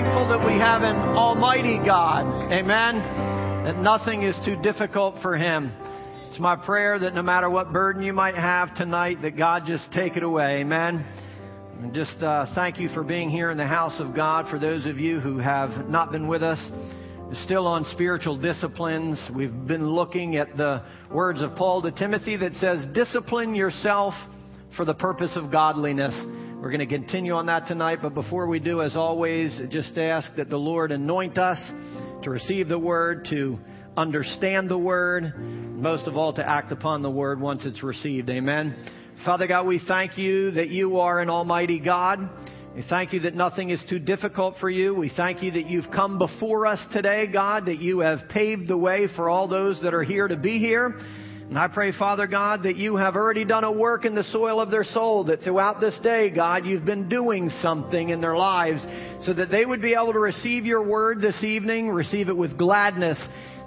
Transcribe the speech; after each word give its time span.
thankful 0.00 0.28
that 0.28 0.46
we 0.46 0.54
have 0.54 0.80
an 0.80 0.96
almighty 1.14 1.76
God. 1.76 2.50
Amen. 2.50 3.00
That 3.64 3.76
nothing 3.76 4.22
is 4.22 4.34
too 4.46 4.56
difficult 4.62 5.20
for 5.20 5.36
Him. 5.36 5.70
It's 6.30 6.38
my 6.38 6.56
prayer 6.56 6.98
that 6.98 7.14
no 7.14 7.20
matter 7.20 7.50
what 7.50 7.70
burden 7.70 8.02
you 8.02 8.14
might 8.14 8.34
have 8.34 8.74
tonight, 8.76 9.20
that 9.20 9.36
God 9.36 9.64
just 9.66 9.92
take 9.92 10.16
it 10.16 10.22
away. 10.22 10.60
Amen. 10.60 11.04
And 11.82 11.92
just 11.92 12.16
uh, 12.22 12.46
thank 12.54 12.80
you 12.80 12.88
for 12.94 13.04
being 13.04 13.28
here 13.28 13.50
in 13.50 13.58
the 13.58 13.66
house 13.66 13.92
of 14.00 14.14
God. 14.14 14.46
For 14.48 14.58
those 14.58 14.86
of 14.86 14.98
you 14.98 15.20
who 15.20 15.36
have 15.36 15.86
not 15.90 16.12
been 16.12 16.28
with 16.28 16.42
us, 16.42 16.58
still 17.44 17.66
on 17.66 17.84
spiritual 17.92 18.38
disciplines, 18.38 19.22
we've 19.36 19.66
been 19.66 19.86
looking 19.86 20.36
at 20.36 20.56
the 20.56 20.82
words 21.12 21.42
of 21.42 21.56
Paul 21.56 21.82
to 21.82 21.90
Timothy 21.90 22.38
that 22.38 22.54
says, 22.54 22.86
Discipline 22.94 23.54
yourself 23.54 24.14
for 24.78 24.86
the 24.86 24.94
purpose 24.94 25.36
of 25.36 25.52
godliness. 25.52 26.14
We're 26.60 26.68
going 26.68 26.86
to 26.86 26.94
continue 26.94 27.32
on 27.32 27.46
that 27.46 27.66
tonight, 27.68 28.00
but 28.02 28.12
before 28.12 28.46
we 28.46 28.58
do, 28.58 28.82
as 28.82 28.94
always, 28.94 29.58
just 29.70 29.96
ask 29.96 30.30
that 30.36 30.50
the 30.50 30.58
Lord 30.58 30.92
anoint 30.92 31.38
us 31.38 31.58
to 32.22 32.28
receive 32.28 32.68
the 32.68 32.78
word, 32.78 33.26
to 33.30 33.58
understand 33.96 34.68
the 34.68 34.76
word, 34.76 35.32
most 35.38 36.06
of 36.06 36.18
all, 36.18 36.34
to 36.34 36.46
act 36.46 36.70
upon 36.70 37.00
the 37.00 37.08
word 37.10 37.40
once 37.40 37.64
it's 37.64 37.82
received. 37.82 38.28
Amen. 38.28 38.76
Father 39.24 39.46
God, 39.46 39.66
we 39.66 39.80
thank 39.88 40.18
you 40.18 40.50
that 40.50 40.68
you 40.68 40.98
are 41.00 41.20
an 41.20 41.30
almighty 41.30 41.80
God. 41.80 42.28
We 42.74 42.84
thank 42.90 43.14
you 43.14 43.20
that 43.20 43.34
nothing 43.34 43.70
is 43.70 43.82
too 43.88 43.98
difficult 43.98 44.56
for 44.60 44.68
you. 44.68 44.94
We 44.94 45.10
thank 45.16 45.42
you 45.42 45.52
that 45.52 45.66
you've 45.66 45.90
come 45.90 46.18
before 46.18 46.66
us 46.66 46.80
today, 46.92 47.26
God, 47.26 47.66
that 47.66 47.80
you 47.80 48.00
have 48.00 48.28
paved 48.28 48.68
the 48.68 48.76
way 48.76 49.08
for 49.16 49.30
all 49.30 49.48
those 49.48 49.80
that 49.82 49.94
are 49.94 50.04
here 50.04 50.28
to 50.28 50.36
be 50.36 50.58
here. 50.58 51.00
And 51.50 51.58
I 51.58 51.66
pray, 51.66 51.90
Father 51.90 52.28
God, 52.28 52.62
that 52.62 52.76
you 52.76 52.94
have 52.94 53.16
already 53.16 53.44
done 53.44 53.64
a 53.64 53.72
work 53.72 54.04
in 54.04 54.14
the 54.14 54.22
soil 54.22 54.60
of 54.60 54.70
their 54.70 54.84
soul, 54.84 55.24
that 55.24 55.42
throughout 55.42 55.80
this 55.80 55.98
day, 56.00 56.30
God, 56.30 56.64
you've 56.64 56.84
been 56.84 57.08
doing 57.08 57.50
something 57.60 58.10
in 58.10 58.20
their 58.20 58.36
lives 58.36 58.80
so 59.26 59.34
that 59.34 59.50
they 59.50 59.66
would 59.66 59.82
be 59.82 59.94
able 59.94 60.12
to 60.12 60.20
receive 60.20 60.64
your 60.64 60.80
word 60.80 61.20
this 61.20 61.42
evening, 61.42 61.88
receive 61.88 62.28
it 62.28 62.36
with 62.36 62.56
gladness, 62.56 63.18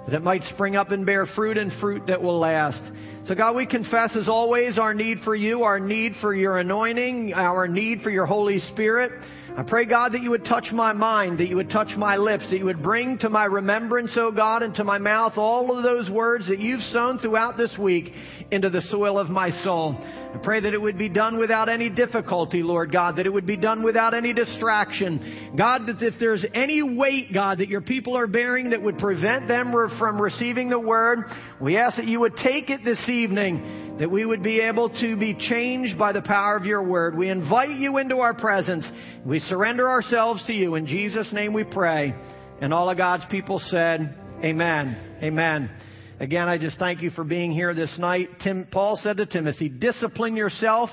that 0.06 0.14
it 0.14 0.22
might 0.22 0.42
spring 0.44 0.76
up 0.76 0.92
and 0.92 1.04
bear 1.04 1.26
fruit 1.26 1.58
and 1.58 1.78
fruit 1.78 2.06
that 2.06 2.22
will 2.22 2.38
last. 2.38 2.82
So 3.26 3.34
God, 3.34 3.54
we 3.54 3.66
confess 3.66 4.16
as 4.16 4.30
always 4.30 4.78
our 4.78 4.94
need 4.94 5.18
for 5.22 5.34
you, 5.34 5.64
our 5.64 5.78
need 5.78 6.14
for 6.22 6.34
your 6.34 6.56
anointing, 6.56 7.34
our 7.34 7.68
need 7.68 8.00
for 8.00 8.08
your 8.08 8.24
Holy 8.24 8.60
Spirit. 8.72 9.12
I 9.56 9.62
pray, 9.62 9.84
God, 9.84 10.14
that 10.14 10.22
you 10.22 10.30
would 10.30 10.44
touch 10.44 10.72
my 10.72 10.92
mind, 10.92 11.38
that 11.38 11.48
you 11.48 11.54
would 11.54 11.70
touch 11.70 11.96
my 11.96 12.16
lips, 12.16 12.44
that 12.50 12.58
you 12.58 12.64
would 12.64 12.82
bring 12.82 13.18
to 13.18 13.30
my 13.30 13.44
remembrance, 13.44 14.10
O 14.16 14.22
oh 14.22 14.32
God, 14.32 14.64
and 14.64 14.74
to 14.74 14.82
my 14.82 14.98
mouth 14.98 15.34
all 15.36 15.76
of 15.76 15.84
those 15.84 16.10
words 16.10 16.48
that 16.48 16.58
you've 16.58 16.82
sown 16.82 17.20
throughout 17.20 17.56
this 17.56 17.72
week 17.78 18.12
into 18.50 18.68
the 18.68 18.80
soil 18.80 19.16
of 19.16 19.28
my 19.28 19.50
soul. 19.62 19.96
I 19.96 20.40
pray 20.42 20.58
that 20.58 20.74
it 20.74 20.82
would 20.82 20.98
be 20.98 21.08
done 21.08 21.38
without 21.38 21.68
any 21.68 21.88
difficulty, 21.88 22.64
Lord 22.64 22.90
God, 22.90 23.14
that 23.16 23.26
it 23.26 23.32
would 23.32 23.46
be 23.46 23.56
done 23.56 23.84
without 23.84 24.12
any 24.12 24.32
distraction. 24.32 25.52
God, 25.56 25.86
that 25.86 26.02
if 26.02 26.14
there's 26.18 26.44
any 26.52 26.82
weight, 26.82 27.32
God, 27.32 27.58
that 27.58 27.68
your 27.68 27.80
people 27.80 28.16
are 28.16 28.26
bearing 28.26 28.70
that 28.70 28.82
would 28.82 28.98
prevent 28.98 29.46
them 29.46 29.72
from 30.00 30.20
receiving 30.20 30.68
the 30.68 30.80
word, 30.80 31.20
we 31.60 31.76
ask 31.76 31.96
that 31.98 32.08
you 32.08 32.18
would 32.18 32.36
take 32.36 32.70
it 32.70 32.84
this 32.84 33.08
evening 33.08 33.83
that 33.98 34.10
we 34.10 34.24
would 34.24 34.42
be 34.42 34.60
able 34.60 34.90
to 35.00 35.16
be 35.16 35.34
changed 35.34 35.96
by 35.96 36.12
the 36.12 36.22
power 36.22 36.56
of 36.56 36.64
your 36.64 36.82
word. 36.82 37.16
We 37.16 37.28
invite 37.28 37.78
you 37.78 37.98
into 37.98 38.18
our 38.18 38.34
presence. 38.34 38.90
We 39.24 39.38
surrender 39.38 39.88
ourselves 39.88 40.44
to 40.46 40.52
you. 40.52 40.74
In 40.74 40.86
Jesus' 40.86 41.32
name 41.32 41.52
we 41.52 41.62
pray. 41.62 42.14
And 42.60 42.74
all 42.74 42.90
of 42.90 42.96
God's 42.96 43.24
people 43.30 43.60
said, 43.66 44.18
Amen. 44.42 45.18
Amen. 45.22 45.70
Again, 46.18 46.48
I 46.48 46.58
just 46.58 46.78
thank 46.78 47.02
you 47.02 47.10
for 47.10 47.24
being 47.24 47.52
here 47.52 47.72
this 47.72 47.96
night. 47.98 48.28
Tim, 48.42 48.66
Paul 48.70 48.98
said 49.02 49.18
to 49.18 49.26
Timothy, 49.26 49.68
discipline 49.68 50.36
yourself 50.36 50.90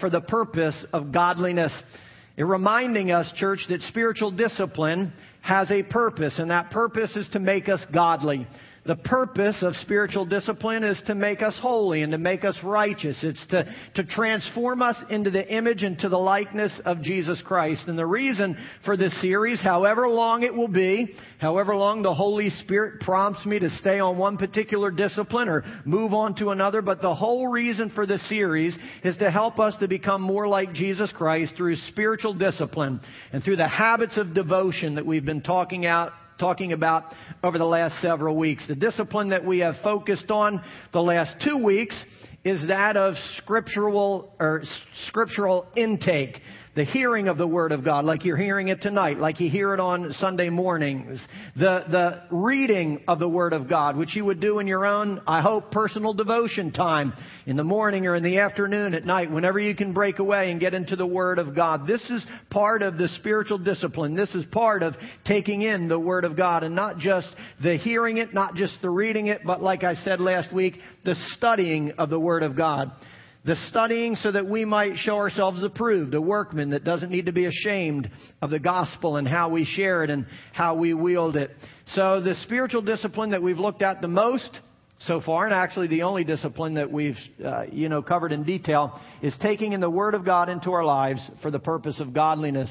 for 0.00 0.08
the 0.08 0.20
purpose 0.20 0.76
of 0.92 1.12
godliness. 1.12 1.72
It 2.36 2.44
reminding 2.44 3.10
us, 3.10 3.30
church, 3.36 3.60
that 3.70 3.80
spiritual 3.82 4.30
discipline 4.30 5.12
has 5.40 5.70
a 5.70 5.82
purpose, 5.82 6.38
and 6.38 6.50
that 6.50 6.70
purpose 6.70 7.16
is 7.16 7.28
to 7.32 7.38
make 7.38 7.68
us 7.68 7.80
godly. 7.92 8.46
The 8.86 8.94
purpose 8.94 9.56
of 9.62 9.74
spiritual 9.76 10.26
discipline 10.26 10.84
is 10.84 11.00
to 11.06 11.16
make 11.16 11.42
us 11.42 11.58
holy 11.60 12.02
and 12.02 12.12
to 12.12 12.18
make 12.18 12.44
us 12.44 12.56
righteous. 12.62 13.18
It's 13.22 13.44
to, 13.48 13.64
to 13.96 14.04
transform 14.04 14.80
us 14.80 14.96
into 15.10 15.30
the 15.30 15.46
image 15.52 15.82
and 15.82 15.98
to 15.98 16.08
the 16.08 16.18
likeness 16.18 16.72
of 16.84 17.02
Jesus 17.02 17.42
Christ. 17.44 17.82
And 17.88 17.98
the 17.98 18.06
reason 18.06 18.56
for 18.84 18.96
this 18.96 19.20
series, 19.20 19.60
however 19.60 20.08
long 20.08 20.44
it 20.44 20.54
will 20.54 20.68
be, 20.68 21.16
however 21.40 21.74
long 21.74 22.02
the 22.02 22.14
Holy 22.14 22.50
Spirit 22.50 23.00
prompts 23.00 23.44
me 23.44 23.58
to 23.58 23.70
stay 23.70 23.98
on 23.98 24.18
one 24.18 24.36
particular 24.36 24.92
discipline 24.92 25.48
or 25.48 25.64
move 25.84 26.14
on 26.14 26.36
to 26.36 26.50
another, 26.50 26.80
but 26.80 27.02
the 27.02 27.14
whole 27.14 27.48
reason 27.48 27.90
for 27.90 28.06
this 28.06 28.26
series 28.28 28.76
is 29.02 29.16
to 29.16 29.32
help 29.32 29.58
us 29.58 29.74
to 29.80 29.88
become 29.88 30.22
more 30.22 30.46
like 30.46 30.72
Jesus 30.72 31.10
Christ 31.10 31.54
through 31.56 31.74
spiritual 31.88 32.34
discipline 32.34 33.00
and 33.32 33.42
through 33.42 33.56
the 33.56 33.68
habits 33.68 34.16
of 34.16 34.32
devotion 34.32 34.94
that 34.94 35.06
we've 35.06 35.24
been 35.24 35.42
talking 35.42 35.86
out 35.86 36.12
talking 36.38 36.72
about 36.72 37.14
over 37.42 37.58
the 37.58 37.64
last 37.64 38.00
several 38.02 38.36
weeks. 38.36 38.66
The 38.68 38.74
discipline 38.74 39.30
that 39.30 39.44
we 39.44 39.60
have 39.60 39.76
focused 39.82 40.30
on 40.30 40.62
the 40.92 41.00
last 41.00 41.36
two 41.44 41.62
weeks 41.62 41.96
is 42.44 42.66
that 42.68 42.96
of 42.96 43.14
scriptural 43.38 44.32
or 44.38 44.62
scriptural 45.08 45.66
intake 45.76 46.40
the 46.76 46.84
hearing 46.84 47.28
of 47.28 47.38
the 47.38 47.46
Word 47.46 47.72
of 47.72 47.82
God, 47.82 48.04
like 48.04 48.26
you're 48.26 48.36
hearing 48.36 48.68
it 48.68 48.82
tonight, 48.82 49.18
like 49.18 49.40
you 49.40 49.48
hear 49.48 49.72
it 49.72 49.80
on 49.80 50.12
Sunday 50.18 50.50
mornings, 50.50 51.18
the, 51.56 51.84
the 51.90 52.22
reading 52.30 53.02
of 53.08 53.18
the 53.18 53.28
Word 53.28 53.54
of 53.54 53.66
God, 53.66 53.96
which 53.96 54.14
you 54.14 54.26
would 54.26 54.40
do 54.40 54.58
in 54.58 54.66
your 54.66 54.84
own, 54.84 55.22
I 55.26 55.40
hope, 55.40 55.70
personal 55.70 56.12
devotion 56.12 56.72
time 56.72 57.14
in 57.46 57.56
the 57.56 57.64
morning 57.64 58.06
or 58.06 58.14
in 58.14 58.22
the 58.22 58.40
afternoon 58.40 58.92
at 58.92 59.06
night, 59.06 59.30
whenever 59.30 59.58
you 59.58 59.74
can 59.74 59.94
break 59.94 60.18
away 60.18 60.50
and 60.50 60.60
get 60.60 60.74
into 60.74 60.96
the 60.96 61.06
Word 61.06 61.38
of 61.38 61.54
God. 61.54 61.86
This 61.86 62.02
is 62.10 62.26
part 62.50 62.82
of 62.82 62.98
the 62.98 63.08
spiritual 63.08 63.56
discipline. 63.56 64.14
This 64.14 64.34
is 64.34 64.44
part 64.52 64.82
of 64.82 64.94
taking 65.24 65.62
in 65.62 65.88
the 65.88 65.98
Word 65.98 66.26
of 66.26 66.36
God 66.36 66.62
and 66.62 66.74
not 66.74 66.98
just 66.98 67.28
the 67.62 67.78
hearing 67.78 68.18
it, 68.18 68.34
not 68.34 68.54
just 68.54 68.74
the 68.82 68.90
reading 68.90 69.28
it, 69.28 69.40
but 69.46 69.62
like 69.62 69.82
I 69.82 69.94
said 69.94 70.20
last 70.20 70.52
week, 70.52 70.74
the 71.06 71.14
studying 71.36 71.92
of 71.92 72.10
the 72.10 72.20
Word 72.20 72.42
of 72.42 72.54
God 72.54 72.92
the 73.46 73.54
studying 73.68 74.16
so 74.16 74.32
that 74.32 74.46
we 74.46 74.64
might 74.64 74.96
show 74.96 75.16
ourselves 75.16 75.62
approved, 75.62 76.14
a 76.14 76.20
workman 76.20 76.70
that 76.70 76.82
doesn't 76.82 77.10
need 77.10 77.26
to 77.26 77.32
be 77.32 77.46
ashamed 77.46 78.10
of 78.42 78.50
the 78.50 78.58
gospel 78.58 79.16
and 79.16 79.28
how 79.28 79.48
we 79.48 79.64
share 79.64 80.02
it 80.02 80.10
and 80.10 80.26
how 80.52 80.74
we 80.74 80.92
wield 80.92 81.36
it. 81.36 81.52
So 81.94 82.20
the 82.20 82.34
spiritual 82.42 82.82
discipline 82.82 83.30
that 83.30 83.42
we've 83.42 83.60
looked 83.60 83.82
at 83.82 84.02
the 84.02 84.08
most 84.08 84.50
so 84.98 85.20
far, 85.20 85.44
and 85.44 85.54
actually 85.54 85.86
the 85.86 86.02
only 86.02 86.24
discipline 86.24 86.74
that 86.74 86.90
we've, 86.90 87.18
uh, 87.44 87.64
you 87.70 87.88
know, 87.88 88.02
covered 88.02 88.32
in 88.32 88.42
detail, 88.42 89.00
is 89.22 89.34
taking 89.40 89.74
in 89.74 89.80
the 89.80 89.90
Word 89.90 90.14
of 90.14 90.24
God 90.24 90.48
into 90.48 90.72
our 90.72 90.84
lives 90.84 91.20
for 91.40 91.50
the 91.50 91.58
purpose 91.58 92.00
of 92.00 92.12
godliness. 92.12 92.70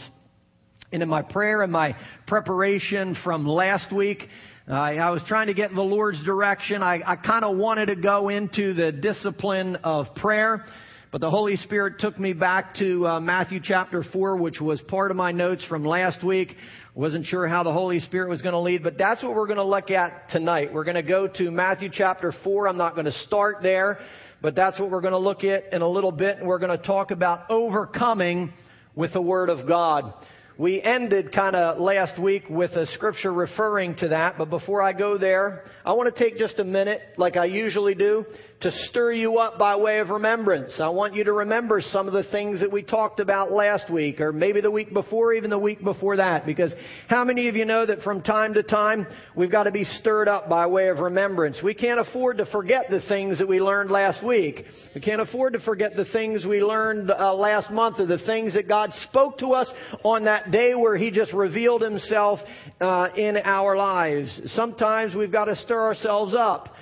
And 0.91 1.01
in 1.01 1.07
my 1.07 1.21
prayer 1.21 1.61
and 1.61 1.71
my 1.71 1.95
preparation 2.27 3.15
from 3.23 3.47
last 3.47 3.93
week, 3.93 4.27
uh, 4.67 4.73
I 4.73 5.11
was 5.11 5.21
trying 5.27 5.45
to 5.45 5.53
get 5.53 5.75
the 5.75 5.83
Lord's 5.83 6.23
direction. 6.23 6.81
I, 6.81 6.99
I 7.05 7.17
kind 7.17 7.45
of 7.45 7.55
wanted 7.55 7.85
to 7.87 7.95
go 7.95 8.29
into 8.29 8.73
the 8.73 8.91
discipline 8.91 9.75
of 9.83 10.15
prayer, 10.15 10.65
but 11.11 11.21
the 11.21 11.29
Holy 11.29 11.55
Spirit 11.57 11.99
took 11.99 12.19
me 12.19 12.33
back 12.33 12.73
to 12.77 13.05
uh, 13.05 13.19
Matthew 13.19 13.59
chapter 13.63 14.03
4, 14.03 14.37
which 14.37 14.59
was 14.59 14.81
part 14.81 15.11
of 15.11 15.17
my 15.17 15.31
notes 15.31 15.63
from 15.65 15.85
last 15.85 16.23
week. 16.23 16.55
Wasn't 16.95 17.27
sure 17.27 17.47
how 17.47 17.61
the 17.61 17.71
Holy 17.71 17.99
Spirit 17.99 18.27
was 18.27 18.41
going 18.41 18.53
to 18.53 18.59
lead, 18.59 18.81
but 18.81 18.97
that's 18.97 19.21
what 19.21 19.35
we're 19.35 19.45
going 19.45 19.57
to 19.57 19.63
look 19.63 19.91
at 19.91 20.31
tonight. 20.31 20.73
We're 20.73 20.83
going 20.83 20.95
to 20.95 21.03
go 21.03 21.27
to 21.27 21.51
Matthew 21.51 21.89
chapter 21.93 22.33
4. 22.43 22.67
I'm 22.67 22.77
not 22.77 22.95
going 22.95 23.05
to 23.05 23.11
start 23.11 23.57
there, 23.61 23.99
but 24.41 24.55
that's 24.55 24.79
what 24.79 24.89
we're 24.89 25.01
going 25.01 25.11
to 25.11 25.19
look 25.19 25.43
at 25.43 25.73
in 25.73 25.83
a 25.83 25.87
little 25.87 26.11
bit, 26.11 26.39
and 26.39 26.47
we're 26.47 26.57
going 26.57 26.75
to 26.75 26.83
talk 26.83 27.11
about 27.11 27.51
overcoming 27.51 28.51
with 28.95 29.13
the 29.13 29.21
Word 29.21 29.49
of 29.49 29.67
God. 29.67 30.11
We 30.57 30.81
ended 30.81 31.33
kind 31.33 31.53
of 31.53 31.81
last 31.81 32.17
week 32.17 32.43
with 32.49 32.71
a 32.77 32.85
scripture 32.85 33.33
referring 33.33 33.95
to 33.95 34.07
that, 34.09 34.37
but 34.37 34.49
before 34.49 34.81
I 34.81 34.93
go 34.93 35.17
there, 35.17 35.65
I 35.85 35.91
want 35.91 36.15
to 36.15 36.23
take 36.23 36.37
just 36.37 36.59
a 36.59 36.63
minute, 36.63 37.01
like 37.17 37.35
I 37.35 37.43
usually 37.43 37.93
do, 37.93 38.25
to 38.65 38.71
stir 38.87 39.11
you 39.11 39.37
up 39.37 39.59
by 39.59 39.75
way 39.75 39.99
of 39.99 40.09
remembrance. 40.09 40.79
I 40.79 40.89
want 40.89 41.13
you 41.13 41.23
to 41.25 41.31
remember 41.31 41.81
some 41.81 42.07
of 42.07 42.13
the 42.13 42.23
things 42.31 42.61
that 42.61 42.71
we 42.71 42.81
talked 42.81 43.19
about 43.19 43.51
last 43.51 43.91
week, 43.91 44.19
or 44.19 44.33
maybe 44.33 44.59
the 44.59 44.71
week 44.71 44.91
before, 44.91 45.33
even 45.33 45.51
the 45.51 45.59
week 45.59 45.83
before 45.83 46.17
that. 46.17 46.47
Because 46.47 46.73
how 47.07 47.23
many 47.23 47.47
of 47.47 47.55
you 47.55 47.63
know 47.65 47.85
that 47.85 48.01
from 48.01 48.23
time 48.23 48.55
to 48.55 48.63
time, 48.63 49.05
we've 49.35 49.51
got 49.51 49.65
to 49.65 49.71
be 49.71 49.83
stirred 49.83 50.27
up 50.27 50.49
by 50.49 50.65
way 50.65 50.87
of 50.87 50.97
remembrance? 50.97 51.57
We 51.63 51.75
can't 51.75 51.99
afford 51.99 52.39
to 52.39 52.47
forget 52.47 52.85
the 52.89 53.01
things 53.01 53.37
that 53.37 53.47
we 53.47 53.61
learned 53.61 53.91
last 53.91 54.25
week. 54.25 54.65
We 54.95 55.01
can't 55.01 55.21
afford 55.21 55.53
to 55.53 55.59
forget 55.59 55.95
the 55.95 56.05
things 56.05 56.43
we 56.43 56.59
learned 56.59 57.11
uh, 57.11 57.35
last 57.35 57.69
month, 57.69 57.99
or 57.99 58.07
the 58.07 58.25
things 58.25 58.55
that 58.55 58.67
God 58.67 58.89
spoke 59.03 59.37
to 59.39 59.53
us 59.53 59.71
on 60.03 60.25
that 60.25 60.49
day 60.49 60.73
where 60.73 60.97
He 60.97 61.11
just 61.11 61.33
revealed 61.33 61.83
Himself 61.83 62.39
uh, 62.81 63.09
in 63.15 63.37
our 63.37 63.77
lives. 63.77 64.41
Sometimes 64.55 65.13
we've 65.13 65.31
got 65.31 65.45
to 65.45 65.55
stir 65.57 65.83
ourselves 65.83 66.33
up 66.33 66.73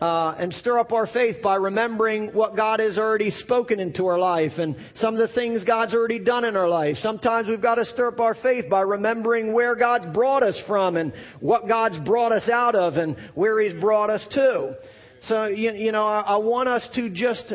uh, 0.00 0.34
and 0.38 0.52
stir 0.54 0.78
up 0.78 0.92
our 0.92 1.06
faith 1.06 1.36
by 1.42 1.56
remembering 1.56 2.28
what 2.28 2.56
God 2.56 2.80
has 2.80 2.96
already 2.96 3.30
spoken 3.30 3.80
into 3.80 4.06
our 4.06 4.18
life 4.18 4.52
and 4.58 4.76
some 4.96 5.14
of 5.14 5.28
the 5.28 5.34
things 5.34 5.62
God's 5.64 5.94
already 5.94 6.18
done 6.18 6.44
in 6.44 6.56
our 6.56 6.68
life. 6.68 6.96
Sometimes 7.02 7.48
we've 7.48 7.60
got 7.60 7.74
to 7.74 7.84
stir 7.84 8.08
up 8.08 8.20
our 8.20 8.34
faith 8.34 8.70
by 8.70 8.80
remembering 8.80 9.52
where 9.52 9.74
God's 9.76 10.06
brought 10.14 10.42
us 10.42 10.58
from 10.66 10.96
and 10.96 11.12
what 11.40 11.68
God's 11.68 11.98
brought 11.98 12.32
us 12.32 12.48
out 12.48 12.74
of 12.74 12.94
and 12.94 13.16
where 13.34 13.60
He's 13.60 13.78
brought 13.80 14.10
us 14.10 14.26
to. 14.32 14.76
So, 15.24 15.46
you, 15.46 15.72
you 15.72 15.92
know, 15.92 16.06
I, 16.06 16.20
I 16.20 16.36
want 16.36 16.68
us 16.68 16.88
to 16.94 17.10
just 17.10 17.54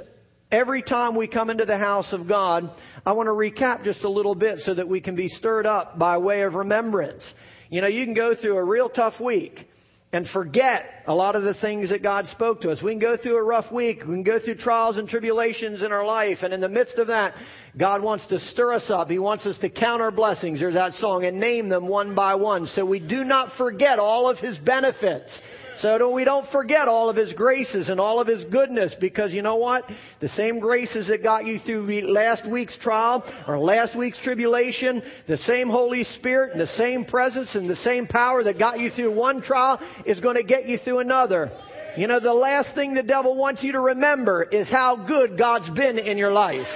Every 0.52 0.84
time 0.84 1.16
we 1.16 1.28
come 1.28 1.50
into 1.50 1.66
the 1.66 1.78
house 1.78 2.14
of 2.14 2.28
God, 2.28 2.70
I 3.06 3.14
want 3.14 3.28
to 3.28 3.32
recap 3.32 3.84
just 3.84 4.04
a 4.04 4.10
little 4.10 4.36
bit 4.36 4.60
so 4.60 4.76
that 4.76 4.88
we 4.88 5.02
can 5.02 5.16
be 5.16 5.28
stirred 5.28 5.66
up 5.66 5.98
by 5.98 6.20
way 6.20 6.44
of 6.44 6.54
remembrance. 6.54 7.24
You 7.70 7.82
know, 7.82 7.88
you 7.88 8.06
can 8.06 8.14
go 8.14 8.36
through 8.40 8.56
a 8.56 8.64
real 8.64 8.88
tough 8.88 9.20
week 9.20 9.68
and 10.12 10.28
forget 10.30 11.04
a 11.08 11.14
lot 11.14 11.36
of 11.36 11.44
the 11.44 11.56
things 11.56 11.90
that 11.90 12.02
God 12.02 12.28
spoke 12.28 12.62
to 12.62 12.72
us. 12.72 12.82
We 12.82 12.92
can 12.92 13.00
go 13.00 13.18
through 13.18 13.38
a 13.38 13.44
rough 13.44 13.72
week. 13.72 14.00
We 14.00 14.14
can 14.14 14.24
go 14.24 14.40
through 14.40 14.56
trials 14.56 14.98
and 14.98 15.10
tribulations 15.10 15.84
in 15.84 15.92
our 15.92 16.06
life. 16.06 16.38
And 16.42 16.54
in 16.54 16.62
the 16.62 16.70
midst 16.70 16.98
of 16.98 17.08
that, 17.08 17.34
God 17.78 18.02
wants 18.02 18.26
to 18.28 18.40
stir 18.40 18.74
us 18.74 18.90
up. 18.90 19.10
He 19.10 19.20
wants 19.20 19.46
us 19.46 19.58
to 19.60 19.70
count 19.70 20.02
our 20.02 20.12
blessings. 20.12 20.60
There's 20.60 20.76
that 20.76 20.94
song 20.94 21.26
and 21.26 21.40
name 21.40 21.68
them 21.68 21.88
one 21.88 22.16
by 22.16 22.36
one. 22.36 22.68
So 22.68 22.86
we 22.86 23.00
do 23.00 23.24
not 23.24 23.58
forget 23.58 24.00
all 24.00 24.30
of 24.30 24.38
His 24.38 24.58
benefits. 24.60 25.38
So 25.82 26.12
we 26.12 26.24
don't 26.24 26.50
forget 26.52 26.88
all 26.88 27.10
of 27.10 27.16
His 27.16 27.34
graces 27.34 27.90
and 27.90 28.00
all 28.00 28.20
of 28.20 28.28
His 28.28 28.46
goodness 28.46 28.96
because 29.00 29.34
you 29.34 29.42
know 29.42 29.58
what? 29.58 29.84
The 30.22 30.30
same 30.30 30.60
graces 30.60 31.08
that 31.08 31.24
got 31.24 31.46
you 31.46 31.60
through 31.60 32.12
last 32.12 32.48
week's 32.48 32.78
trial 32.78 33.24
or 33.48 33.60
last 33.60 33.98
week's 33.98 34.22
tribulation, 34.24 35.04
the 35.28 35.38
same 35.38 35.70
Holy 35.70 36.04
Spirit 36.04 36.54
and 36.54 36.62
the 36.62 36.74
same 36.78 37.06
presence 37.06 37.56
and 37.56 37.70
the 37.70 37.76
same 37.78 38.08
power 38.08 38.44
that 38.44 38.58
got 38.58 38.80
you 38.80 38.90
through 38.90 39.14
one 39.14 39.42
trial 39.42 39.80
is 40.06 40.20
going 40.20 40.36
to 40.36 40.44
get 40.44 40.68
you 40.68 40.78
through 40.78 41.00
another. 41.00 41.52
You 41.98 42.08
know, 42.08 42.20
the 42.20 42.34
last 42.34 42.76
thing 42.76 42.94
the 42.94 43.04
devil 43.04 43.36
wants 43.36 43.64
you 43.64 43.72
to 43.74 43.80
remember 43.80 44.44
is 44.44 44.70
how 44.70 44.98
good 45.08 45.38
God's 45.38 45.70
been 45.70 45.98
in 45.98 46.18
your 46.18 46.32
life. 46.32 46.68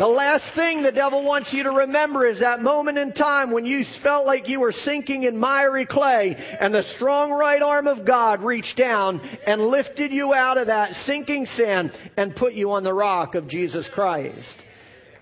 The 0.00 0.06
last 0.06 0.54
thing 0.54 0.82
the 0.82 0.92
devil 0.92 1.22
wants 1.22 1.52
you 1.52 1.62
to 1.64 1.70
remember 1.70 2.26
is 2.26 2.40
that 2.40 2.60
moment 2.60 2.96
in 2.96 3.12
time 3.12 3.50
when 3.50 3.66
you 3.66 3.84
felt 4.02 4.24
like 4.24 4.48
you 4.48 4.58
were 4.58 4.72
sinking 4.72 5.24
in 5.24 5.36
miry 5.36 5.84
clay 5.84 6.34
and 6.58 6.72
the 6.72 6.84
strong 6.96 7.30
right 7.30 7.60
arm 7.60 7.86
of 7.86 8.06
God 8.06 8.42
reached 8.42 8.78
down 8.78 9.20
and 9.46 9.60
lifted 9.66 10.10
you 10.10 10.32
out 10.32 10.56
of 10.56 10.68
that 10.68 10.92
sinking 11.04 11.44
sand 11.54 11.92
and 12.16 12.34
put 12.34 12.54
you 12.54 12.70
on 12.70 12.82
the 12.82 12.94
rock 12.94 13.34
of 13.34 13.46
Jesus 13.46 13.86
Christ. 13.92 14.64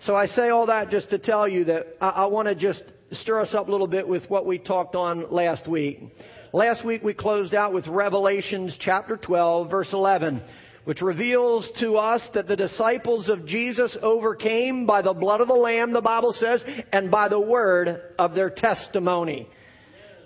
So 0.05 0.15
I 0.15 0.27
say 0.27 0.51
all 0.51 0.67
that 0.67 0.91
just 0.91 1.11
to 1.11 1.19
tell 1.19 1.49
you 1.49 1.65
that 1.65 1.97
I, 2.01 2.11
I 2.11 2.27
want 2.27 2.47
to 2.47 2.55
just 2.55 2.85
stir 3.11 3.41
us 3.41 3.55
up 3.55 3.67
a 3.67 3.73
little 3.73 3.89
bit 3.89 4.07
with 4.07 4.31
what 4.31 4.47
we 4.47 4.59
talked 4.59 4.95
on 4.95 5.29
last 5.33 5.67
week. 5.67 6.05
Last 6.53 6.85
week 6.85 7.03
we 7.03 7.15
closed 7.15 7.53
out 7.53 7.73
with 7.73 7.89
Revelations 7.89 8.77
chapter 8.79 9.17
12 9.17 9.73
verse 9.73 9.93
11 9.93 10.41
which 10.88 11.02
reveals 11.02 11.70
to 11.79 11.99
us 11.99 12.23
that 12.32 12.49
the 12.49 12.56
disciples 12.56 13.29
of 13.29 13.44
Jesus 13.44 13.94
overcame 14.00 14.87
by 14.87 15.02
the 15.02 15.12
blood 15.12 15.43
of 15.43 15.46
the 15.46 15.52
Lamb, 15.52 15.93
the 15.93 16.00
Bible 16.00 16.32
says, 16.32 16.64
and 16.94 17.11
by 17.11 17.29
the 17.29 17.38
word 17.38 18.14
of 18.19 18.35
their 18.35 18.49
testimony. 18.49 19.50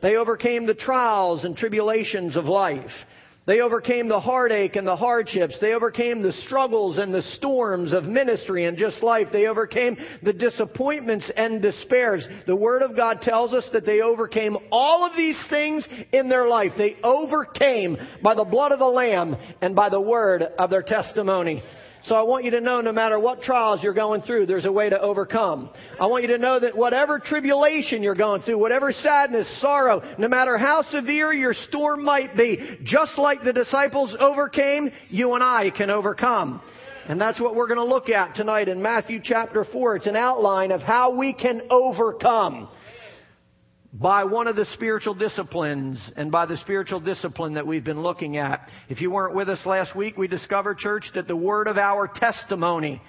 They 0.03 0.15
overcame 0.15 0.67
the 0.67 0.75
trials 0.75 1.43
and 1.45 1.57
tribulations 1.57 2.37
of 2.37 2.45
life. 2.45 2.93
They 3.45 3.61
overcame 3.61 4.07
the 4.07 4.21
heartache 4.21 4.77
and 4.77 4.87
the 4.87 4.95
hardships. 4.95 5.59
They 5.61 5.73
overcame 5.73 6.23
the 6.23 6.33
struggles 6.33 6.99
and 6.99 7.13
the 7.13 7.23
storms 7.23 7.93
of 7.93 8.05
ministry 8.05 8.67
and 8.67 8.77
just 8.79 9.03
life. 9.03 9.29
They 9.33 9.47
overcame 9.47 9.97
the 10.23 10.33
disappointments 10.33 11.29
and 11.37 11.61
despairs. 11.61 12.25
The 12.47 12.55
Word 12.55 12.83
of 12.83 12.95
God 12.95 13.21
tells 13.21 13.53
us 13.53 13.69
that 13.73 13.85
they 13.85 14.01
overcame 14.01 14.57
all 14.71 15.05
of 15.05 15.17
these 15.17 15.39
things 15.51 15.87
in 16.13 16.29
their 16.29 16.47
life. 16.47 16.73
They 16.79 16.97
overcame 17.03 17.97
by 18.23 18.37
the 18.37 18.45
blood 18.45 18.71
of 18.71 18.79
the 18.79 18.85
Lamb 18.85 19.37
and 19.61 19.75
by 19.75 19.89
the 19.89 20.01
Word 20.01 20.43
of 20.43 20.71
their 20.71 20.85
testimony. 20.85 21.65
So 22.07 22.17
I 22.17 22.23
want 22.23 22.45
you 22.45 22.51
to 22.53 22.61
know 22.61 22.81
no 22.81 22.91
matter 22.91 23.17
what 23.17 23.43
trials 23.43 23.81
you're 23.81 23.95
going 23.95 24.23
through, 24.23 24.47
there's 24.47 24.65
a 24.65 24.73
way 24.73 24.91
to 24.91 25.01
overcome. 25.01 25.71
I 26.01 26.07
want 26.07 26.25
you 26.25 26.31
to 26.31 26.39
know 26.39 26.59
that 26.59 26.77
whatever 26.77 27.21
tribulation 27.21 28.03
you're 28.03 28.17
going 28.17 28.43
through, 28.43 28.59
whatever 28.59 28.91
sadness, 28.91 29.47
sorrow, 29.61 30.03
no 30.19 30.27
matter 30.27 30.59
how 30.59 30.83
severe 30.83 31.33
your 31.33 31.55
storm 31.55 32.03
might 32.03 32.37
be, 32.37 32.79
just 32.83 33.17
like 33.19 33.45
the 33.45 33.53
disciples 33.53 34.17
overcame, 34.19 34.91
you 35.11 35.35
and 35.35 35.45
I 35.45 35.71
can 35.71 35.91
overcome. 35.91 36.61
And 37.07 37.21
that's 37.21 37.41
what 37.41 37.55
we're 37.55 37.69
going 37.69 37.79
to 37.79 37.85
look 37.85 38.09
at 38.09 38.35
tonight 38.35 38.69
in 38.69 38.83
Matthew 38.83 39.21
chapter 39.23 39.65
4. 39.65 39.97
It's 39.97 40.07
an 40.09 40.17
outline 40.17 40.73
of 40.73 40.81
how 40.81 41.17
we 41.17 41.33
can 41.33 41.63
overcome 41.71 42.69
by 43.93 44.25
one 44.25 44.47
of 44.47 44.57
the 44.57 44.65
spiritual 44.73 45.15
disciplines 45.15 46.01
and 46.17 46.33
by 46.33 46.47
the 46.47 46.57
spiritual 46.59 47.01
discipline 47.01 47.55
that 47.55 47.67
we've 47.67 47.85
been 47.85 48.03
looking 48.03 48.39
at. 48.39 48.69
If 48.89 49.01
you 49.01 49.11
weren't 49.11 49.35
with 49.35 49.49
us 49.49 49.61
last 49.67 49.95
week, 49.95 50.17
we 50.17 50.29
discovered, 50.29 50.79
church, 50.79 51.05
that 51.15 51.29
the 51.29 51.37
word 51.37 51.69
of 51.69 51.77
our 51.77 52.09
testimony 52.09 53.03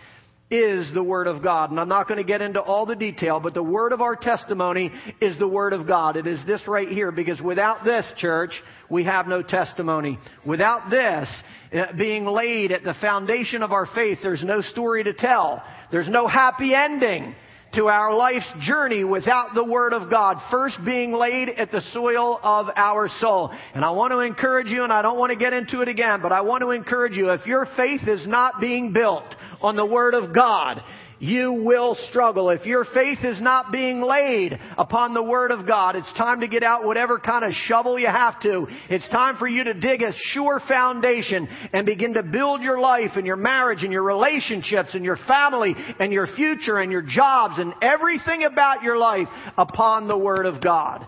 is 0.51 0.93
the 0.93 1.03
Word 1.03 1.25
of 1.25 1.41
God. 1.41 1.71
And 1.71 1.79
I'm 1.79 1.89
not 1.89 2.07
going 2.07 2.19
to 2.19 2.23
get 2.23 2.41
into 2.41 2.61
all 2.61 2.85
the 2.85 2.95
detail, 2.95 3.39
but 3.39 3.55
the 3.55 3.63
Word 3.63 3.91
of 3.91 4.01
our 4.01 4.15
testimony 4.15 4.91
is 5.19 5.37
the 5.39 5.47
Word 5.47 5.73
of 5.73 5.87
God. 5.87 6.15
It 6.15 6.27
is 6.27 6.45
this 6.45 6.61
right 6.67 6.87
here, 6.87 7.11
because 7.11 7.41
without 7.41 7.83
this, 7.83 8.05
church, 8.17 8.51
we 8.89 9.03
have 9.05 9.25
no 9.25 9.41
testimony. 9.41 10.19
Without 10.45 10.91
this 10.91 11.27
uh, 11.73 11.93
being 11.97 12.25
laid 12.25 12.71
at 12.71 12.83
the 12.83 12.93
foundation 13.01 13.63
of 13.63 13.71
our 13.71 13.87
faith, 13.95 14.19
there's 14.21 14.43
no 14.43 14.61
story 14.61 15.03
to 15.05 15.13
tell. 15.13 15.63
There's 15.91 16.09
no 16.09 16.27
happy 16.27 16.75
ending 16.75 17.35
to 17.75 17.87
our 17.87 18.13
life's 18.13 18.51
journey 18.61 19.03
without 19.03 19.55
the 19.55 19.63
Word 19.63 19.93
of 19.93 20.09
God 20.09 20.37
first 20.51 20.77
being 20.85 21.11
laid 21.11 21.49
at 21.49 21.71
the 21.71 21.81
soil 21.93 22.39
of 22.43 22.67
our 22.75 23.09
soul. 23.19 23.51
And 23.73 23.83
I 23.83 23.91
want 23.91 24.11
to 24.11 24.19
encourage 24.19 24.67
you, 24.67 24.83
and 24.83 24.93
I 24.93 25.01
don't 25.01 25.17
want 25.17 25.31
to 25.31 25.37
get 25.37 25.53
into 25.53 25.81
it 25.81 25.87
again, 25.87 26.21
but 26.21 26.31
I 26.31 26.41
want 26.41 26.61
to 26.61 26.71
encourage 26.71 27.13
you, 27.13 27.31
if 27.31 27.45
your 27.45 27.67
faith 27.75 28.07
is 28.07 28.27
not 28.27 28.61
being 28.61 28.93
built 28.93 29.35
on 29.61 29.75
the 29.75 29.85
Word 29.85 30.13
of 30.13 30.33
God, 30.33 30.81
you 31.19 31.53
will 31.53 31.95
struggle. 32.09 32.49
If 32.49 32.65
your 32.65 32.85
faith 32.85 33.19
is 33.23 33.41
not 33.41 33.71
being 33.71 34.01
laid 34.01 34.59
upon 34.77 35.13
the 35.13 35.23
Word 35.23 35.51
of 35.51 35.67
God, 35.67 35.95
it's 35.95 36.11
time 36.13 36.41
to 36.41 36.47
get 36.47 36.63
out 36.63 36.83
whatever 36.83 37.19
kind 37.19 37.45
of 37.45 37.51
shovel 37.53 37.97
you 37.97 38.07
have 38.07 38.41
to. 38.41 38.67
It's 38.89 39.07
time 39.09 39.37
for 39.37 39.47
you 39.47 39.63
to 39.63 39.73
dig 39.73 40.01
a 40.01 40.11
sure 40.31 40.61
foundation 40.67 41.47
and 41.73 41.85
begin 41.85 42.13
to 42.15 42.23
build 42.23 42.61
your 42.61 42.79
life 42.79 43.11
and 43.15 43.25
your 43.25 43.35
marriage 43.35 43.83
and 43.83 43.91
your 43.91 44.03
relationships 44.03 44.89
and 44.93 45.05
your 45.05 45.17
family 45.27 45.75
and 45.99 46.11
your 46.11 46.27
future 46.27 46.77
and 46.77 46.91
your 46.91 47.03
jobs 47.03 47.55
and 47.57 47.73
everything 47.81 48.43
about 48.43 48.83
your 48.83 48.97
life 48.97 49.27
upon 49.57 50.07
the 50.07 50.17
Word 50.17 50.45
of 50.45 50.61
God. 50.61 51.07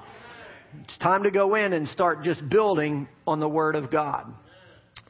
It's 0.84 0.98
time 1.00 1.24
to 1.24 1.32
go 1.32 1.56
in 1.56 1.74
and 1.74 1.88
start 1.88 2.24
just 2.24 2.48
building 2.50 3.08
on 3.26 3.40
the 3.40 3.50
Word 3.50 3.76
of 3.76 3.92
God. 3.92 4.34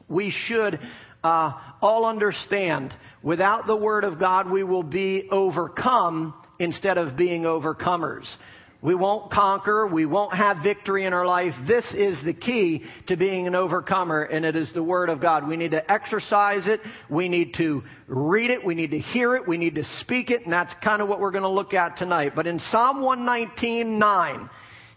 We 0.08 0.30
should 0.30 0.78
uh, 1.24 1.52
all 1.82 2.04
understand 2.04 2.94
without 3.26 3.66
the 3.66 3.76
Word 3.76 4.04
of 4.04 4.20
God, 4.20 4.48
we 4.48 4.62
will 4.62 4.84
be 4.84 5.28
overcome 5.32 6.32
instead 6.60 6.96
of 6.96 7.16
being 7.16 7.42
overcomers. 7.42 8.24
We 8.82 8.94
won't 8.94 9.32
conquer. 9.32 9.88
We 9.88 10.06
won't 10.06 10.32
have 10.32 10.58
victory 10.62 11.06
in 11.06 11.12
our 11.12 11.26
life. 11.26 11.52
This 11.66 11.84
is 11.92 12.22
the 12.24 12.32
key 12.32 12.84
to 13.08 13.16
being 13.16 13.48
an 13.48 13.56
overcomer, 13.56 14.22
and 14.22 14.44
it 14.44 14.54
is 14.54 14.72
the 14.72 14.82
Word 14.82 15.08
of 15.08 15.20
God. 15.20 15.48
We 15.48 15.56
need 15.56 15.72
to 15.72 15.90
exercise 15.90 16.68
it. 16.68 16.80
We 17.10 17.28
need 17.28 17.54
to 17.54 17.82
read 18.06 18.50
it. 18.50 18.64
We 18.64 18.76
need 18.76 18.92
to 18.92 19.00
hear 19.00 19.34
it. 19.34 19.48
We 19.48 19.58
need 19.58 19.74
to 19.74 19.84
speak 20.02 20.30
it, 20.30 20.44
and 20.44 20.52
that's 20.52 20.72
kind 20.84 21.02
of 21.02 21.08
what 21.08 21.18
we're 21.18 21.32
going 21.32 21.42
to 21.42 21.48
look 21.48 21.74
at 21.74 21.96
tonight. 21.96 22.34
But 22.36 22.46
in 22.46 22.60
Psalm 22.70 23.02
119, 23.02 23.98
9, 23.98 24.50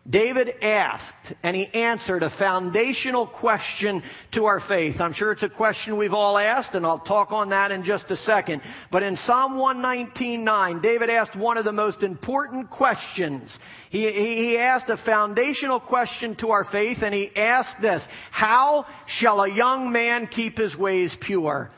David 0.09 0.49
asked 0.63 1.35
and 1.43 1.55
he 1.55 1.67
answered 1.67 2.23
a 2.23 2.31
foundational 2.39 3.27
question 3.27 4.01
to 4.33 4.45
our 4.45 4.59
faith. 4.67 4.99
I'm 4.99 5.13
sure 5.13 5.31
it's 5.31 5.43
a 5.43 5.49
question 5.49 5.97
we've 5.97 6.13
all 6.13 6.37
asked 6.37 6.73
and 6.73 6.85
I'll 6.85 6.99
talk 6.99 7.31
on 7.31 7.49
that 7.49 7.71
in 7.71 7.83
just 7.83 8.09
a 8.09 8.17
second. 8.17 8.61
But 8.91 9.03
in 9.03 9.17
Psalm 9.27 9.53
119.9, 9.53 10.81
David 10.81 11.11
asked 11.11 11.35
one 11.35 11.57
of 11.57 11.65
the 11.65 11.71
most 11.71 12.01
important 12.01 12.71
questions. 12.71 13.55
He, 13.91 14.09
he 14.11 14.57
asked 14.57 14.89
a 14.89 14.97
foundational 15.05 15.79
question 15.79 16.35
to 16.37 16.49
our 16.49 16.65
faith 16.65 16.99
and 17.03 17.13
he 17.13 17.29
asked 17.35 17.79
this, 17.81 18.01
how 18.31 18.85
shall 19.19 19.41
a 19.41 19.53
young 19.53 19.91
man 19.91 20.27
keep 20.27 20.57
his 20.57 20.75
ways 20.75 21.15
pure? 21.21 21.69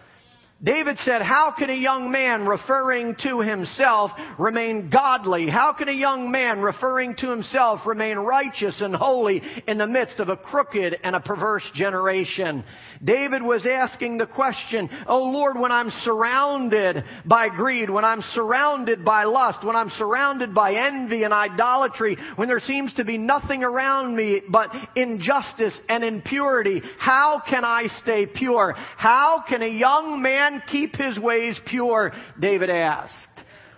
David 0.63 0.99
said, 1.05 1.23
how 1.23 1.55
can 1.57 1.71
a 1.71 1.75
young 1.75 2.11
man 2.11 2.45
referring 2.45 3.15
to 3.23 3.39
himself 3.39 4.11
remain 4.37 4.91
godly? 4.91 5.49
How 5.49 5.73
can 5.73 5.89
a 5.89 5.91
young 5.93 6.29
man 6.29 6.59
referring 6.59 7.15
to 7.15 7.31
himself 7.31 7.79
remain 7.87 8.17
righteous 8.17 8.79
and 8.79 8.95
holy 8.95 9.41
in 9.67 9.79
the 9.79 9.87
midst 9.87 10.19
of 10.19 10.29
a 10.29 10.37
crooked 10.37 10.97
and 11.03 11.15
a 11.15 11.19
perverse 11.19 11.63
generation? 11.73 12.63
David 13.03 13.41
was 13.41 13.65
asking 13.65 14.19
the 14.19 14.27
question, 14.27 14.87
Oh 15.07 15.23
Lord, 15.23 15.57
when 15.57 15.71
I'm 15.71 15.89
surrounded 16.03 17.05
by 17.25 17.49
greed, 17.49 17.89
when 17.89 18.05
I'm 18.05 18.21
surrounded 18.35 19.03
by 19.03 19.23
lust, 19.23 19.65
when 19.65 19.75
I'm 19.75 19.89
surrounded 19.97 20.53
by 20.53 20.75
envy 20.75 21.23
and 21.23 21.33
idolatry, 21.33 22.17
when 22.35 22.47
there 22.47 22.59
seems 22.59 22.93
to 22.95 23.03
be 23.03 23.17
nothing 23.17 23.63
around 23.63 24.15
me 24.15 24.43
but 24.47 24.69
injustice 24.95 25.73
and 25.89 26.03
impurity, 26.03 26.83
how 26.99 27.41
can 27.49 27.65
I 27.65 27.87
stay 28.03 28.27
pure? 28.27 28.75
How 28.97 29.43
can 29.49 29.63
a 29.63 29.67
young 29.67 30.21
man 30.21 30.50
keep 30.67 30.95
his 30.95 31.17
ways 31.17 31.59
pure? 31.65 32.11
David 32.39 32.69
asked. 32.69 33.13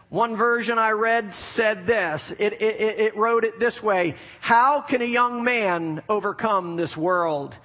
One 0.10 0.38
version 0.38 0.78
I 0.78 0.92
read 0.92 1.32
said 1.56 1.88
this. 1.88 2.22
It, 2.38 2.54
it, 2.54 3.00
it, 3.00 3.18
wrote 3.18 3.44
it 3.44 3.60
this 3.60 3.80
way. 3.82 4.16
How 4.42 4.86
can 4.88 5.02
a 5.02 5.06
young 5.06 5.44
man 5.44 6.04
overcome 6.08 6.76
this 6.76 6.96
world? 6.96 7.56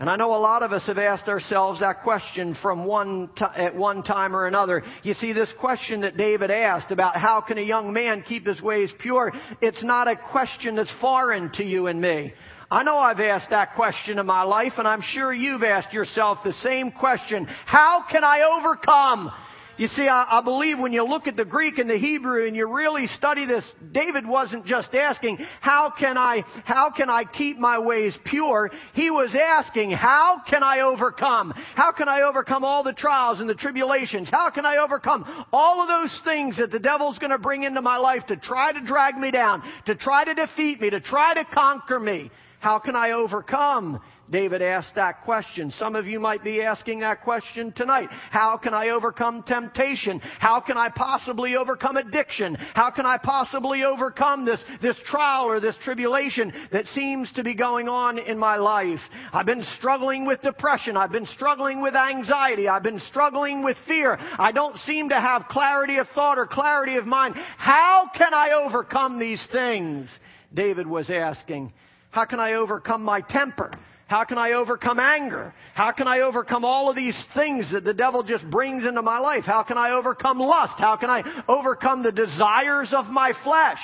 And 0.00 0.08
I 0.08 0.16
know 0.16 0.34
a 0.34 0.40
lot 0.40 0.62
of 0.62 0.72
us 0.72 0.86
have 0.86 0.96
asked 0.96 1.28
ourselves 1.28 1.80
that 1.80 2.02
question 2.02 2.56
from 2.62 2.86
one 2.86 3.28
t- 3.36 3.44
at 3.54 3.76
one 3.76 4.02
time 4.02 4.34
or 4.34 4.46
another. 4.46 4.82
You 5.02 5.12
see, 5.12 5.34
this 5.34 5.52
question 5.60 6.00
that 6.00 6.16
David 6.16 6.50
asked 6.50 6.90
about 6.90 7.18
how 7.18 7.42
can 7.42 7.58
a 7.58 7.62
young 7.62 7.92
man 7.92 8.24
keep 8.26 8.46
his 8.46 8.62
ways 8.62 8.90
pure, 8.98 9.30
it's 9.60 9.84
not 9.84 10.08
a 10.08 10.16
question 10.16 10.76
that's 10.76 10.92
foreign 11.02 11.52
to 11.52 11.64
you 11.64 11.86
and 11.86 12.00
me. 12.00 12.32
I 12.70 12.84
know 12.84 12.98
I've 12.98 13.20
asked 13.20 13.50
that 13.50 13.74
question 13.74 14.18
in 14.18 14.26
my 14.26 14.44
life, 14.44 14.74
and 14.78 14.86
I'm 14.86 15.02
sure 15.02 15.32
you've 15.32 15.64
asked 15.64 15.92
yourself 15.92 16.38
the 16.44 16.52
same 16.62 16.92
question. 16.92 17.46
How 17.66 18.04
can 18.08 18.22
I 18.22 18.42
overcome 18.42 19.32
you 19.80 19.88
see, 19.88 20.06
I, 20.06 20.26
I, 20.38 20.42
believe 20.42 20.78
when 20.78 20.92
you 20.92 21.02
look 21.04 21.26
at 21.26 21.36
the 21.36 21.44
Greek 21.46 21.78
and 21.78 21.88
the 21.88 21.96
Hebrew 21.96 22.46
and 22.46 22.54
you 22.54 22.70
really 22.70 23.06
study 23.16 23.46
this, 23.46 23.64
David 23.92 24.28
wasn't 24.28 24.66
just 24.66 24.94
asking, 24.94 25.38
how 25.62 25.90
can 25.98 26.18
I, 26.18 26.44
how 26.66 26.90
can 26.90 27.08
I 27.08 27.24
keep 27.24 27.56
my 27.56 27.78
ways 27.78 28.14
pure? 28.26 28.70
He 28.92 29.10
was 29.10 29.34
asking, 29.34 29.92
how 29.92 30.42
can 30.46 30.62
I 30.62 30.80
overcome? 30.80 31.54
How 31.76 31.92
can 31.92 32.10
I 32.10 32.20
overcome 32.28 32.62
all 32.62 32.84
the 32.84 32.92
trials 32.92 33.40
and 33.40 33.48
the 33.48 33.54
tribulations? 33.54 34.28
How 34.30 34.50
can 34.50 34.66
I 34.66 34.76
overcome 34.84 35.46
all 35.50 35.80
of 35.80 35.88
those 35.88 36.20
things 36.24 36.58
that 36.58 36.70
the 36.70 36.78
devil's 36.78 37.18
gonna 37.18 37.38
bring 37.38 37.62
into 37.62 37.80
my 37.80 37.96
life 37.96 38.26
to 38.26 38.36
try 38.36 38.72
to 38.74 38.82
drag 38.82 39.16
me 39.16 39.30
down, 39.30 39.62
to 39.86 39.94
try 39.94 40.26
to 40.26 40.34
defeat 40.34 40.78
me, 40.82 40.90
to 40.90 41.00
try 41.00 41.32
to 41.32 41.46
conquer 41.46 41.98
me? 41.98 42.30
How 42.60 42.78
can 42.78 42.94
I 42.94 43.12
overcome 43.12 44.00
David 44.30 44.62
asked 44.62 44.94
that 44.94 45.22
question. 45.24 45.72
Some 45.72 45.96
of 45.96 46.06
you 46.06 46.20
might 46.20 46.44
be 46.44 46.62
asking 46.62 47.00
that 47.00 47.22
question 47.22 47.72
tonight. 47.72 48.08
How 48.30 48.56
can 48.56 48.74
I 48.74 48.90
overcome 48.90 49.42
temptation? 49.42 50.20
How 50.38 50.60
can 50.60 50.78
I 50.78 50.88
possibly 50.88 51.56
overcome 51.56 51.96
addiction? 51.96 52.54
How 52.74 52.90
can 52.90 53.06
I 53.06 53.18
possibly 53.18 53.82
overcome 53.82 54.44
this, 54.44 54.62
this 54.80 54.96
trial 55.04 55.46
or 55.46 55.58
this 55.58 55.76
tribulation 55.82 56.52
that 56.70 56.86
seems 56.94 57.32
to 57.32 57.42
be 57.42 57.54
going 57.54 57.88
on 57.88 58.18
in 58.18 58.38
my 58.38 58.56
life? 58.56 59.00
I've 59.32 59.46
been 59.46 59.64
struggling 59.78 60.26
with 60.26 60.42
depression. 60.42 60.96
I've 60.96 61.12
been 61.12 61.26
struggling 61.26 61.82
with 61.82 61.96
anxiety. 61.96 62.68
I've 62.68 62.84
been 62.84 63.00
struggling 63.08 63.64
with 63.64 63.76
fear. 63.88 64.16
I 64.38 64.52
don't 64.52 64.76
seem 64.86 65.08
to 65.08 65.20
have 65.20 65.48
clarity 65.48 65.96
of 65.96 66.06
thought 66.14 66.38
or 66.38 66.46
clarity 66.46 66.96
of 66.96 67.06
mind. 67.06 67.34
How 67.56 68.08
can 68.16 68.32
I 68.32 68.50
overcome 68.64 69.18
these 69.18 69.44
things? 69.50 70.08
David 70.54 70.86
was 70.86 71.10
asking. 71.10 71.72
How 72.10 72.24
can 72.24 72.40
I 72.40 72.54
overcome 72.54 73.02
my 73.02 73.20
temper? 73.20 73.70
How 74.06 74.24
can 74.24 74.38
I 74.38 74.52
overcome 74.52 74.98
anger? 74.98 75.54
How 75.74 75.92
can 75.92 76.08
I 76.08 76.20
overcome 76.20 76.64
all 76.64 76.90
of 76.90 76.96
these 76.96 77.16
things 77.34 77.70
that 77.70 77.84
the 77.84 77.94
devil 77.94 78.24
just 78.24 78.48
brings 78.50 78.84
into 78.84 79.02
my 79.02 79.20
life? 79.20 79.44
How 79.44 79.62
can 79.62 79.78
I 79.78 79.92
overcome 79.92 80.40
lust? 80.40 80.74
How 80.78 80.96
can 80.96 81.08
I 81.08 81.22
overcome 81.46 82.02
the 82.02 82.10
desires 82.10 82.92
of 82.92 83.06
my 83.06 83.32
flesh? 83.44 83.78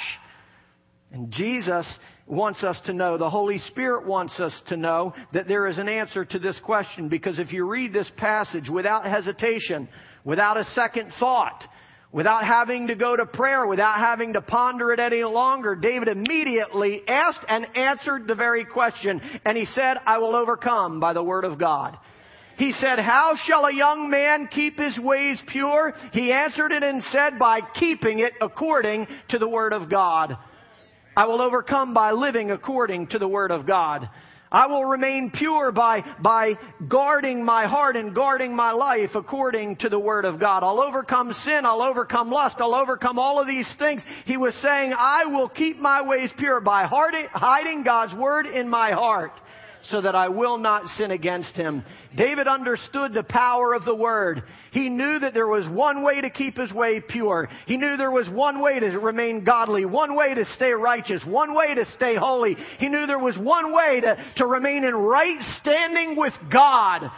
And 1.12 1.30
Jesus 1.30 1.86
wants 2.26 2.64
us 2.64 2.76
to 2.86 2.92
know, 2.92 3.16
the 3.16 3.30
Holy 3.30 3.58
Spirit 3.58 4.04
wants 4.04 4.40
us 4.40 4.52
to 4.66 4.76
know 4.76 5.14
that 5.32 5.46
there 5.46 5.68
is 5.68 5.78
an 5.78 5.88
answer 5.88 6.24
to 6.24 6.40
this 6.40 6.58
question 6.64 7.08
because 7.08 7.38
if 7.38 7.52
you 7.52 7.64
read 7.64 7.92
this 7.92 8.10
passage 8.16 8.68
without 8.68 9.06
hesitation, 9.06 9.88
without 10.24 10.56
a 10.56 10.64
second 10.74 11.12
thought, 11.20 11.62
without 12.12 12.44
having 12.44 12.86
to 12.88 12.94
go 12.94 13.16
to 13.16 13.26
prayer, 13.26 13.66
without 13.66 13.98
having 13.98 14.32
to 14.34 14.40
ponder 14.40 14.92
it 14.92 15.00
any 15.00 15.24
longer, 15.24 15.74
David 15.74 16.08
immediately 16.08 17.02
asked 17.06 17.44
and 17.48 17.66
answered 17.76 18.26
the 18.26 18.34
very 18.34 18.64
question. 18.64 19.20
And 19.44 19.56
he 19.56 19.66
said, 19.66 19.98
I 20.06 20.18
will 20.18 20.34
overcome 20.34 21.00
by 21.00 21.12
the 21.12 21.22
word 21.22 21.44
of 21.44 21.58
God. 21.58 21.98
He 22.56 22.72
said, 22.72 22.98
How 22.98 23.34
shall 23.44 23.66
a 23.66 23.74
young 23.74 24.08
man 24.08 24.48
keep 24.50 24.78
his 24.78 24.98
ways 24.98 25.38
pure? 25.48 25.94
He 26.12 26.32
answered 26.32 26.72
it 26.72 26.82
and 26.82 27.02
said, 27.04 27.38
By 27.38 27.60
keeping 27.78 28.20
it 28.20 28.32
according 28.40 29.06
to 29.28 29.38
the 29.38 29.48
word 29.48 29.72
of 29.72 29.90
God. 29.90 30.36
I 31.16 31.26
will 31.26 31.40
overcome 31.40 31.94
by 31.94 32.12
living 32.12 32.50
according 32.50 33.08
to 33.08 33.18
the 33.18 33.28
word 33.28 33.50
of 33.50 33.66
God. 33.66 34.08
I 34.50 34.66
will 34.66 34.84
remain 34.84 35.30
pure 35.30 35.72
by, 35.72 36.04
by 36.20 36.54
guarding 36.88 37.44
my 37.44 37.66
heart 37.66 37.96
and 37.96 38.14
guarding 38.14 38.54
my 38.54 38.70
life 38.72 39.10
according 39.14 39.76
to 39.76 39.88
the 39.88 39.98
Word 39.98 40.24
of 40.24 40.38
God. 40.38 40.62
I'll 40.62 40.80
overcome 40.80 41.32
sin. 41.44 41.64
I'll 41.64 41.82
overcome 41.82 42.30
lust. 42.30 42.56
I'll 42.58 42.74
overcome 42.74 43.18
all 43.18 43.40
of 43.40 43.46
these 43.46 43.68
things. 43.78 44.02
He 44.24 44.36
was 44.36 44.54
saying, 44.62 44.94
I 44.96 45.24
will 45.26 45.48
keep 45.48 45.78
my 45.78 46.06
ways 46.06 46.30
pure 46.38 46.60
by 46.60 46.86
hiding 46.86 47.82
God's 47.82 48.14
Word 48.14 48.46
in 48.46 48.68
my 48.68 48.92
heart 48.92 49.32
so 49.90 50.00
that 50.00 50.14
I 50.14 50.28
will 50.28 50.58
not 50.58 50.86
sin 50.96 51.10
against 51.10 51.54
him. 51.54 51.84
David 52.16 52.48
understood 52.48 53.12
the 53.12 53.22
power 53.22 53.74
of 53.74 53.84
the 53.84 53.94
word. 53.94 54.42
He 54.72 54.88
knew 54.88 55.18
that 55.18 55.34
there 55.34 55.46
was 55.46 55.68
one 55.68 56.02
way 56.02 56.20
to 56.20 56.30
keep 56.30 56.56
his 56.56 56.72
way 56.72 57.00
pure. 57.00 57.48
He 57.66 57.76
knew 57.76 57.96
there 57.96 58.10
was 58.10 58.28
one 58.28 58.60
way 58.60 58.80
to 58.80 58.98
remain 58.98 59.44
godly, 59.44 59.84
one 59.84 60.14
way 60.16 60.34
to 60.34 60.44
stay 60.56 60.72
righteous, 60.72 61.22
one 61.24 61.54
way 61.54 61.74
to 61.74 61.84
stay 61.94 62.16
holy. 62.16 62.56
He 62.78 62.88
knew 62.88 63.06
there 63.06 63.18
was 63.18 63.38
one 63.38 63.72
way 63.72 64.00
to, 64.00 64.16
to 64.36 64.46
remain 64.46 64.84
in 64.84 64.94
right 64.94 65.40
standing 65.60 66.16
with 66.16 66.34
God. 66.52 67.10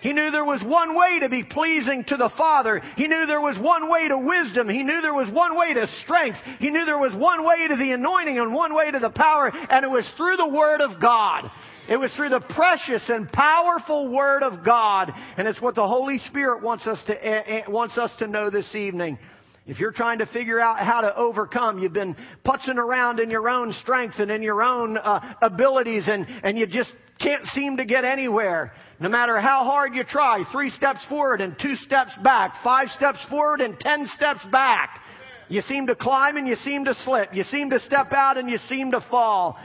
He 0.00 0.14
knew 0.14 0.30
there 0.30 0.44
was 0.44 0.62
one 0.64 0.96
way 0.96 1.20
to 1.20 1.28
be 1.28 1.44
pleasing 1.44 2.04
to 2.08 2.16
the 2.16 2.30
Father. 2.36 2.80
He 2.96 3.06
knew 3.06 3.26
there 3.26 3.40
was 3.40 3.58
one 3.58 3.90
way 3.90 4.08
to 4.08 4.16
wisdom. 4.16 4.68
He 4.68 4.82
knew 4.82 5.02
there 5.02 5.14
was 5.14 5.28
one 5.30 5.58
way 5.58 5.74
to 5.74 5.86
strength. 6.02 6.38
He 6.58 6.70
knew 6.70 6.86
there 6.86 6.98
was 6.98 7.14
one 7.14 7.44
way 7.44 7.68
to 7.68 7.76
the 7.76 7.92
anointing 7.92 8.38
and 8.38 8.54
one 8.54 8.74
way 8.74 8.90
to 8.90 8.98
the 8.98 9.10
power, 9.10 9.52
and 9.52 9.84
it 9.84 9.90
was 9.90 10.08
through 10.16 10.38
the 10.38 10.48
Word 10.48 10.80
of 10.80 11.00
God. 11.00 11.50
It 11.90 11.98
was 11.98 12.12
through 12.12 12.28
the 12.28 12.38
precious 12.38 13.02
and 13.08 13.30
powerful 13.32 14.08
Word 14.08 14.44
of 14.44 14.64
God, 14.64 15.12
and 15.36 15.48
it's 15.48 15.60
what 15.60 15.74
the 15.74 15.86
Holy 15.86 16.18
Spirit 16.18 16.62
wants 16.62 16.86
us 16.86 17.02
to, 17.08 17.26
eh, 17.26 17.42
eh, 17.46 17.62
wants 17.66 17.98
us 17.98 18.12
to 18.20 18.28
know 18.28 18.48
this 18.48 18.76
evening. 18.76 19.18
If 19.66 19.80
you're 19.80 19.90
trying 19.90 20.18
to 20.20 20.26
figure 20.26 20.60
out 20.60 20.78
how 20.78 21.00
to 21.00 21.16
overcome, 21.16 21.80
you've 21.80 21.92
been 21.92 22.14
putzing 22.46 22.76
around 22.76 23.18
in 23.18 23.28
your 23.28 23.48
own 23.48 23.72
strength 23.72 24.20
and 24.20 24.30
in 24.30 24.40
your 24.40 24.62
own 24.62 24.98
uh, 24.98 25.34
abilities 25.42 26.06
and, 26.06 26.26
and 26.44 26.56
you 26.56 26.68
just 26.68 26.92
can't 27.20 27.44
seem 27.46 27.76
to 27.78 27.84
get 27.84 28.04
anywhere. 28.04 28.72
No 29.00 29.08
matter 29.08 29.40
how 29.40 29.64
hard 29.64 29.92
you 29.94 30.04
try, 30.04 30.44
three 30.52 30.70
steps 30.70 31.00
forward 31.08 31.40
and 31.40 31.56
two 31.60 31.74
steps 31.74 32.12
back, 32.22 32.54
five 32.62 32.88
steps 32.90 33.18
forward 33.28 33.60
and 33.60 33.78
ten 33.80 34.06
steps 34.14 34.44
back. 34.52 35.00
You 35.48 35.60
seem 35.62 35.88
to 35.88 35.96
climb 35.96 36.36
and 36.36 36.46
you 36.46 36.54
seem 36.54 36.84
to 36.84 36.94
slip. 37.04 37.34
You 37.34 37.42
seem 37.42 37.70
to 37.70 37.80
step 37.80 38.12
out 38.12 38.38
and 38.38 38.48
you 38.48 38.58
seem 38.68 38.92
to 38.92 39.04
fall. 39.10 39.58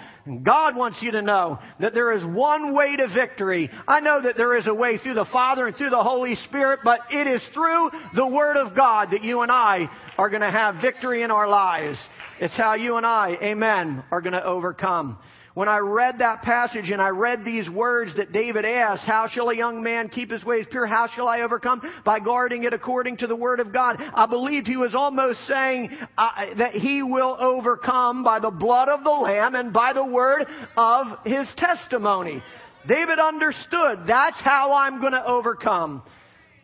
God 0.44 0.76
wants 0.76 0.98
you 1.02 1.12
to 1.12 1.22
know 1.22 1.60
that 1.80 1.94
there 1.94 2.12
is 2.12 2.24
one 2.26 2.74
way 2.74 2.96
to 2.96 3.08
victory. 3.08 3.70
I 3.88 4.00
know 4.00 4.24
that 4.24 4.38
there 4.38 4.58
is 4.58 4.66
a 4.66 4.74
way 4.74 4.98
through 4.98 5.14
the 5.14 5.26
Father 5.26 5.68
and 5.68 5.76
through 5.76 5.92
the 5.92 6.02
Holy 6.02 6.34
Spirit, 6.48 6.80
but 6.84 7.02
it 7.12 7.28
is 7.28 7.42
through 7.54 7.92
the 8.16 8.26
Word 8.26 8.58
of 8.58 8.76
God 8.76 9.12
that 9.12 9.24
you 9.24 9.42
and 9.42 9.52
I 9.52 9.88
are 10.18 10.30
going 10.30 10.42
to 10.42 10.50
have 10.50 10.82
victory 10.82 11.22
in 11.22 11.30
our 11.30 11.48
lives. 11.48 12.00
It's 12.40 12.58
how 12.58 12.74
you 12.74 12.96
and 12.96 13.06
I, 13.06 13.38
amen, 13.42 14.04
are 14.10 14.22
going 14.22 14.34
to 14.34 14.44
overcome. 14.44 15.20
When 15.56 15.70
I 15.70 15.78
read 15.78 16.20
that 16.20 16.42
passage 16.42 16.90
and 16.90 17.02
I 17.02 17.10
read 17.10 17.46
these 17.46 17.70
words 17.70 18.14
that 18.18 18.34
David 18.34 18.66
asked, 18.66 19.04
how 19.06 19.30
shall 19.30 19.50
a 19.50 19.56
young 19.56 19.82
man 19.82 20.10
keep 20.10 20.30
his 20.30 20.44
ways 20.44 20.66
pure? 20.70 20.86
How 20.86 21.08
shall 21.08 21.30
I 21.30 21.42
overcome? 21.42 21.82
By 22.04 22.20
guarding 22.20 22.64
it 22.66 22.74
according 22.74 23.18
to 23.18 23.28
the 23.28 23.38
word 23.38 23.62
of 23.62 23.72
God. 23.72 23.96
I 24.00 24.26
believed 24.26 24.68
he 24.68 24.76
was 24.76 24.94
almost 24.94 25.40
saying 25.48 25.98
uh, 26.18 26.30
that 26.58 26.74
he 26.74 27.04
will 27.04 27.38
overcome 27.40 28.22
by 28.22 28.42
the 28.42 28.52
blood 28.52 28.90
of 28.90 29.06
the 29.06 29.10
lamb 29.10 29.56
and 29.56 29.72
by 29.72 29.94
the 29.94 30.04
word 30.04 30.46
of 30.76 31.08
his 31.24 31.48
testimony. 31.56 32.44
David 32.86 33.18
understood 33.18 34.00
that's 34.06 34.42
how 34.42 34.74
I'm 34.74 35.00
going 35.00 35.14
to 35.14 35.26
overcome. 35.26 36.04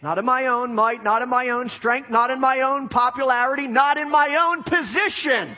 Not 0.04 0.18
in 0.18 0.26
my 0.26 0.48
own 0.48 0.76
might, 0.76 1.02
not 1.02 1.22
in 1.22 1.30
my 1.30 1.48
own 1.50 1.70
strength, 1.78 2.10
not 2.10 2.30
in 2.30 2.42
my 2.42 2.60
own 2.60 2.90
popularity, 2.90 3.68
not 3.68 3.98
in 3.98 4.12
my 4.12 4.36
own 4.50 4.64
position. 4.64 5.56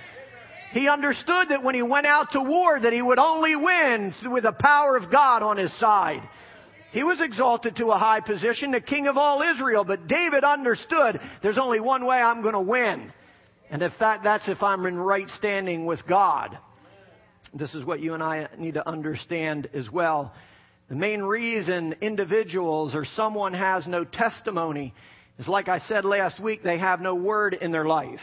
He 0.74 0.88
understood 0.88 1.50
that 1.50 1.64
when 1.64 1.76
he 1.76 1.84
went 1.84 2.08
out 2.08 2.32
to 2.32 2.42
war 2.42 2.80
that 2.80 2.94
he 2.94 3.02
would 3.02 3.20
only 3.20 3.56
win 3.56 4.14
with 4.26 4.44
the 4.44 4.52
power 4.52 4.98
of 4.98 5.12
God 5.12 5.44
on 5.44 5.58
his 5.58 5.72
side. 5.80 6.24
He 6.92 7.04
was 7.04 7.22
exalted 7.22 7.76
to 7.76 7.92
a 7.92 7.98
high 8.00 8.22
position, 8.22 8.72
the 8.72 8.82
king 8.82 9.06
of 9.06 9.16
all 9.16 9.44
Israel, 9.44 9.84
but 9.84 10.08
David 10.08 10.44
understood 10.44 11.22
there's 11.44 11.60
only 11.60 11.80
one 11.80 12.06
way 12.06 12.18
I'm 12.18 12.42
going 12.42 12.56
to 12.56 12.62
win. 12.62 13.14
And 13.70 13.84
if 13.84 13.94
that, 14.00 14.22
that's 14.24 14.50
if 14.50 14.64
I'm 14.64 14.88
in 14.88 14.98
right 14.98 15.30
standing 15.38 15.86
with 15.86 16.08
God. 16.08 16.58
This 17.54 17.76
is 17.76 17.86
what 17.86 18.00
you 18.00 18.16
and 18.16 18.24
I 18.24 18.48
need 18.58 18.74
to 18.74 18.88
understand 18.88 19.70
as 19.76 19.92
well. 19.92 20.34
The 20.90 20.96
main 20.96 21.22
reason 21.22 21.94
individuals 22.02 22.96
or 22.96 23.06
someone 23.16 23.54
has 23.54 23.86
no 23.86 24.06
testimony 24.06 24.96
is 25.38 25.48
like 25.48 25.68
I 25.68 25.80
said 25.88 26.04
last 26.04 26.40
week, 26.40 26.64
they 26.64 26.80
have 26.80 27.00
no 27.00 27.14
word 27.14 27.54
in 27.54 27.72
their 27.72 27.86
life. 27.86 28.22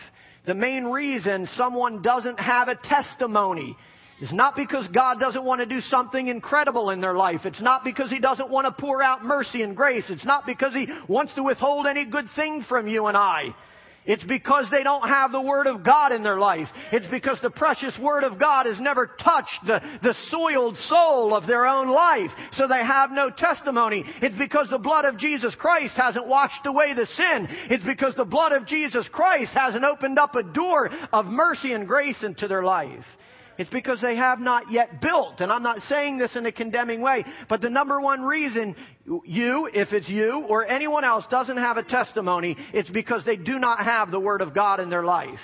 The 0.50 0.56
main 0.56 0.86
reason 0.86 1.48
someone 1.54 2.02
doesn't 2.02 2.40
have 2.40 2.66
a 2.66 2.74
testimony 2.74 3.76
is 4.20 4.32
not 4.32 4.56
because 4.56 4.84
God 4.88 5.20
doesn't 5.20 5.44
want 5.44 5.60
to 5.60 5.64
do 5.64 5.80
something 5.80 6.26
incredible 6.26 6.90
in 6.90 7.00
their 7.00 7.14
life. 7.14 7.42
It's 7.44 7.62
not 7.62 7.84
because 7.84 8.10
He 8.10 8.18
doesn't 8.18 8.50
want 8.50 8.66
to 8.66 8.72
pour 8.72 9.00
out 9.00 9.24
mercy 9.24 9.62
and 9.62 9.76
grace. 9.76 10.06
It's 10.08 10.24
not 10.24 10.46
because 10.46 10.74
He 10.74 10.88
wants 11.06 11.36
to 11.36 11.44
withhold 11.44 11.86
any 11.86 12.04
good 12.04 12.28
thing 12.34 12.64
from 12.68 12.88
you 12.88 13.06
and 13.06 13.16
I. 13.16 13.54
It's 14.10 14.24
because 14.24 14.66
they 14.72 14.82
don't 14.82 15.08
have 15.08 15.30
the 15.30 15.40
Word 15.40 15.68
of 15.68 15.84
God 15.84 16.10
in 16.10 16.24
their 16.24 16.36
life. 16.36 16.66
It's 16.90 17.06
because 17.06 17.38
the 17.40 17.48
precious 17.48 17.96
Word 17.96 18.24
of 18.24 18.40
God 18.40 18.66
has 18.66 18.80
never 18.80 19.06
touched 19.06 19.60
the, 19.64 19.80
the 20.02 20.16
soiled 20.30 20.76
soul 20.78 21.32
of 21.32 21.46
their 21.46 21.64
own 21.64 21.86
life. 21.86 22.32
So 22.54 22.66
they 22.66 22.84
have 22.84 23.12
no 23.12 23.30
testimony. 23.30 24.02
It's 24.20 24.36
because 24.36 24.68
the 24.68 24.80
blood 24.80 25.04
of 25.04 25.16
Jesus 25.16 25.54
Christ 25.54 25.94
hasn't 25.94 26.26
washed 26.26 26.66
away 26.66 26.92
the 26.92 27.06
sin. 27.06 27.46
It's 27.70 27.84
because 27.84 28.16
the 28.16 28.24
blood 28.24 28.50
of 28.50 28.66
Jesus 28.66 29.08
Christ 29.12 29.52
hasn't 29.54 29.84
opened 29.84 30.18
up 30.18 30.34
a 30.34 30.42
door 30.42 30.90
of 31.12 31.26
mercy 31.26 31.72
and 31.72 31.86
grace 31.86 32.24
into 32.24 32.48
their 32.48 32.64
life. 32.64 33.04
It's 33.60 33.68
because 33.68 34.00
they 34.00 34.16
have 34.16 34.40
not 34.40 34.72
yet 34.72 35.02
built. 35.02 35.42
And 35.42 35.52
I'm 35.52 35.62
not 35.62 35.82
saying 35.82 36.16
this 36.16 36.34
in 36.34 36.46
a 36.46 36.50
condemning 36.50 37.02
way, 37.02 37.26
but 37.46 37.60
the 37.60 37.68
number 37.68 38.00
one 38.00 38.22
reason 38.22 38.74
you, 39.26 39.68
if 39.74 39.92
it's 39.92 40.08
you 40.08 40.46
or 40.48 40.66
anyone 40.66 41.04
else 41.04 41.26
doesn't 41.30 41.58
have 41.58 41.76
a 41.76 41.82
testimony, 41.82 42.56
it's 42.72 42.88
because 42.88 43.22
they 43.26 43.36
do 43.36 43.58
not 43.58 43.84
have 43.84 44.10
the 44.10 44.18
Word 44.18 44.40
of 44.40 44.54
God 44.54 44.80
in 44.80 44.88
their 44.88 45.04
life. 45.04 45.38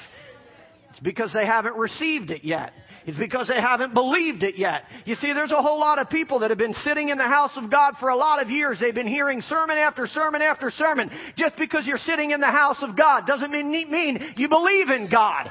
It's 0.93 1.01
because 1.01 1.31
they 1.35 1.45
haven't 1.45 1.77
received 1.77 2.31
it 2.31 2.43
yet. 2.43 2.73
It's 3.05 3.19
because 3.19 3.49
they 3.49 3.61
haven't 3.61 3.93
believed 3.93 4.43
it 4.43 4.57
yet. 4.57 4.85
You 5.05 5.17
see, 5.17 5.35
there's 5.35 5.53
a 5.53 5.61
whole 5.61 5.79
lot 5.79 5.99
of 5.99 6.09
people 6.09 6.39
that 6.39 6.49
have 6.49 6.59
been 6.59 6.73
sitting 6.85 7.11
in 7.11 7.19
the 7.19 7.25
house 7.25 7.53
of 7.57 7.71
God 7.71 7.97
for 8.01 8.09
a 8.09 8.17
lot 8.17 8.41
of 8.41 8.49
years. 8.49 8.79
They've 8.81 8.95
been 8.95 9.07
hearing 9.07 9.43
sermon 9.43 9.77
after 9.77 10.07
sermon 10.07 10.41
after 10.41 10.71
sermon. 10.71 11.11
Just 11.37 11.59
because 11.59 11.87
you're 11.87 11.99
sitting 11.99 12.31
in 12.31 12.41
the 12.41 12.47
house 12.47 12.79
of 12.81 12.97
God 12.97 13.27
doesn't 13.27 13.51
mean, 13.51 13.71
mean 13.71 14.35
you 14.39 14.49
believe 14.49 14.89
in 14.89 15.11
God. 15.11 15.51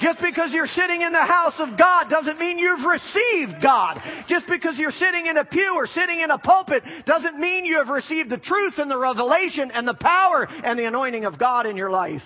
Just 0.00 0.20
because 0.20 0.52
you're 0.52 0.66
sitting 0.66 1.02
in 1.02 1.12
the 1.12 1.24
house 1.24 1.54
of 1.58 1.78
God 1.78 2.08
doesn't 2.10 2.38
mean 2.38 2.58
you've 2.58 2.84
received 2.84 3.62
God. 3.62 4.00
Just 4.28 4.46
because 4.46 4.76
you're 4.76 4.90
sitting 4.90 5.26
in 5.26 5.36
a 5.36 5.44
pew 5.44 5.74
or 5.76 5.86
sitting 5.86 6.20
in 6.20 6.30
a 6.30 6.38
pulpit 6.38 6.82
doesn't 7.06 7.38
mean 7.38 7.64
you 7.64 7.78
have 7.78 7.88
received 7.88 8.30
the 8.30 8.38
truth 8.38 8.74
and 8.78 8.90
the 8.90 8.98
revelation 8.98 9.70
and 9.70 9.86
the 9.86 9.94
power 9.94 10.48
and 10.64 10.78
the 10.78 10.86
anointing 10.86 11.24
of 11.24 11.38
God 11.38 11.66
in 11.66 11.76
your 11.76 11.90
life. 11.90 12.22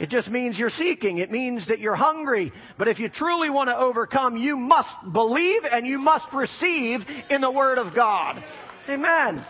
It 0.00 0.08
just 0.08 0.30
means 0.30 0.58
you're 0.58 0.70
seeking. 0.70 1.18
It 1.18 1.30
means 1.30 1.68
that 1.68 1.78
you're 1.78 1.94
hungry. 1.94 2.52
But 2.78 2.88
if 2.88 2.98
you 2.98 3.10
truly 3.10 3.50
want 3.50 3.68
to 3.68 3.76
overcome, 3.76 4.36
you 4.38 4.56
must 4.56 4.88
believe 5.12 5.62
and 5.70 5.86
you 5.86 5.98
must 5.98 6.32
receive 6.32 7.00
in 7.28 7.42
the 7.42 7.50
Word 7.50 7.76
of 7.76 7.94
God. 7.94 8.42
Amen. 8.88 9.44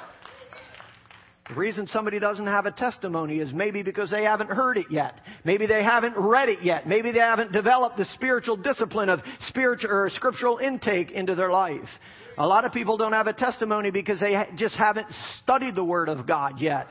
The 1.51 1.57
reason 1.57 1.89
somebody 1.89 2.21
doesn't 2.21 2.47
have 2.47 2.67
a 2.67 2.71
testimony 2.71 3.41
is 3.41 3.53
maybe 3.53 3.83
because 3.83 4.09
they 4.09 4.23
haven't 4.23 4.51
heard 4.51 4.79
it 4.79 4.87
yet. 4.89 5.21
Maybe 5.45 5.67
they 5.67 5.83
haven't 5.83 6.17
read 6.17 6.49
it 6.49 6.63
yet. 6.63 6.87
Maybe 6.87 7.11
they 7.11 7.19
haven't 7.19 7.51
developed 7.51 7.97
the 7.97 8.05
spiritual 8.15 8.57
discipline 8.57 9.09
of 9.09 9.19
spiritual 9.49 9.91
or 9.91 10.09
scriptural 10.11 10.59
intake 10.59 11.11
into 11.11 11.35
their 11.35 11.51
life. 11.51 11.89
A 12.39 12.47
lot 12.47 12.65
of 12.65 12.73
people 12.73 12.97
don't 12.97 13.15
have 13.15 13.27
a 13.27 13.33
testimony 13.33 13.91
because 13.91 14.21
they 14.21 14.41
just 14.55 14.77
haven't 14.77 15.09
studied 15.43 15.75
the 15.75 15.83
Word 15.83 16.09
of 16.09 16.25
God 16.25 16.61
yet. 16.61 16.87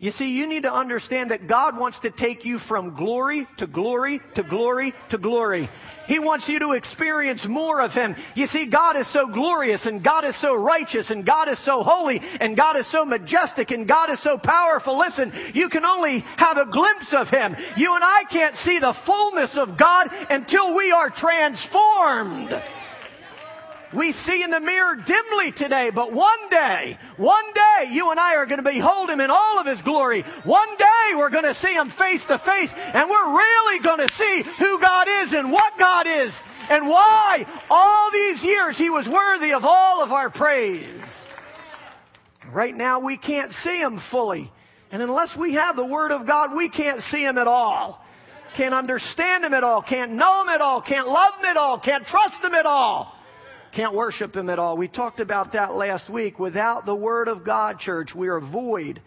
You 0.00 0.10
see, 0.10 0.26
you 0.26 0.46
need 0.48 0.64
to 0.64 0.72
understand 0.72 1.30
that 1.30 1.48
God 1.48 1.78
wants 1.78 1.98
to 2.00 2.10
take 2.10 2.44
you 2.44 2.58
from 2.68 2.96
glory 2.96 3.46
to 3.58 3.66
glory 3.66 4.20
to 4.34 4.42
glory 4.42 4.92
to 5.10 5.18
glory. 5.18 5.70
He 6.08 6.18
wants 6.18 6.48
you 6.48 6.58
to 6.58 6.72
experience 6.72 7.46
more 7.48 7.80
of 7.80 7.92
Him. 7.92 8.16
You 8.34 8.48
see, 8.48 8.68
God 8.68 8.96
is 8.96 9.10
so 9.12 9.28
glorious 9.28 9.86
and 9.86 10.04
God 10.04 10.24
is 10.24 10.38
so 10.40 10.54
righteous 10.54 11.10
and 11.10 11.24
God 11.24 11.48
is 11.48 11.64
so 11.64 11.82
holy 11.82 12.20
and 12.20 12.56
God 12.56 12.76
is 12.76 12.90
so 12.90 13.04
majestic 13.04 13.70
and 13.70 13.86
God 13.88 14.10
is 14.10 14.22
so 14.22 14.36
powerful. 14.36 14.98
Listen, 14.98 15.32
you 15.54 15.68
can 15.68 15.84
only 15.84 16.24
have 16.36 16.58
a 16.58 16.70
glimpse 16.70 17.14
of 17.16 17.28
Him. 17.28 17.54
You 17.76 17.94
and 17.94 18.04
I 18.04 18.24
can't 18.30 18.56
see 18.56 18.78
the 18.80 18.94
fullness 19.06 19.56
of 19.56 19.78
God 19.78 20.08
until 20.28 20.76
we 20.76 20.90
are 20.90 21.10
transformed. 21.10 22.50
We 23.96 24.12
see 24.26 24.42
in 24.42 24.50
the 24.50 24.60
mirror 24.60 24.96
dimly 24.96 25.52
today, 25.56 25.90
but 25.94 26.12
one 26.12 26.50
day, 26.50 26.98
one 27.16 27.44
day, 27.54 27.92
you 27.92 28.10
and 28.10 28.18
I 28.18 28.34
are 28.34 28.46
going 28.46 28.62
to 28.62 28.68
behold 28.68 29.08
Him 29.08 29.20
in 29.20 29.30
all 29.30 29.58
of 29.58 29.66
His 29.66 29.80
glory. 29.82 30.24
One 30.44 30.76
day 30.76 31.14
we're 31.16 31.30
going 31.30 31.44
to 31.44 31.54
see 31.54 31.72
Him 31.74 31.92
face 31.96 32.22
to 32.26 32.38
face, 32.38 32.70
and 32.74 33.08
we're 33.08 33.36
really 33.36 33.84
going 33.84 34.00
to 34.00 34.14
see 34.14 34.42
who 34.58 34.80
God 34.80 35.06
is 35.06 35.32
and 35.32 35.52
what 35.52 35.74
God 35.78 36.06
is, 36.06 36.32
and 36.70 36.88
why 36.88 37.44
all 37.70 38.10
these 38.12 38.42
years 38.42 38.76
He 38.76 38.90
was 38.90 39.06
worthy 39.06 39.52
of 39.52 39.64
all 39.64 40.02
of 40.02 40.10
our 40.10 40.30
praise. 40.30 41.02
Right 42.52 42.76
now 42.76 43.00
we 43.00 43.16
can't 43.16 43.52
see 43.62 43.78
Him 43.78 44.00
fully. 44.10 44.50
And 44.90 45.02
unless 45.02 45.36
we 45.38 45.54
have 45.54 45.76
the 45.76 45.84
Word 45.84 46.10
of 46.10 46.26
God, 46.26 46.50
we 46.56 46.68
can't 46.68 47.00
see 47.12 47.22
Him 47.22 47.38
at 47.38 47.46
all. 47.46 48.00
Can't 48.56 48.74
understand 48.74 49.44
Him 49.44 49.54
at 49.54 49.64
all. 49.64 49.82
Can't 49.82 50.12
know 50.12 50.42
Him 50.42 50.48
at 50.48 50.60
all. 50.60 50.82
Can't 50.82 51.08
love 51.08 51.34
Him 51.38 51.46
at 51.46 51.56
all. 51.56 51.78
Can't 51.78 52.04
trust 52.06 52.42
Him 52.42 52.54
at 52.54 52.66
all 52.66 53.14
can't 53.74 53.94
worship 53.94 54.36
Him 54.36 54.48
at 54.50 54.58
all. 54.58 54.76
We 54.76 54.88
talked 54.88 55.20
about 55.20 55.52
that 55.52 55.74
last 55.74 56.08
week. 56.08 56.38
Without 56.38 56.86
the 56.86 56.94
Word 56.94 57.28
of 57.28 57.44
God, 57.44 57.78
church, 57.78 58.10
we 58.14 58.28
are 58.28 58.40
void. 58.40 59.00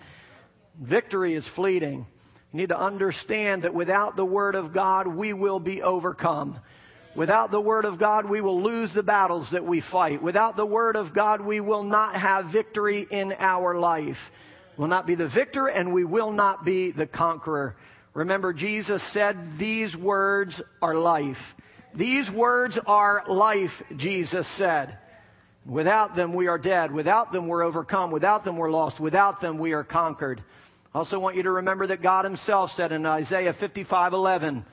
Victory 0.82 1.36
is 1.36 1.48
fleeting. 1.56 2.06
You 2.52 2.60
need 2.60 2.70
to 2.70 2.80
understand 2.80 3.64
that 3.64 3.74
without 3.74 4.16
the 4.16 4.26
Word 4.26 4.56
of 4.56 4.74
God, 4.74 5.08
we 5.08 5.34
will 5.34 5.60
be 5.60 5.82
overcome. 5.82 6.60
Without 7.16 7.50
the 7.50 7.62
Word 7.62 7.86
of 7.86 8.00
God, 8.00 8.30
we 8.30 8.42
will 8.42 8.62
lose 8.62 8.94
the 8.94 9.04
battles 9.04 9.48
that 9.52 9.66
we 9.66 9.82
fight. 9.92 10.22
Without 10.22 10.56
the 10.56 10.66
Word 10.66 10.96
of 10.96 11.16
God, 11.16 11.42
we 11.42 11.60
will 11.60 11.84
not 11.84 12.16
have 12.16 12.52
victory 12.52 13.08
in 13.10 13.34
our 13.40 13.80
life. 13.80 14.18
We'll 14.78 14.88
not 14.88 15.08
be 15.08 15.16
the 15.16 15.30
victor 15.30 15.68
and 15.68 15.94
we 15.94 16.04
will 16.04 16.32
not 16.32 16.64
be 16.64 16.92
the 16.92 17.08
conqueror. 17.08 17.76
Remember, 18.14 18.54
Jesus 18.54 19.02
said, 19.14 19.38
These 19.58 19.96
words 19.96 20.62
are 20.82 20.96
life. 20.96 21.38
These 21.98 22.30
words 22.30 22.78
are 22.86 23.24
life, 23.28 23.72
Jesus 23.98 24.48
said. 24.58 24.98
Without 25.66 26.16
them, 26.16 26.34
we 26.34 26.48
are 26.48 26.60
dead. 26.60 26.92
Without 26.92 27.32
them, 27.34 27.48
we're 27.48 27.64
overcome. 27.64 28.12
Without 28.12 28.46
them, 28.46 28.56
we're 28.56 28.70
lost. 28.70 29.00
Without 29.00 29.42
them, 29.42 29.58
we 29.58 29.74
are 29.74 29.84
conquered. 29.84 30.44
I 30.94 31.00
also 31.00 31.20
want 31.20 31.36
you 31.36 31.44
to 31.44 31.52
remember 31.52 31.88
that 31.88 32.04
God 32.04 32.24
Himself 32.24 32.70
said 32.76 32.92
in 32.92 33.06
Isaiah 33.06 33.54
55 33.60 34.14
11, 34.14 34.64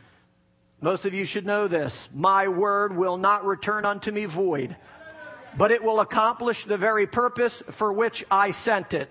most 0.83 1.07
of 1.07 1.15
you 1.15 1.25
should 1.25 1.47
know 1.47 1.67
this, 1.67 1.93
my 2.13 2.47
word 2.47 2.95
will 2.95 3.17
not 3.17 3.47
return 3.47 3.87
unto 3.87 4.11
me 4.11 4.27
void, 4.27 4.77
but 5.57 5.71
it 5.71 5.83
will 5.83 6.01
accomplish 6.01 6.59
the 6.69 6.77
very 6.77 7.07
purpose 7.07 7.55
for 7.79 7.93
which 7.93 8.23
I 8.31 8.51
sent 8.65 8.93
it. 8.93 9.09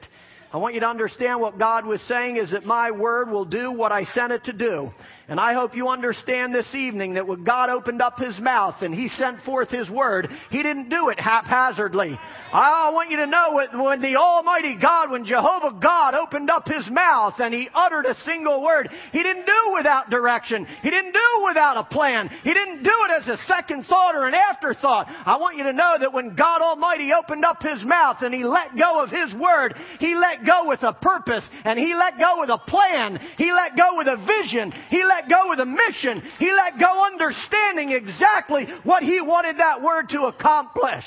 I 0.54 0.58
want 0.58 0.76
you 0.76 0.82
to 0.82 0.88
understand 0.88 1.42
what 1.42 1.58
God 1.58 1.84
was 1.84 2.00
saying 2.08 2.38
is 2.38 2.52
that 2.52 2.64
my 2.64 2.92
word 2.92 3.32
will 3.32 3.46
do 3.46 3.72
what 3.72 3.92
I 3.92 4.04
sent 4.04 4.32
it 4.32 4.44
to 4.44 4.54
do. 4.54 4.92
And 5.30 5.40
I 5.40 5.54
hope 5.54 5.74
you 5.74 5.88
understand 5.88 6.54
this 6.54 6.68
evening 6.76 7.14
that 7.14 7.26
when 7.26 7.46
God 7.46 7.70
opened 7.70 8.02
up 8.02 8.20
His 8.20 8.38
mouth 8.40 8.76
and 8.82 8.94
He 8.94 9.08
sent 9.08 9.42
forth 9.44 9.70
His 9.70 9.90
Word, 9.90 10.28
He 10.50 10.62
didn't 10.62 10.90
do 10.90 11.08
it 11.10 11.20
haphazardly. 11.20 12.20
I 12.52 12.92
want 12.94 13.10
you 13.10 13.18
to 13.18 13.26
know 13.26 13.60
when 13.84 14.02
the 14.02 14.18
Almighty 14.18 14.76
God, 14.80 15.12
when 15.12 15.24
Jehovah 15.24 15.80
God 15.82 16.14
opened 16.14 16.50
up 16.50 16.68
His 16.68 16.86
mouth 16.92 17.36
and 17.40 17.54
He 17.54 17.70
uttered 17.74 18.06
a 18.06 18.20
single 18.26 18.62
word, 18.62 18.90
He 19.14 19.24
didn't 19.24 19.46
do 19.46 19.74
without 19.78 20.10
direction. 20.10 20.68
He 20.82 20.90
didn't 20.90 21.14
do 21.14 21.46
without 21.48 21.78
a 21.78 21.86
plan. 21.86 22.30
He 22.44 22.54
didn't 22.54 22.84
do 22.84 22.94
it 23.10 23.22
as 23.22 23.28
a 23.30 23.42
second 23.48 23.86
thought 23.86 24.16
or 24.16 24.28
an 24.28 24.34
afterthought. 24.34 25.08
I 25.26 25.38
want 25.38 25.56
you 25.56 25.64
to 25.64 25.74
know 25.74 25.96
that 26.02 26.14
when 26.14 26.36
God 26.36 26.62
Almighty 26.62 27.12
opened 27.14 27.46
up 27.46 27.64
His 27.64 27.84
mouth 27.86 28.18
and 28.22 28.34
He 28.34 28.44
let 28.44 28.78
go 28.78 29.02
of 29.02 29.10
His 29.10 29.34
Word, 29.34 29.76
He 30.00 30.16
let 30.16 30.46
go 30.46 30.68
with 30.68 30.84
a 30.84 30.92
purpose 30.92 31.46
and 31.64 31.80
He 31.80 31.94
let 31.96 32.20
go 32.20 32.42
with 32.42 32.50
a 32.50 32.58
plan. 32.58 33.20
He 33.38 33.52
let 33.54 33.78
go 33.78 33.98
with 33.98 34.08
a 34.08 34.18
vision. 34.18 34.74
He 34.90 35.02
let 35.04 35.13
let 35.14 35.30
go 35.30 35.50
with 35.50 35.60
a 35.60 35.66
mission. 35.66 36.22
He 36.40 36.52
let 36.52 36.80
go 36.80 37.06
understanding 37.06 37.92
exactly 37.92 38.68
what 38.84 39.04
he 39.04 39.22
wanted 39.22 39.58
that 39.58 39.82
word 39.82 40.10
to 40.10 40.24
accomplish. 40.24 41.06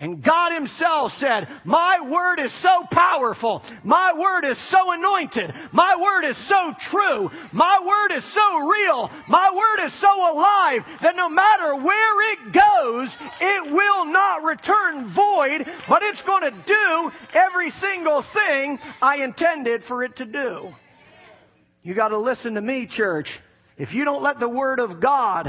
And 0.00 0.22
God 0.22 0.52
Himself 0.52 1.12
said, 1.18 1.48
My 1.64 1.98
word 2.10 2.40
is 2.40 2.52
so 2.62 2.84
powerful. 2.90 3.62
My 3.84 4.12
word 4.12 4.44
is 4.44 4.58
so 4.70 4.92
anointed. 4.92 5.54
My 5.72 5.96
word 5.96 6.28
is 6.28 6.36
so 6.48 6.74
true. 6.90 7.30
My 7.52 7.78
word 7.80 8.16
is 8.18 8.24
so 8.34 8.58
real. 8.66 9.08
My 9.28 9.50
word 9.54 9.86
is 9.86 10.00
so 10.00 10.32
alive 10.32 10.82
that 11.00 11.16
no 11.16 11.28
matter 11.28 11.76
where 11.76 12.32
it 12.32 12.38
goes, 12.52 13.16
it 13.40 13.72
will 13.72 14.06
not 14.06 14.42
return 14.42 15.14
void, 15.14 15.64
but 15.88 16.02
it's 16.02 16.22
going 16.22 16.42
to 16.42 16.64
do 16.66 17.10
every 17.32 17.70
single 17.80 18.24
thing 18.34 18.78
I 19.00 19.22
intended 19.22 19.84
for 19.86 20.02
it 20.02 20.16
to 20.16 20.26
do. 20.26 20.74
You 21.84 21.94
got 21.94 22.08
to 22.08 22.18
listen 22.18 22.54
to 22.54 22.62
me, 22.62 22.88
church. 22.90 23.28
If 23.76 23.92
you 23.92 24.06
don't 24.06 24.22
let 24.22 24.40
the 24.40 24.48
Word 24.48 24.80
of 24.80 25.02
God 25.02 25.48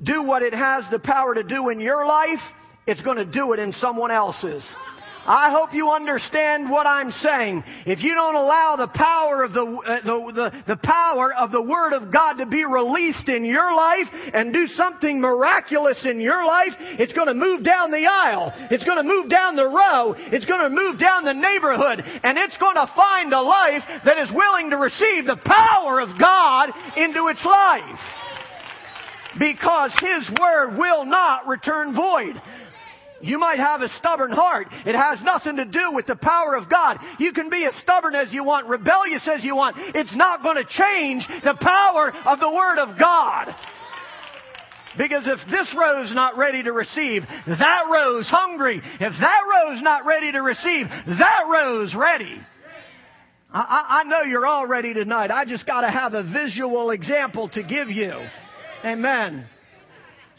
do 0.00 0.22
what 0.22 0.42
it 0.42 0.54
has 0.54 0.84
the 0.92 1.00
power 1.00 1.34
to 1.34 1.42
do 1.42 1.70
in 1.70 1.80
your 1.80 2.06
life, 2.06 2.38
it's 2.86 3.02
going 3.02 3.16
to 3.16 3.24
do 3.24 3.52
it 3.52 3.58
in 3.58 3.72
someone 3.72 4.12
else's. 4.12 4.64
I 5.24 5.50
hope 5.50 5.72
you 5.72 5.90
understand 5.90 6.68
what 6.68 6.86
I'm 6.86 7.12
saying. 7.12 7.62
If 7.86 8.02
you 8.02 8.14
don't 8.14 8.34
allow 8.34 8.74
the 8.76 8.88
power 8.88 9.44
of 9.44 9.52
the, 9.52 9.62
uh, 9.62 10.00
the, 10.02 10.32
the, 10.34 10.74
the, 10.74 10.76
power 10.82 11.32
of 11.32 11.52
the 11.52 11.62
Word 11.62 11.92
of 11.92 12.12
God 12.12 12.34
to 12.34 12.46
be 12.46 12.64
released 12.64 13.28
in 13.28 13.44
your 13.44 13.72
life 13.74 14.08
and 14.34 14.52
do 14.52 14.66
something 14.66 15.20
miraculous 15.20 16.04
in 16.04 16.20
your 16.20 16.44
life, 16.44 16.72
it's 16.98 17.12
going 17.12 17.28
to 17.28 17.34
move 17.34 17.64
down 17.64 17.92
the 17.92 18.06
aisle. 18.06 18.52
It's 18.70 18.84
going 18.84 18.96
to 18.96 19.04
move 19.04 19.30
down 19.30 19.54
the 19.54 19.68
row. 19.68 20.14
It's 20.16 20.46
going 20.46 20.62
to 20.62 20.70
move 20.70 20.98
down 20.98 21.24
the 21.24 21.34
neighborhood. 21.34 22.02
And 22.24 22.36
it's 22.38 22.58
going 22.58 22.76
to 22.76 22.90
find 22.96 23.32
a 23.32 23.40
life 23.40 23.82
that 24.04 24.18
is 24.18 24.28
willing 24.34 24.70
to 24.70 24.76
receive 24.76 25.26
the 25.26 25.38
power 25.44 26.00
of 26.00 26.18
God 26.18 26.70
into 26.96 27.28
its 27.28 27.44
life. 27.44 28.00
Because 29.38 29.92
His 30.00 30.28
Word 30.38 30.76
will 30.76 31.04
not 31.06 31.46
return 31.46 31.94
void. 31.94 32.42
You 33.22 33.38
might 33.38 33.58
have 33.58 33.82
a 33.82 33.88
stubborn 33.98 34.32
heart. 34.32 34.66
It 34.84 34.96
has 34.96 35.20
nothing 35.22 35.56
to 35.56 35.64
do 35.64 35.92
with 35.92 36.06
the 36.06 36.16
power 36.16 36.56
of 36.56 36.68
God. 36.68 36.98
You 37.18 37.32
can 37.32 37.48
be 37.48 37.64
as 37.64 37.74
stubborn 37.80 38.16
as 38.16 38.32
you 38.32 38.42
want, 38.42 38.66
rebellious 38.66 39.28
as 39.32 39.44
you 39.44 39.54
want. 39.54 39.76
It's 39.94 40.14
not 40.14 40.42
going 40.42 40.56
to 40.56 40.64
change 40.64 41.26
the 41.44 41.54
power 41.60 42.12
of 42.26 42.40
the 42.40 42.50
Word 42.50 42.78
of 42.78 42.98
God. 42.98 43.54
Because 44.98 45.26
if 45.26 45.38
this 45.50 45.74
row's 45.78 46.12
not 46.14 46.36
ready 46.36 46.62
to 46.64 46.72
receive, 46.72 47.22
that 47.46 47.82
row's 47.90 48.28
hungry. 48.28 48.76
If 48.76 49.12
that 49.20 49.40
row's 49.50 49.80
not 49.82 50.04
ready 50.04 50.32
to 50.32 50.42
receive, 50.42 50.86
that 50.88 51.44
row's 51.50 51.94
ready. 51.94 52.38
I, 53.54 54.00
I 54.00 54.04
know 54.04 54.22
you're 54.22 54.46
all 54.46 54.66
ready 54.66 54.94
tonight. 54.94 55.30
I 55.30 55.44
just 55.44 55.66
got 55.66 55.82
to 55.82 55.90
have 55.90 56.14
a 56.14 56.24
visual 56.24 56.90
example 56.90 57.48
to 57.50 57.62
give 57.62 57.88
you. 57.88 58.12
Amen. 58.84 59.46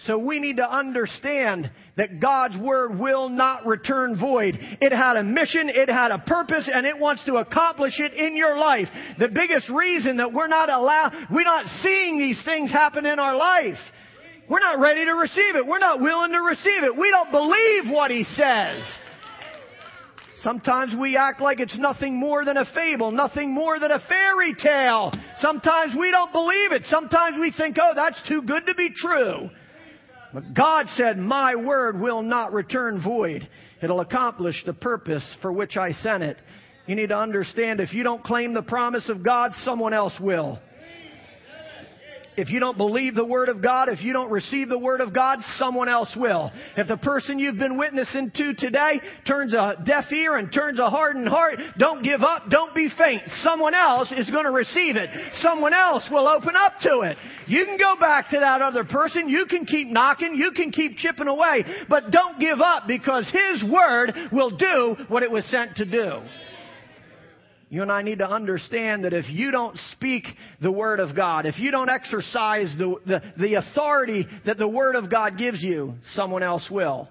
So 0.06 0.17
we 0.17 0.39
need 0.39 0.58
to 0.58 0.69
understand 0.69 1.72
that 1.95 2.19
God's 2.19 2.58
Word 2.58 2.97
will 2.97 3.29
not 3.29 3.65
return 3.65 4.17
void. 4.19 4.58
It 4.82 4.91
had 4.91 5.15
a 5.15 5.23
mission, 5.23 5.69
it 5.69 5.89
had 5.89 6.12
a 6.12 6.19
purpose, 6.19 6.69
and 6.71 6.86
it 6.86 6.97
wants 6.97 7.23
to 7.25 7.36
accomplish 7.36 7.99
it 7.99 8.13
in 8.13 8.36
your 8.36 8.58
life. 8.58 8.88
The 9.19 9.29
biggest 9.29 9.69
reason 9.69 10.17
that 10.17 10.34
we're 10.34 10.47
not 10.47 10.69
allowed, 10.69 11.13
we're 11.32 11.43
not 11.43 11.67
seeing 11.82 12.17
these 12.17 12.43
things 12.43 12.71
happen 12.71 13.06
in 13.06 13.19
our 13.19 13.36
life. 13.36 13.77
We're 14.49 14.60
not 14.60 14.79
ready 14.79 15.06
to 15.06 15.13
receive 15.13 15.56
it. 15.56 15.65
We're 15.65 15.79
not 15.79 16.01
willing 16.01 16.32
to 16.32 16.41
receive 16.41 16.84
it. 16.84 16.97
We 16.97 17.12
don't 17.12 17.32
believe 17.32 17.93
what 17.93 18.12
He 18.12 18.23
says. 18.23 18.84
Sometimes 20.41 20.93
we 20.99 21.15
act 21.15 21.39
like 21.39 21.62
it's 21.62 21.77
nothing 21.77 22.15
more 22.17 22.43
than 22.43 22.58
a 22.58 22.65
fable, 22.73 23.12
nothing 23.12 23.53
more 23.53 23.79
than 23.79 23.91
a 23.91 23.99
fairy 24.10 24.53
tale. 24.53 25.13
Sometimes 25.39 25.93
we 25.97 26.12
don't 26.12 26.34
believe 26.34 26.73
it. 26.73 26.84
Sometimes 26.88 27.38
we 27.39 27.53
think, 27.56 27.77
oh, 27.82 27.93
that's 27.95 28.21
too 28.27 28.41
good 28.41 28.65
to 28.65 28.75
be 28.75 28.89
true. 28.93 29.49
But 30.34 30.54
God 30.54 30.88
said, 30.96 31.17
My 31.17 31.56
word 31.56 32.00
will 32.00 32.22
not 32.22 32.54
return 32.54 33.02
void. 33.02 33.48
It'll 33.82 34.00
accomplish 34.00 34.63
the 34.65 34.74
purpose 34.74 35.24
for 35.41 35.52
which 35.52 35.78
I 35.78 35.91
sent 35.91 36.24
it. 36.24 36.38
You 36.88 36.96
need 36.96 37.10
to 37.10 37.17
understand 37.17 37.80
if 37.80 37.93
you 37.93 38.04
don't 38.04 38.24
claim 38.24 38.54
the 38.54 38.62
promise 38.62 39.08
of 39.10 39.24
God, 39.24 39.52
someone 39.63 39.93
else 39.93 40.13
will. 40.19 40.60
If 42.36 42.50
you 42.50 42.60
don't 42.60 42.78
believe 42.78 43.15
the 43.15 43.26
Word 43.26 43.50
of 43.50 43.62
God, 43.62 43.89
if 43.89 44.02
you 44.02 44.13
don't 44.13 44.32
receive 44.32 44.69
the 44.69 44.80
Word 44.80 45.02
of 45.02 45.13
God, 45.13 45.39
someone 45.58 45.89
else 45.89 46.13
will. 46.15 46.52
If 46.78 46.88
the 46.88 46.98
person 46.98 47.38
you've 47.39 47.58
been 47.58 47.78
witnessing 47.78 48.32
to 48.36 48.54
today 48.54 49.02
turns 49.28 49.54
a 49.54 49.76
deaf 49.86 50.12
ear 50.12 50.38
and 50.38 50.52
turns 50.52 50.80
a 50.80 50.89
hardened 50.89 51.28
heart, 51.28 51.60
don't 51.78 52.04
give 52.04 52.22
up, 52.22 52.50
don't 52.50 52.74
be 52.74 52.89
faint. 52.98 53.24
Someone 53.41 53.74
else 53.74 54.12
is 54.12 54.30
going 54.30 54.46
to 54.46 54.52
receive 54.52 54.96
it. 54.96 55.10
Someone 55.41 55.74
else 55.74 56.04
will 56.12 56.28
open 56.28 56.56
up 56.56 56.80
to 56.82 57.02
it. 57.02 57.17
You 57.48 57.65
can 57.65 57.78
go 57.78 57.96
back 58.00 58.30
to 58.30 58.39
that 58.39 58.62
other 58.62 58.84
person, 58.84 59.30
you 59.30 59.46
can 59.46 59.65
keep 59.65 59.88
knocking, 59.88 60.36
you 60.36 60.52
can 60.52 60.72
keep 60.72 60.98
chipping 60.98 61.28
away, 61.28 61.65
but 61.89 62.12
don't 62.12 62.39
give 62.39 62.62
up 62.62 62.88
because 62.88 63.30
His 63.32 63.63
Word 63.72 64.13
will 64.32 64.52
do 64.58 64.96
what 65.08 65.24
it 65.24 65.32
was 65.32 65.46
sent 65.46 65.76
to 65.78 65.86
do. 65.86 66.22
You 67.74 67.82
and 67.82 67.92
I 67.92 68.04
need 68.04 68.20
to 68.20 68.30
understand 68.30 69.04
that 69.04 69.14
if 69.14 69.28
you 69.28 69.50
don't 69.50 69.76
speak 69.94 70.26
the 70.62 70.72
Word 70.72 71.00
of 71.00 71.16
God, 71.16 71.48
if 71.48 71.58
you 71.58 71.72
don't 71.72 71.90
exercise 71.90 72.72
the, 72.78 72.98
the, 73.08 73.22
the, 73.36 73.56
authority 73.56 74.28
that 74.46 74.60
the 74.60 74.68
Word 74.68 74.96
of 74.96 75.10
God 75.10 75.40
gives 75.40 75.60
you, 75.60 75.96
someone 76.14 76.44
else 76.44 76.68
will. 76.70 77.10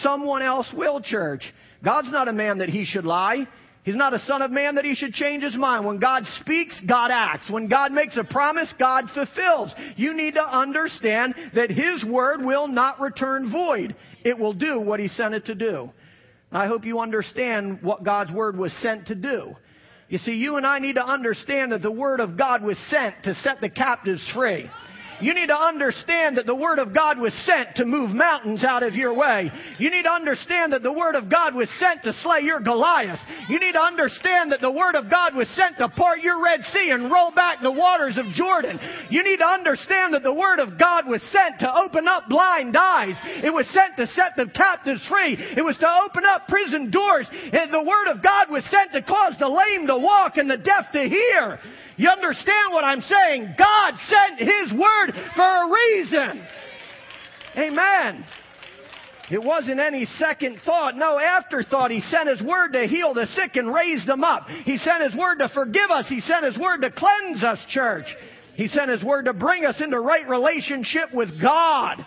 Someone 0.00 0.40
else 0.40 0.66
will, 0.74 1.02
church. 1.02 1.42
God's 1.84 2.10
not 2.10 2.26
a 2.26 2.32
man 2.32 2.56
that 2.60 2.70
he 2.70 2.86
should 2.86 3.04
lie. 3.04 3.46
He's 3.82 3.94
not 3.94 4.14
a 4.14 4.18
son 4.20 4.40
of 4.40 4.50
man 4.50 4.76
that 4.76 4.86
he 4.86 4.94
should 4.94 5.12
change 5.12 5.42
his 5.42 5.54
mind. 5.54 5.84
When 5.84 5.98
God 5.98 6.22
speaks, 6.40 6.80
God 6.88 7.10
acts. 7.10 7.50
When 7.50 7.68
God 7.68 7.92
makes 7.92 8.16
a 8.16 8.24
promise, 8.24 8.72
God 8.78 9.04
fulfills. 9.12 9.74
You 9.96 10.14
need 10.14 10.36
to 10.36 10.58
understand 10.58 11.34
that 11.54 11.70
his 11.70 12.02
word 12.02 12.42
will 12.42 12.66
not 12.66 12.98
return 12.98 13.52
void. 13.52 13.94
It 14.24 14.38
will 14.38 14.54
do 14.54 14.80
what 14.80 15.00
he 15.00 15.08
sent 15.08 15.34
it 15.34 15.44
to 15.44 15.54
do. 15.54 15.90
I 16.50 16.66
hope 16.66 16.86
you 16.86 16.98
understand 17.00 17.82
what 17.82 18.04
God's 18.04 18.32
word 18.32 18.56
was 18.56 18.72
sent 18.80 19.08
to 19.08 19.14
do. 19.14 19.54
You 20.08 20.18
see, 20.18 20.32
you 20.32 20.56
and 20.56 20.66
I 20.66 20.78
need 20.78 20.94
to 20.94 21.04
understand 21.04 21.72
that 21.72 21.82
the 21.82 21.90
Word 21.90 22.20
of 22.20 22.36
God 22.36 22.62
was 22.62 22.78
sent 22.88 23.24
to 23.24 23.34
set 23.34 23.60
the 23.60 23.68
captives 23.68 24.22
free. 24.34 24.70
You 25.20 25.34
need 25.34 25.46
to 25.46 25.56
understand 25.56 26.36
that 26.36 26.46
the 26.46 26.54
Word 26.54 26.78
of 26.78 26.94
God 26.94 27.18
was 27.18 27.32
sent 27.44 27.76
to 27.76 27.84
move 27.84 28.10
mountains 28.10 28.64
out 28.64 28.82
of 28.82 28.94
your 28.94 29.14
way. 29.14 29.50
You 29.78 29.90
need 29.90 30.02
to 30.02 30.12
understand 30.12 30.72
that 30.72 30.82
the 30.82 30.92
Word 30.92 31.14
of 31.14 31.30
God 31.30 31.54
was 31.54 31.68
sent 31.78 32.02
to 32.04 32.12
slay 32.22 32.40
your 32.42 32.60
Goliath. 32.60 33.18
You 33.48 33.58
need 33.58 33.72
to 33.72 33.80
understand 33.80 34.52
that 34.52 34.60
the 34.60 34.70
Word 34.70 34.94
of 34.94 35.10
God 35.10 35.34
was 35.34 35.48
sent 35.50 35.78
to 35.78 35.88
part 35.88 36.20
your 36.20 36.42
Red 36.42 36.62
Sea 36.72 36.90
and 36.90 37.10
roll 37.10 37.30
back 37.30 37.60
the 37.62 37.72
waters 37.72 38.18
of 38.18 38.26
Jordan. 38.34 38.78
You 39.10 39.22
need 39.22 39.38
to 39.38 39.46
understand 39.46 40.14
that 40.14 40.22
the 40.22 40.34
Word 40.34 40.58
of 40.58 40.78
God 40.78 41.06
was 41.06 41.22
sent 41.32 41.60
to 41.60 41.74
open 41.74 42.08
up 42.08 42.28
blind 42.28 42.76
eyes. 42.76 43.16
It 43.42 43.52
was 43.52 43.66
sent 43.68 43.96
to 43.96 44.06
set 44.08 44.36
the 44.36 44.46
captives 44.54 45.06
free. 45.08 45.36
It 45.56 45.64
was 45.64 45.78
to 45.78 45.88
open 46.04 46.24
up 46.24 46.48
prison 46.48 46.90
doors. 46.90 47.26
And 47.30 47.72
the 47.72 47.84
Word 47.84 48.08
of 48.08 48.22
God 48.22 48.50
was 48.50 48.64
sent 48.70 48.92
to 48.92 49.02
cause 49.02 49.34
the 49.38 49.48
lame 49.48 49.86
to 49.86 49.96
walk 49.96 50.36
and 50.36 50.50
the 50.50 50.56
deaf 50.56 50.92
to 50.92 51.02
hear. 51.02 51.58
You 51.96 52.08
understand 52.08 52.72
what 52.72 52.84
I'm 52.84 53.00
saying? 53.00 53.54
God 53.58 53.94
sent 54.08 54.38
His 54.38 54.72
Word 54.72 55.12
for 55.34 55.44
a 55.44 55.70
reason. 55.72 56.46
Amen. 57.56 58.24
It 59.30 59.42
wasn't 59.42 59.80
any 59.80 60.04
second 60.04 60.60
thought, 60.64 60.96
no 60.96 61.18
afterthought. 61.18 61.90
He 61.90 62.00
sent 62.00 62.28
His 62.28 62.42
Word 62.42 62.74
to 62.74 62.86
heal 62.86 63.14
the 63.14 63.26
sick 63.26 63.56
and 63.56 63.72
raise 63.72 64.06
them 64.06 64.22
up. 64.22 64.46
He 64.64 64.76
sent 64.76 65.02
His 65.02 65.16
Word 65.16 65.38
to 65.38 65.48
forgive 65.48 65.90
us. 65.90 66.06
He 66.08 66.20
sent 66.20 66.44
His 66.44 66.58
Word 66.58 66.82
to 66.82 66.90
cleanse 66.90 67.42
us, 67.42 67.58
church. 67.68 68.06
He 68.54 68.68
sent 68.68 68.90
His 68.90 69.02
Word 69.02 69.24
to 69.24 69.32
bring 69.32 69.64
us 69.64 69.80
into 69.82 69.98
right 69.98 70.28
relationship 70.28 71.12
with 71.12 71.40
God. 71.40 72.04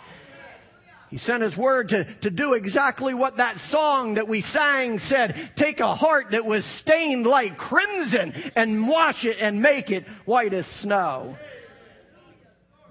He 1.10 1.18
sent 1.18 1.42
His 1.42 1.56
Word 1.56 1.88
to, 1.88 2.04
to 2.22 2.30
do 2.30 2.52
exactly 2.52 3.14
what 3.14 3.38
that 3.38 3.56
song 3.70 4.14
that 4.14 4.28
we 4.28 4.42
sang 4.42 5.00
said. 5.08 5.50
Take 5.56 5.80
a 5.80 5.94
heart 5.94 6.26
that 6.30 6.46
was 6.46 6.64
stained 6.80 7.26
like 7.26 7.58
crimson 7.58 8.32
and 8.54 8.88
wash 8.88 9.24
it 9.24 9.36
and 9.40 9.60
make 9.60 9.90
it 9.90 10.04
white 10.24 10.54
as 10.54 10.66
snow. 10.82 11.36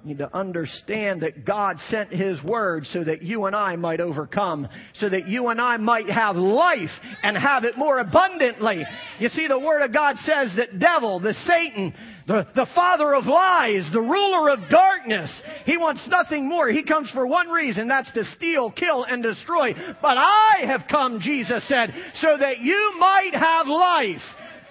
You 0.03 0.10
need 0.10 0.17
to 0.19 0.36
understand 0.36 1.21
that 1.21 1.45
God 1.45 1.77
sent 1.89 2.12
His 2.12 2.41
Word 2.43 2.86
so 2.88 3.03
that 3.03 3.21
you 3.21 3.45
and 3.45 3.55
I 3.55 3.75
might 3.75 3.99
overcome, 3.99 4.67
so 4.95 5.10
that 5.10 5.27
you 5.27 5.47
and 5.47 5.60
I 5.60 5.77
might 5.77 6.10
have 6.10 6.36
life 6.36 6.89
and 7.21 7.38
have 7.38 7.65
it 7.65 7.77
more 7.77 7.99
abundantly. 7.99 8.86
You 9.19 9.29
see, 9.29 9.47
the 9.47 9.60
Word 9.60 9.82
of 9.82 9.93
God 9.93 10.15
says 10.23 10.53
that 10.55 10.79
devil, 10.79 11.19
the 11.19 11.34
Satan, 11.45 11.93
the, 12.30 12.46
the 12.54 12.68
father 12.76 13.15
of 13.15 13.26
lies, 13.26 13.89
the 13.92 14.00
ruler 14.00 14.52
of 14.52 14.70
darkness. 14.70 15.32
He 15.65 15.78
wants 15.78 16.08
nothing 16.08 16.48
more. 16.48 16.70
He 16.70 16.84
comes 16.84 17.10
for 17.10 17.26
one 17.26 17.50
reason. 17.50 17.88
That's 17.88 18.13
to 18.13 18.24
steal, 18.36 18.70
kill, 18.70 19.04
and 19.04 19.24
destroy. 19.24 19.74
But 20.00 20.18
I 20.18 20.65
have 20.68 20.84
come, 20.88 21.22
Jesus 21.22 21.68
said, 21.68 21.92
so 22.22 22.38
that 22.38 22.60
you 22.60 22.94
might 23.00 23.32
have 23.34 23.65
life. 23.65 24.22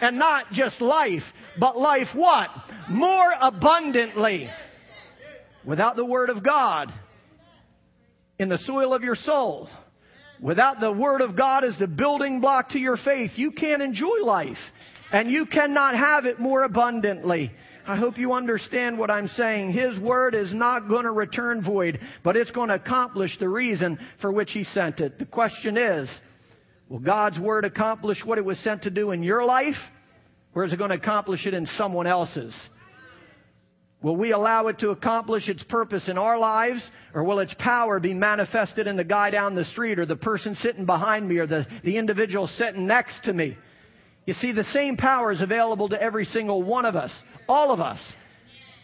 And 0.00 0.20
not 0.20 0.52
just 0.52 0.80
life, 0.80 1.24
but 1.58 1.76
life 1.76 2.06
what? 2.14 2.48
More 2.88 3.32
abundantly. 3.40 4.48
Without 5.64 5.96
the 5.96 6.04
Word 6.04 6.30
of 6.30 6.44
God 6.44 6.92
in 8.38 8.48
the 8.48 8.58
soil 8.58 8.94
of 8.94 9.02
your 9.02 9.16
soul, 9.16 9.68
without 10.40 10.78
the 10.78 10.92
Word 10.92 11.22
of 11.22 11.36
God 11.36 11.64
as 11.64 11.76
the 11.80 11.88
building 11.88 12.40
block 12.40 12.68
to 12.68 12.78
your 12.78 12.96
faith, 12.96 13.32
you 13.34 13.50
can't 13.50 13.82
enjoy 13.82 14.22
life. 14.22 14.56
And 15.12 15.30
you 15.30 15.46
cannot 15.46 15.96
have 15.96 16.26
it 16.26 16.38
more 16.38 16.64
abundantly. 16.64 17.52
I 17.86 17.96
hope 17.96 18.18
you 18.18 18.34
understand 18.34 18.98
what 18.98 19.10
I'm 19.10 19.28
saying. 19.28 19.72
His 19.72 19.98
word 19.98 20.34
is 20.34 20.52
not 20.52 20.88
going 20.88 21.04
to 21.04 21.10
return 21.10 21.62
void, 21.64 21.98
but 22.22 22.36
it's 22.36 22.50
going 22.50 22.68
to 22.68 22.74
accomplish 22.74 23.38
the 23.38 23.48
reason 23.48 23.98
for 24.20 24.30
which 24.30 24.52
He 24.52 24.64
sent 24.64 25.00
it. 25.00 25.18
The 25.18 25.24
question 25.24 25.78
is, 25.78 26.10
will 26.90 26.98
God's 26.98 27.38
word 27.38 27.64
accomplish 27.64 28.22
what 28.24 28.36
it 28.36 28.44
was 28.44 28.58
sent 28.58 28.82
to 28.82 28.90
do 28.90 29.12
in 29.12 29.22
your 29.22 29.44
life? 29.44 29.76
Or 30.54 30.64
is 30.64 30.72
it 30.72 30.76
going 30.76 30.90
to 30.90 30.96
accomplish 30.96 31.46
it 31.46 31.54
in 31.54 31.64
someone 31.78 32.06
else's? 32.06 32.54
Will 34.02 34.16
we 34.16 34.32
allow 34.32 34.66
it 34.68 34.78
to 34.80 34.90
accomplish 34.90 35.48
its 35.48 35.62
purpose 35.64 36.08
in 36.08 36.18
our 36.18 36.38
lives? 36.38 36.82
Or 37.14 37.24
will 37.24 37.40
its 37.40 37.54
power 37.58 37.98
be 37.98 38.12
manifested 38.12 38.86
in 38.86 38.96
the 38.96 39.04
guy 39.04 39.30
down 39.30 39.54
the 39.54 39.64
street 39.64 39.98
or 39.98 40.04
the 40.04 40.14
person 40.14 40.54
sitting 40.56 40.84
behind 40.84 41.26
me 41.26 41.38
or 41.38 41.46
the, 41.46 41.66
the 41.84 41.96
individual 41.96 42.46
sitting 42.46 42.86
next 42.86 43.24
to 43.24 43.32
me? 43.32 43.56
You 44.28 44.34
see, 44.34 44.52
the 44.52 44.64
same 44.64 44.98
power 44.98 45.32
is 45.32 45.40
available 45.40 45.88
to 45.88 46.02
every 46.02 46.26
single 46.26 46.62
one 46.62 46.84
of 46.84 46.94
us, 46.94 47.10
all 47.48 47.72
of 47.72 47.80
us. 47.80 47.98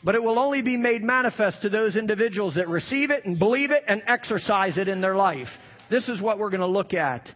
But 0.02 0.14
it 0.14 0.22
will 0.22 0.38
only 0.38 0.62
be 0.62 0.78
made 0.78 1.02
manifest 1.02 1.60
to 1.60 1.68
those 1.68 1.96
individuals 1.96 2.54
that 2.54 2.66
receive 2.66 3.10
it 3.10 3.26
and 3.26 3.38
believe 3.38 3.70
it 3.70 3.84
and 3.86 4.00
exercise 4.06 4.78
it 4.78 4.88
in 4.88 5.02
their 5.02 5.14
life. 5.14 5.48
This 5.90 6.08
is 6.08 6.18
what 6.18 6.38
we're 6.38 6.48
going 6.48 6.62
to 6.62 6.66
look 6.66 6.94
at. 6.94 7.28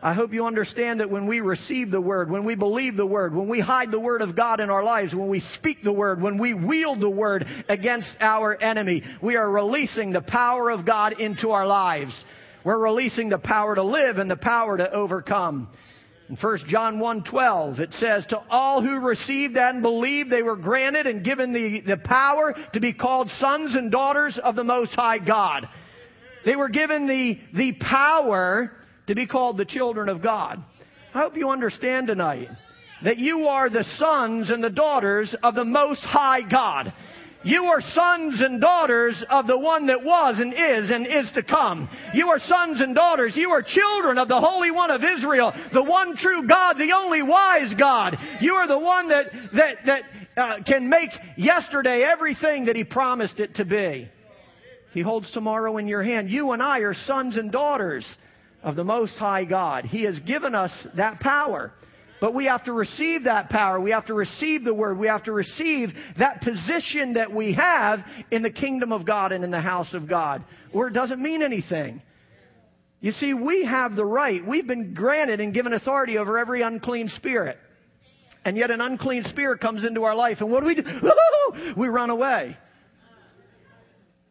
I 0.00 0.14
hope 0.14 0.32
you 0.32 0.46
understand 0.46 1.00
that 1.00 1.10
when 1.10 1.26
we 1.26 1.40
receive 1.40 1.90
the 1.90 2.00
Word, 2.00 2.30
when 2.30 2.44
we 2.44 2.54
believe 2.54 2.96
the 2.96 3.04
Word, 3.04 3.34
when 3.34 3.48
we 3.48 3.58
hide 3.58 3.90
the 3.90 3.98
Word 3.98 4.22
of 4.22 4.36
God 4.36 4.60
in 4.60 4.70
our 4.70 4.84
lives, 4.84 5.12
when 5.12 5.28
we 5.28 5.40
speak 5.56 5.82
the 5.82 5.92
Word, 5.92 6.22
when 6.22 6.38
we 6.38 6.54
wield 6.54 7.00
the 7.00 7.10
Word 7.10 7.44
against 7.68 8.14
our 8.20 8.54
enemy, 8.62 9.02
we 9.20 9.34
are 9.34 9.50
releasing 9.50 10.12
the 10.12 10.20
power 10.22 10.70
of 10.70 10.86
God 10.86 11.20
into 11.20 11.50
our 11.50 11.66
lives. 11.66 12.12
We're 12.62 12.78
releasing 12.78 13.30
the 13.30 13.38
power 13.38 13.74
to 13.74 13.82
live 13.82 14.18
and 14.18 14.30
the 14.30 14.36
power 14.36 14.76
to 14.76 14.88
overcome. 14.92 15.70
In 16.28 16.36
1 16.36 16.58
John 16.68 16.98
1:12 16.98 17.80
it 17.80 17.94
says 17.94 18.26
to 18.26 18.38
all 18.50 18.82
who 18.82 19.00
received 19.00 19.56
and 19.56 19.80
believed 19.80 20.30
they 20.30 20.42
were 20.42 20.56
granted 20.56 21.06
and 21.06 21.24
given 21.24 21.52
the, 21.52 21.80
the 21.80 21.96
power 21.96 22.54
to 22.74 22.80
be 22.80 22.92
called 22.92 23.30
sons 23.38 23.74
and 23.74 23.90
daughters 23.90 24.38
of 24.42 24.54
the 24.54 24.64
most 24.64 24.92
high 24.92 25.18
God. 25.18 25.66
They 26.44 26.54
were 26.54 26.68
given 26.68 27.06
the, 27.06 27.38
the 27.54 27.72
power 27.72 28.72
to 29.06 29.14
be 29.14 29.26
called 29.26 29.56
the 29.56 29.64
children 29.64 30.10
of 30.10 30.22
God. 30.22 30.62
I 31.14 31.20
hope 31.20 31.36
you 31.36 31.48
understand 31.48 32.08
tonight 32.08 32.48
that 33.04 33.18
you 33.18 33.48
are 33.48 33.70
the 33.70 33.84
sons 33.96 34.50
and 34.50 34.62
the 34.62 34.70
daughters 34.70 35.34
of 35.42 35.54
the 35.54 35.64
most 35.64 36.02
high 36.02 36.42
God. 36.42 36.92
You 37.44 37.64
are 37.66 37.80
sons 37.80 38.40
and 38.40 38.60
daughters 38.60 39.22
of 39.30 39.46
the 39.46 39.58
one 39.58 39.86
that 39.86 40.02
was 40.02 40.38
and 40.38 40.52
is 40.52 40.90
and 40.90 41.06
is 41.06 41.30
to 41.34 41.42
come. 41.42 41.88
You 42.12 42.28
are 42.28 42.40
sons 42.40 42.80
and 42.80 42.94
daughters. 42.94 43.34
You 43.36 43.50
are 43.50 43.62
children 43.62 44.18
of 44.18 44.28
the 44.28 44.40
Holy 44.40 44.72
One 44.72 44.90
of 44.90 45.02
Israel, 45.04 45.52
the 45.72 45.84
one 45.84 46.16
true 46.16 46.48
God, 46.48 46.78
the 46.78 46.92
only 46.96 47.22
wise 47.22 47.72
God. 47.78 48.18
You 48.40 48.54
are 48.54 48.66
the 48.66 48.78
one 48.78 49.08
that, 49.08 49.26
that, 49.54 49.76
that 49.86 50.02
uh, 50.36 50.62
can 50.64 50.88
make 50.88 51.10
yesterday 51.36 52.02
everything 52.02 52.64
that 52.64 52.76
He 52.76 52.84
promised 52.84 53.38
it 53.38 53.54
to 53.56 53.64
be. 53.64 54.08
He 54.92 55.00
holds 55.00 55.30
tomorrow 55.30 55.76
in 55.76 55.86
your 55.86 56.02
hand. 56.02 56.30
You 56.30 56.52
and 56.52 56.62
I 56.62 56.80
are 56.80 56.94
sons 57.06 57.36
and 57.36 57.52
daughters 57.52 58.04
of 58.62 58.74
the 58.74 58.84
Most 58.84 59.14
High 59.14 59.44
God. 59.44 59.84
He 59.84 60.02
has 60.04 60.18
given 60.20 60.54
us 60.54 60.72
that 60.96 61.20
power. 61.20 61.72
But 62.20 62.34
we 62.34 62.46
have 62.46 62.64
to 62.64 62.72
receive 62.72 63.24
that 63.24 63.48
power. 63.48 63.80
We 63.80 63.92
have 63.92 64.06
to 64.06 64.14
receive 64.14 64.64
the 64.64 64.74
word. 64.74 64.98
We 64.98 65.06
have 65.06 65.24
to 65.24 65.32
receive 65.32 65.90
that 66.18 66.40
position 66.40 67.14
that 67.14 67.32
we 67.32 67.54
have 67.54 68.00
in 68.30 68.42
the 68.42 68.50
kingdom 68.50 68.92
of 68.92 69.06
God 69.06 69.32
and 69.32 69.44
in 69.44 69.50
the 69.50 69.60
house 69.60 69.94
of 69.94 70.08
God. 70.08 70.44
where 70.72 70.88
it 70.88 70.94
doesn't 70.94 71.22
mean 71.22 71.42
anything. 71.42 72.02
You 73.00 73.12
see, 73.12 73.32
we 73.32 73.64
have 73.64 73.94
the 73.94 74.04
right. 74.04 74.44
We've 74.44 74.66
been 74.66 74.92
granted 74.92 75.40
and 75.40 75.54
given 75.54 75.72
authority 75.72 76.18
over 76.18 76.38
every 76.38 76.62
unclean 76.62 77.08
spirit. 77.10 77.56
And 78.44 78.56
yet 78.56 78.70
an 78.70 78.80
unclean 78.80 79.24
spirit 79.24 79.60
comes 79.60 79.84
into 79.84 80.04
our 80.04 80.14
life 80.14 80.38
and 80.40 80.50
what 80.50 80.60
do 80.60 80.66
we 80.66 80.74
do? 80.74 80.82
We 81.76 81.88
run 81.88 82.10
away. 82.10 82.56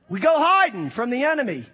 We 0.10 0.22
go 0.22 0.36
hiding 0.38 0.92
from 0.92 1.10
the 1.10 1.26
enemy. 1.26 1.68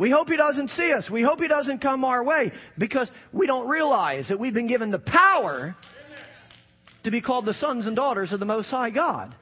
We 0.00 0.10
hope 0.10 0.28
he 0.28 0.36
doesn't 0.38 0.70
see 0.70 0.94
us. 0.94 1.10
We 1.10 1.22
hope 1.22 1.40
he 1.40 1.46
doesn't 1.46 1.80
come 1.80 2.06
our 2.06 2.24
way 2.24 2.52
because 2.78 3.10
we 3.34 3.46
don't 3.46 3.68
realize 3.68 4.28
that 4.28 4.40
we've 4.40 4.54
been 4.54 4.66
given 4.66 4.90
the 4.90 4.98
power 4.98 5.76
to 7.04 7.10
be 7.10 7.20
called 7.20 7.44
the 7.44 7.52
sons 7.52 7.86
and 7.86 7.94
daughters 7.94 8.32
of 8.32 8.40
the 8.40 8.46
Most 8.46 8.70
High 8.70 8.88
God. 8.88 9.36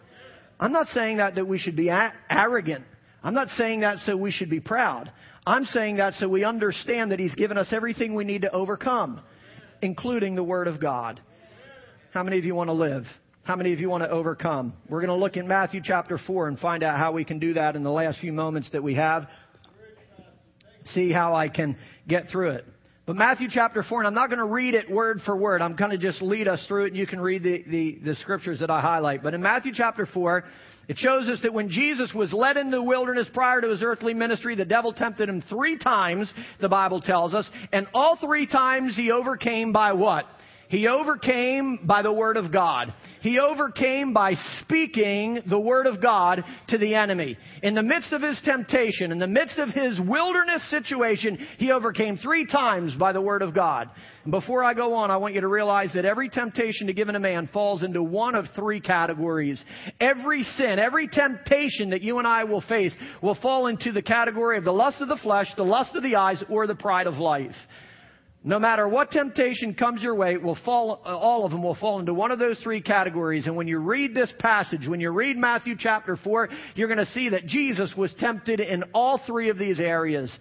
I'm 0.58 0.72
not 0.72 0.88
saying 0.88 1.18
that 1.18 1.36
that 1.36 1.46
we 1.46 1.58
should 1.58 1.76
be 1.76 1.90
a- 1.90 2.12
arrogant. 2.28 2.84
I'm 3.22 3.34
not 3.34 3.46
saying 3.50 3.80
that 3.80 3.98
so 3.98 4.16
we 4.16 4.32
should 4.32 4.50
be 4.50 4.58
proud. 4.58 5.12
I'm 5.46 5.64
saying 5.66 5.98
that 5.98 6.14
so 6.14 6.28
we 6.28 6.42
understand 6.42 7.12
that 7.12 7.20
he's 7.20 7.36
given 7.36 7.56
us 7.56 7.68
everything 7.70 8.16
we 8.16 8.24
need 8.24 8.42
to 8.42 8.50
overcome, 8.50 9.20
including 9.80 10.34
the 10.34 10.42
Word 10.42 10.66
of 10.66 10.80
God. 10.80 11.20
How 12.12 12.24
many 12.24 12.36
of 12.36 12.44
you 12.44 12.56
want 12.56 12.68
to 12.68 12.74
live? 12.74 13.04
How 13.44 13.54
many 13.54 13.72
of 13.72 13.78
you 13.78 13.88
want 13.88 14.02
to 14.02 14.10
overcome? 14.10 14.72
We're 14.88 15.02
going 15.02 15.16
to 15.16 15.24
look 15.24 15.36
in 15.36 15.46
Matthew 15.46 15.82
chapter 15.84 16.18
4 16.18 16.48
and 16.48 16.58
find 16.58 16.82
out 16.82 16.98
how 16.98 17.12
we 17.12 17.24
can 17.24 17.38
do 17.38 17.54
that 17.54 17.76
in 17.76 17.84
the 17.84 17.92
last 17.92 18.18
few 18.18 18.32
moments 18.32 18.68
that 18.72 18.82
we 18.82 18.96
have 18.96 19.28
see 20.94 21.12
how 21.12 21.34
I 21.34 21.48
can 21.48 21.76
get 22.06 22.28
through 22.30 22.50
it. 22.50 22.66
But 23.06 23.16
Matthew 23.16 23.48
chapter 23.50 23.82
4, 23.82 24.00
and 24.00 24.06
I'm 24.06 24.14
not 24.14 24.28
going 24.28 24.38
to 24.38 24.44
read 24.44 24.74
it 24.74 24.90
word 24.90 25.22
for 25.24 25.34
word. 25.34 25.62
I'm 25.62 25.76
going 25.76 25.92
to 25.92 25.98
just 25.98 26.20
lead 26.20 26.46
us 26.46 26.62
through 26.68 26.84
it, 26.84 26.88
and 26.88 26.96
you 26.96 27.06
can 27.06 27.20
read 27.20 27.42
the, 27.42 27.64
the, 27.66 27.98
the 28.04 28.14
scriptures 28.16 28.60
that 28.60 28.70
I 28.70 28.82
highlight. 28.82 29.22
But 29.22 29.32
in 29.32 29.40
Matthew 29.40 29.72
chapter 29.74 30.04
4, 30.04 30.44
it 30.88 30.98
shows 30.98 31.26
us 31.28 31.38
that 31.42 31.54
when 31.54 31.70
Jesus 31.70 32.12
was 32.14 32.32
led 32.34 32.58
into 32.58 32.76
the 32.76 32.82
wilderness 32.82 33.26
prior 33.32 33.62
to 33.62 33.68
his 33.68 33.82
earthly 33.82 34.12
ministry, 34.12 34.56
the 34.56 34.66
devil 34.66 34.92
tempted 34.92 35.28
him 35.28 35.42
three 35.48 35.78
times, 35.78 36.30
the 36.60 36.68
Bible 36.68 37.00
tells 37.00 37.32
us, 37.32 37.48
and 37.72 37.86
all 37.94 38.16
three 38.16 38.46
times 38.46 38.94
he 38.94 39.10
overcame 39.10 39.72
by 39.72 39.92
what? 39.92 40.26
He 40.68 40.86
overcame 40.86 41.80
by 41.84 42.02
the 42.02 42.12
Word 42.12 42.36
of 42.36 42.52
God. 42.52 42.92
He 43.22 43.38
overcame 43.38 44.12
by 44.12 44.34
speaking 44.60 45.40
the 45.48 45.58
Word 45.58 45.86
of 45.86 46.02
God 46.02 46.44
to 46.68 46.78
the 46.78 46.94
enemy. 46.94 47.38
In 47.62 47.74
the 47.74 47.82
midst 47.82 48.12
of 48.12 48.20
his 48.20 48.38
temptation, 48.44 49.10
in 49.10 49.18
the 49.18 49.26
midst 49.26 49.58
of 49.58 49.70
his 49.70 49.98
wilderness 49.98 50.62
situation, 50.70 51.38
he 51.56 51.72
overcame 51.72 52.18
three 52.18 52.44
times 52.46 52.94
by 52.96 53.12
the 53.12 53.20
Word 53.20 53.40
of 53.40 53.54
God. 53.54 53.88
And 54.24 54.30
before 54.30 54.62
I 54.62 54.74
go 54.74 54.94
on, 54.94 55.10
I 55.10 55.16
want 55.16 55.34
you 55.34 55.40
to 55.40 55.48
realize 55.48 55.92
that 55.94 56.04
every 56.04 56.28
temptation 56.28 56.86
to 56.88 56.92
given 56.92 57.16
a 57.16 57.20
man 57.20 57.48
falls 57.50 57.82
into 57.82 58.02
one 58.02 58.34
of 58.34 58.44
three 58.54 58.80
categories. 58.80 59.62
Every 60.00 60.42
sin, 60.42 60.78
every 60.78 61.08
temptation 61.08 61.90
that 61.90 62.02
you 62.02 62.18
and 62.18 62.26
I 62.26 62.44
will 62.44 62.60
face 62.60 62.94
will 63.22 63.36
fall 63.36 63.68
into 63.68 63.90
the 63.90 64.02
category 64.02 64.58
of 64.58 64.64
the 64.64 64.72
lust 64.72 65.00
of 65.00 65.08
the 65.08 65.16
flesh, 65.16 65.46
the 65.56 65.62
lust 65.62 65.96
of 65.96 66.02
the 66.02 66.16
eyes, 66.16 66.44
or 66.50 66.66
the 66.66 66.74
pride 66.74 67.06
of 67.06 67.14
life. 67.14 67.56
No 68.44 68.58
matter 68.58 68.88
what 68.88 69.10
temptation 69.10 69.74
comes 69.74 70.00
your 70.00 70.14
way, 70.14 70.36
will 70.36 70.58
fall, 70.64 71.02
uh, 71.04 71.16
all 71.16 71.44
of 71.44 71.50
them 71.50 71.62
will 71.62 71.74
fall 71.74 71.98
into 71.98 72.14
one 72.14 72.30
of 72.30 72.38
those 72.38 72.58
three 72.60 72.80
categories. 72.80 73.46
And 73.46 73.56
when 73.56 73.66
you 73.66 73.78
read 73.78 74.14
this 74.14 74.32
passage, 74.38 74.86
when 74.86 75.00
you 75.00 75.10
read 75.10 75.36
Matthew 75.36 75.74
chapter 75.76 76.16
4, 76.16 76.48
you're 76.76 76.88
going 76.88 77.04
to 77.04 77.12
see 77.12 77.30
that 77.30 77.46
Jesus 77.46 77.92
was 77.96 78.14
tempted 78.18 78.60
in 78.60 78.84
all 78.94 79.20
three 79.26 79.48
of 79.48 79.58
these 79.58 79.80
areas. 79.80 80.32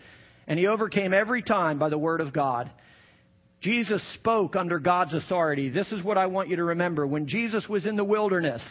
And 0.48 0.60
he 0.60 0.68
overcame 0.68 1.14
every 1.14 1.42
time 1.42 1.80
by 1.80 1.90
the 1.90 1.98
Word 1.98 2.22
of 2.22 2.34
God. 2.34 2.72
Jesus 3.62 4.02
spoke 4.14 4.56
under 4.56 4.78
God's 4.78 5.16
authority. 5.16 5.70
This 5.70 5.92
is 5.92 6.04
what 6.04 6.20
I 6.20 6.28
want 6.28 6.50
you 6.50 6.58
to 6.58 6.64
remember. 6.64 7.08
When 7.08 7.28
Jesus 7.28 7.68
was 7.68 7.88
in 7.88 7.96
the 7.96 8.04
wilderness, 8.04 8.62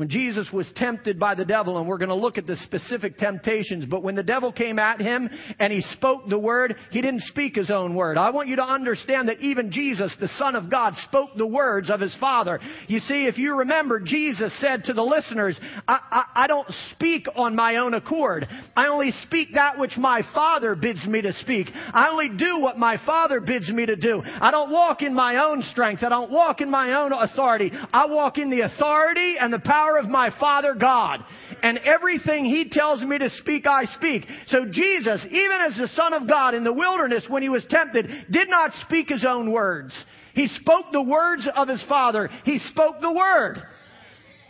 when 0.00 0.08
Jesus 0.08 0.48
was 0.50 0.66
tempted 0.76 1.20
by 1.20 1.34
the 1.34 1.44
devil, 1.44 1.76
and 1.76 1.86
we're 1.86 1.98
going 1.98 2.08
to 2.08 2.14
look 2.14 2.38
at 2.38 2.46
the 2.46 2.56
specific 2.56 3.18
temptations, 3.18 3.84
but 3.84 4.02
when 4.02 4.14
the 4.14 4.22
devil 4.22 4.50
came 4.50 4.78
at 4.78 4.98
him 4.98 5.28
and 5.58 5.70
he 5.70 5.82
spoke 5.92 6.26
the 6.26 6.38
word, 6.38 6.74
he 6.90 7.02
didn't 7.02 7.20
speak 7.24 7.54
his 7.54 7.70
own 7.70 7.94
word. 7.94 8.16
I 8.16 8.30
want 8.30 8.48
you 8.48 8.56
to 8.56 8.64
understand 8.64 9.28
that 9.28 9.40
even 9.40 9.70
Jesus, 9.70 10.16
the 10.18 10.30
Son 10.38 10.56
of 10.56 10.70
God, 10.70 10.94
spoke 11.04 11.36
the 11.36 11.46
words 11.46 11.90
of 11.90 12.00
his 12.00 12.16
Father. 12.18 12.60
You 12.88 12.98
see, 13.00 13.26
if 13.26 13.36
you 13.36 13.56
remember, 13.56 14.00
Jesus 14.00 14.58
said 14.58 14.84
to 14.84 14.94
the 14.94 15.02
listeners, 15.02 15.60
I, 15.86 15.98
I, 16.10 16.24
I 16.44 16.46
don't 16.46 16.68
speak 16.92 17.26
on 17.36 17.54
my 17.54 17.76
own 17.76 17.92
accord. 17.92 18.48
I 18.74 18.86
only 18.86 19.10
speak 19.24 19.52
that 19.52 19.78
which 19.78 19.98
my 19.98 20.22
Father 20.32 20.74
bids 20.74 21.06
me 21.06 21.20
to 21.20 21.34
speak. 21.34 21.68
I 21.74 22.08
only 22.08 22.30
do 22.30 22.58
what 22.58 22.78
my 22.78 22.96
Father 23.04 23.38
bids 23.38 23.68
me 23.68 23.84
to 23.84 23.96
do. 23.96 24.22
I 24.24 24.50
don't 24.50 24.70
walk 24.70 25.02
in 25.02 25.12
my 25.12 25.44
own 25.44 25.62
strength. 25.70 26.02
I 26.02 26.08
don't 26.08 26.30
walk 26.30 26.62
in 26.62 26.70
my 26.70 26.94
own 26.94 27.12
authority. 27.12 27.70
I 27.92 28.06
walk 28.06 28.38
in 28.38 28.48
the 28.48 28.62
authority 28.62 29.34
and 29.38 29.52
the 29.52 29.58
power 29.58 29.89
power 29.90 29.98
of 29.98 30.08
my 30.08 30.30
Father 30.38 30.74
God. 30.74 31.24
And 31.62 31.78
everything 31.78 32.44
He 32.44 32.68
tells 32.70 33.02
me 33.02 33.18
to 33.18 33.30
speak, 33.30 33.66
I 33.66 33.84
speak. 33.84 34.26
So 34.48 34.64
Jesus, 34.70 35.24
even 35.26 35.58
as 35.66 35.76
the 35.76 35.88
Son 35.88 36.12
of 36.12 36.28
God 36.28 36.54
in 36.54 36.64
the 36.64 36.72
wilderness 36.72 37.26
when 37.28 37.42
He 37.42 37.48
was 37.48 37.64
tempted, 37.68 38.26
did 38.30 38.48
not 38.48 38.72
speak 38.86 39.08
His 39.08 39.24
own 39.24 39.50
words. 39.50 39.92
He 40.34 40.48
spoke 40.48 40.86
the 40.92 41.02
words 41.02 41.48
of 41.54 41.68
His 41.68 41.84
Father. 41.88 42.30
He 42.44 42.58
spoke 42.58 43.00
the 43.00 43.12
Word. 43.12 43.62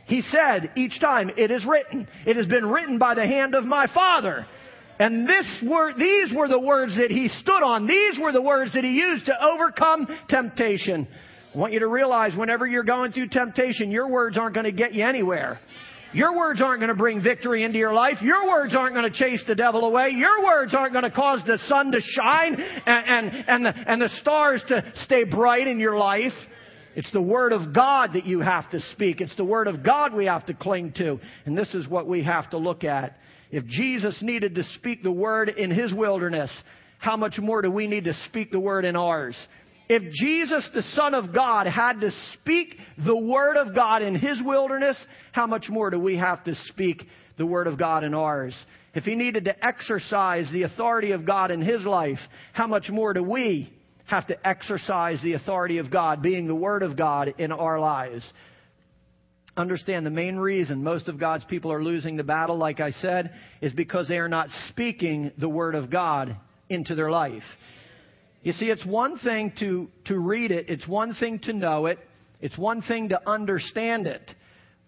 He 0.06 0.22
said 0.22 0.72
each 0.76 1.00
time, 1.00 1.30
it 1.36 1.50
is 1.50 1.64
written. 1.64 2.08
It 2.26 2.36
has 2.36 2.46
been 2.46 2.66
written 2.66 2.98
by 2.98 3.14
the 3.14 3.26
hand 3.26 3.54
of 3.54 3.64
my 3.64 3.86
Father. 3.92 4.46
And 4.98 5.26
this 5.26 5.46
were, 5.66 5.94
these 5.96 6.32
were 6.34 6.48
the 6.48 6.58
words 6.58 6.96
that 6.96 7.10
he 7.10 7.28
stood 7.28 7.62
on. 7.62 7.86
These 7.86 8.18
were 8.20 8.32
the 8.32 8.42
words 8.42 8.74
that 8.74 8.84
he 8.84 8.90
used 8.90 9.26
to 9.26 9.34
overcome 9.42 10.06
temptation. 10.28 11.08
I 11.54 11.58
want 11.58 11.72
you 11.72 11.80
to 11.80 11.88
realize 11.88 12.36
whenever 12.36 12.66
you're 12.66 12.84
going 12.84 13.10
through 13.12 13.28
temptation, 13.28 13.90
your 13.90 14.08
words 14.08 14.38
aren't 14.38 14.54
going 14.54 14.66
to 14.66 14.72
get 14.72 14.94
you 14.94 15.04
anywhere. 15.04 15.58
Your 16.12 16.36
words 16.36 16.60
aren't 16.62 16.80
going 16.80 16.90
to 16.90 16.96
bring 16.96 17.22
victory 17.22 17.64
into 17.64 17.78
your 17.78 17.92
life. 17.92 18.18
Your 18.20 18.48
words 18.48 18.74
aren't 18.74 18.94
going 18.94 19.10
to 19.10 19.16
chase 19.16 19.42
the 19.46 19.54
devil 19.54 19.84
away. 19.84 20.10
Your 20.10 20.44
words 20.44 20.74
aren't 20.74 20.92
going 20.92 21.04
to 21.04 21.10
cause 21.10 21.40
the 21.46 21.58
sun 21.66 21.92
to 21.92 22.00
shine 22.00 22.54
and, 22.54 22.86
and, 22.86 23.44
and, 23.48 23.64
the, 23.64 23.74
and 23.86 24.02
the 24.02 24.08
stars 24.20 24.62
to 24.68 24.92
stay 25.04 25.24
bright 25.24 25.66
in 25.66 25.78
your 25.78 25.96
life. 25.96 26.32
It's 26.96 27.10
the 27.12 27.22
Word 27.22 27.52
of 27.52 27.72
God 27.72 28.14
that 28.14 28.26
you 28.26 28.40
have 28.40 28.68
to 28.70 28.80
speak. 28.92 29.20
It's 29.20 29.36
the 29.36 29.44
Word 29.44 29.68
of 29.68 29.84
God 29.84 30.12
we 30.12 30.26
have 30.26 30.46
to 30.46 30.54
cling 30.54 30.92
to. 30.98 31.20
And 31.46 31.56
this 31.56 31.72
is 31.74 31.86
what 31.86 32.08
we 32.08 32.24
have 32.24 32.50
to 32.50 32.58
look 32.58 32.82
at. 32.82 33.16
If 33.52 33.64
Jesus 33.66 34.16
needed 34.20 34.56
to 34.56 34.64
speak 34.74 35.02
the 35.02 35.12
Word 35.12 35.48
in 35.48 35.70
His 35.70 35.94
wilderness, 35.94 36.50
how 36.98 37.16
much 37.16 37.38
more 37.38 37.62
do 37.62 37.70
we 37.70 37.86
need 37.86 38.04
to 38.04 38.14
speak 38.26 38.50
the 38.50 38.60
Word 38.60 38.84
in 38.84 38.96
ours? 38.96 39.36
If 39.92 40.12
Jesus, 40.12 40.70
the 40.72 40.84
Son 40.94 41.14
of 41.14 41.34
God, 41.34 41.66
had 41.66 42.00
to 42.00 42.12
speak 42.34 42.76
the 43.04 43.16
Word 43.16 43.56
of 43.56 43.74
God 43.74 44.02
in 44.02 44.14
His 44.14 44.40
wilderness, 44.40 44.96
how 45.32 45.48
much 45.48 45.68
more 45.68 45.90
do 45.90 45.98
we 45.98 46.16
have 46.16 46.44
to 46.44 46.54
speak 46.66 47.02
the 47.38 47.44
Word 47.44 47.66
of 47.66 47.76
God 47.76 48.04
in 48.04 48.14
ours? 48.14 48.54
If 48.94 49.02
He 49.02 49.16
needed 49.16 49.46
to 49.46 49.66
exercise 49.66 50.48
the 50.52 50.62
authority 50.62 51.10
of 51.10 51.26
God 51.26 51.50
in 51.50 51.60
His 51.60 51.84
life, 51.84 52.20
how 52.52 52.68
much 52.68 52.88
more 52.88 53.12
do 53.12 53.24
we 53.24 53.72
have 54.06 54.28
to 54.28 54.46
exercise 54.46 55.20
the 55.24 55.32
authority 55.32 55.78
of 55.78 55.90
God, 55.90 56.22
being 56.22 56.46
the 56.46 56.54
Word 56.54 56.84
of 56.84 56.96
God 56.96 57.34
in 57.38 57.50
our 57.50 57.80
lives? 57.80 58.24
Understand 59.56 60.06
the 60.06 60.10
main 60.10 60.36
reason 60.36 60.84
most 60.84 61.08
of 61.08 61.18
God's 61.18 61.44
people 61.46 61.72
are 61.72 61.82
losing 61.82 62.16
the 62.16 62.22
battle, 62.22 62.56
like 62.56 62.78
I 62.78 62.92
said, 62.92 63.34
is 63.60 63.72
because 63.72 64.06
they 64.06 64.18
are 64.18 64.28
not 64.28 64.50
speaking 64.68 65.32
the 65.36 65.48
Word 65.48 65.74
of 65.74 65.90
God 65.90 66.36
into 66.68 66.94
their 66.94 67.10
life. 67.10 67.42
You 68.42 68.52
see, 68.52 68.66
it's 68.66 68.84
one 68.86 69.18
thing 69.18 69.52
to, 69.58 69.88
to 70.06 70.18
read 70.18 70.50
it, 70.50 70.66
it's 70.68 70.88
one 70.88 71.14
thing 71.14 71.38
to 71.40 71.52
know 71.52 71.86
it, 71.86 71.98
it's 72.40 72.56
one 72.56 72.80
thing 72.82 73.10
to 73.10 73.28
understand 73.28 74.06
it. 74.06 74.34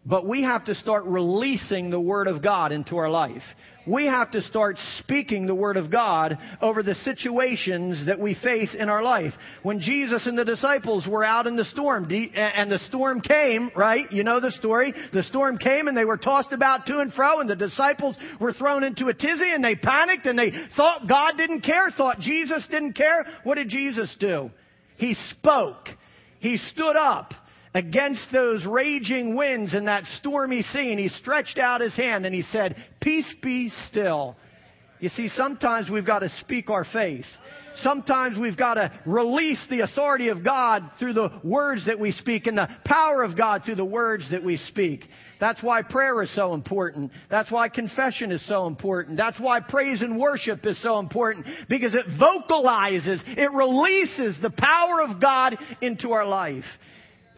But 0.05 0.27
we 0.27 0.43
have 0.43 0.65
to 0.65 0.75
start 0.75 1.05
releasing 1.05 1.91
the 1.91 2.01
Word 2.01 2.27
of 2.27 2.43
God 2.43 2.73
into 2.73 2.97
our 2.97 3.09
life. 3.09 3.43
We 3.87 4.07
have 4.07 4.33
to 4.33 4.43
start 4.43 4.77
speaking 4.99 5.47
the 5.47 5.55
Word 5.55 5.77
of 5.77 5.93
God 5.93 6.38
over 6.61 6.83
the 6.83 6.97
situations 6.97 8.07
that 8.07 8.19
we 8.19 8.35
face 8.35 8.75
in 8.77 8.88
our 8.88 9.03
life. 9.03 9.33
When 9.62 9.79
Jesus 9.79 10.27
and 10.27 10.37
the 10.37 10.45
disciples 10.45 11.07
were 11.07 11.25
out 11.25 11.47
in 11.47 11.55
the 11.55 11.65
storm, 11.65 12.11
and 12.35 12.71
the 12.71 12.81
storm 12.88 13.21
came, 13.21 13.71
right? 13.77 14.11
You 14.11 14.25
know 14.25 14.41
the 14.41 14.51
story. 14.51 14.93
The 15.12 15.23
storm 15.23 15.59
came 15.59 15.87
and 15.87 15.97
they 15.97 16.05
were 16.05 16.17
tossed 16.17 16.51
about 16.51 16.87
to 16.87 16.99
and 16.99 17.12
fro 17.12 17.38
and 17.38 17.49
the 17.49 17.55
disciples 17.55 18.17
were 18.41 18.53
thrown 18.53 18.83
into 18.83 19.07
a 19.07 19.15
tizzy 19.15 19.53
and 19.53 19.62
they 19.62 19.77
panicked 19.77 20.27
and 20.27 20.37
they 20.37 20.53
thought 20.77 21.09
God 21.09 21.37
didn't 21.37 21.61
care, 21.61 21.91
thought 21.91 22.19
Jesus 22.19 22.67
didn't 22.71 22.95
care. 22.95 23.25
What 23.45 23.55
did 23.55 23.69
Jesus 23.69 24.15
do? 24.19 24.51
He 24.97 25.15
spoke. 25.31 25.88
He 26.41 26.57
stood 26.57 26.97
up 26.97 27.35
against 27.75 28.27
those 28.33 28.65
raging 28.67 29.35
winds 29.35 29.75
and 29.75 29.89
that 29.89 30.05
stormy 30.19 30.63
sea, 30.63 30.91
and 30.91 31.01
he 31.01 31.09
stretched 31.09 31.59
out 31.59 31.81
his 31.81 31.97
hand 31.97 32.27
and 32.27 32.35
he 32.35 32.43
said, 32.43 32.77
Peace 33.01 33.35
be 33.43 33.71
still. 33.89 34.37
You 35.01 35.09
see, 35.09 35.29
sometimes 35.29 35.91
we've 35.91 36.07
got 36.07 36.21
to 36.21 36.29
speak 36.41 36.71
our 36.71 36.85
faith. 36.85 37.27
Sometimes 37.77 38.39
we've 38.39 38.57
got 38.57 38.75
to 38.75 38.93
release 39.07 39.59
the 39.71 39.81
authority 39.81 40.29
of 40.29 40.45
God 40.45 40.91
through 40.99 41.15
the 41.15 41.31
words 41.43 41.87
that 41.87 41.99
we 41.99 42.13
speak 42.13 42.47
and 42.47 42.59
the 42.59 42.69
power 42.85 43.23
of 43.23 43.37
God 43.37 43.63
through 43.65 43.77
the 43.77 43.85
words 43.85 44.31
that 44.31 44.45
we 44.45 44.59
speak. 44.59 45.05
That's 45.41 45.63
why 45.63 45.83
prayer 45.83 46.23
is 46.23 46.33
so 46.37 46.55
important. 46.55 47.11
That's 47.31 47.51
why 47.51 47.69
confession 47.69 48.31
is 48.31 48.47
so 48.47 48.67
important. 48.67 49.17
That's 49.17 49.41
why 49.41 49.61
praise 49.61 50.03
and 50.03 50.19
worship 50.19 50.65
is 50.67 50.81
so 50.83 50.99
important 50.99 51.47
because 51.69 51.95
it 51.95 52.07
vocalizes, 52.19 53.23
it 53.27 53.51
releases 53.53 54.37
the 54.41 54.51
power 54.51 55.03
of 55.03 55.21
God 55.21 55.57
into 55.81 56.13
our 56.13 56.27
life. 56.27 56.65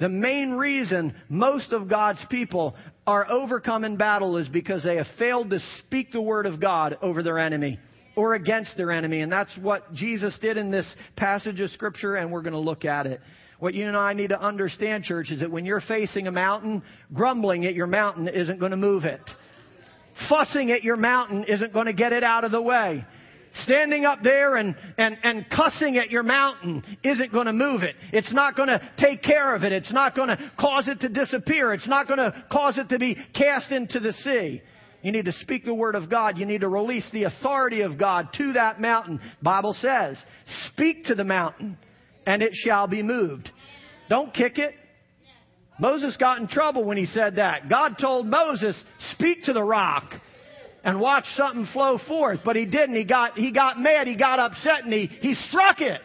The 0.00 0.08
main 0.08 0.52
reason 0.52 1.14
most 1.28 1.72
of 1.72 1.88
God's 1.88 2.24
people 2.30 2.74
are 3.06 3.30
overcome 3.30 3.84
in 3.84 3.96
battle 3.96 4.36
is 4.38 4.48
because 4.48 4.82
they 4.82 4.96
have 4.96 5.06
failed 5.18 5.50
to 5.50 5.60
speak 5.78 6.12
the 6.12 6.20
word 6.20 6.46
of 6.46 6.60
God 6.60 6.98
over 7.00 7.22
their 7.22 7.38
enemy 7.38 7.78
or 8.16 8.34
against 8.34 8.76
their 8.76 8.90
enemy. 8.90 9.20
And 9.20 9.30
that's 9.30 9.56
what 9.60 9.92
Jesus 9.94 10.36
did 10.40 10.56
in 10.56 10.70
this 10.70 10.86
passage 11.16 11.60
of 11.60 11.70
scripture, 11.70 12.16
and 12.16 12.32
we're 12.32 12.42
going 12.42 12.54
to 12.54 12.58
look 12.58 12.84
at 12.84 13.06
it. 13.06 13.20
What 13.58 13.74
you 13.74 13.86
and 13.86 13.96
I 13.96 14.12
need 14.14 14.28
to 14.28 14.40
understand, 14.40 15.04
church, 15.04 15.30
is 15.30 15.40
that 15.40 15.50
when 15.50 15.64
you're 15.64 15.80
facing 15.80 16.26
a 16.26 16.32
mountain, 16.32 16.82
grumbling 17.12 17.64
at 17.66 17.74
your 17.74 17.86
mountain 17.86 18.28
isn't 18.28 18.58
going 18.58 18.72
to 18.72 18.76
move 18.76 19.04
it. 19.04 19.20
Fussing 20.28 20.70
at 20.70 20.84
your 20.84 20.96
mountain 20.96 21.44
isn't 21.44 21.72
going 21.72 21.86
to 21.86 21.92
get 21.92 22.12
it 22.12 22.22
out 22.22 22.44
of 22.44 22.50
the 22.52 22.62
way. 22.62 23.04
Standing 23.62 24.04
up 24.04 24.18
there 24.22 24.56
and, 24.56 24.74
and, 24.98 25.16
and 25.22 25.46
cussing 25.48 25.96
at 25.96 26.10
your 26.10 26.24
mountain 26.24 26.82
isn't 27.04 27.32
going 27.32 27.46
to 27.46 27.52
move 27.52 27.82
it. 27.82 27.94
It's 28.12 28.32
not 28.32 28.56
going 28.56 28.68
to 28.68 28.80
take 28.98 29.22
care 29.22 29.54
of 29.54 29.62
it. 29.62 29.72
It's 29.72 29.92
not 29.92 30.16
going 30.16 30.28
to 30.28 30.52
cause 30.58 30.88
it 30.88 31.00
to 31.00 31.08
disappear. 31.08 31.72
It's 31.72 31.86
not 31.86 32.08
going 32.08 32.18
to 32.18 32.44
cause 32.50 32.78
it 32.78 32.88
to 32.88 32.98
be 32.98 33.16
cast 33.32 33.70
into 33.70 34.00
the 34.00 34.12
sea. 34.24 34.60
You 35.02 35.12
need 35.12 35.26
to 35.26 35.32
speak 35.32 35.64
the 35.64 35.74
word 35.74 35.94
of 35.94 36.10
God. 36.10 36.36
You 36.38 36.46
need 36.46 36.62
to 36.62 36.68
release 36.68 37.06
the 37.12 37.24
authority 37.24 37.82
of 37.82 37.96
God 37.96 38.28
to 38.38 38.54
that 38.54 38.80
mountain. 38.80 39.20
Bible 39.40 39.76
says, 39.78 40.16
speak 40.68 41.04
to 41.04 41.14
the 41.14 41.24
mountain 41.24 41.78
and 42.26 42.42
it 42.42 42.52
shall 42.54 42.88
be 42.88 43.02
moved. 43.02 43.50
Don't 44.08 44.34
kick 44.34 44.58
it. 44.58 44.74
Moses 45.78 46.16
got 46.16 46.38
in 46.38 46.48
trouble 46.48 46.84
when 46.84 46.96
he 46.96 47.06
said 47.06 47.36
that. 47.36 47.68
God 47.68 47.96
told 48.00 48.26
Moses, 48.26 48.80
speak 49.12 49.44
to 49.44 49.52
the 49.52 49.62
rock 49.62 50.10
and 50.84 51.00
watch 51.00 51.24
something 51.36 51.66
flow 51.72 51.98
forth. 52.06 52.40
But 52.44 52.56
he 52.56 52.66
didn't. 52.66 52.94
He 52.94 53.04
got, 53.04 53.36
he 53.36 53.50
got 53.50 53.80
mad. 53.80 54.06
He 54.06 54.16
got 54.16 54.38
upset 54.38 54.84
and 54.84 54.92
he, 54.92 55.06
he 55.06 55.34
struck 55.48 55.80
it. 55.80 56.00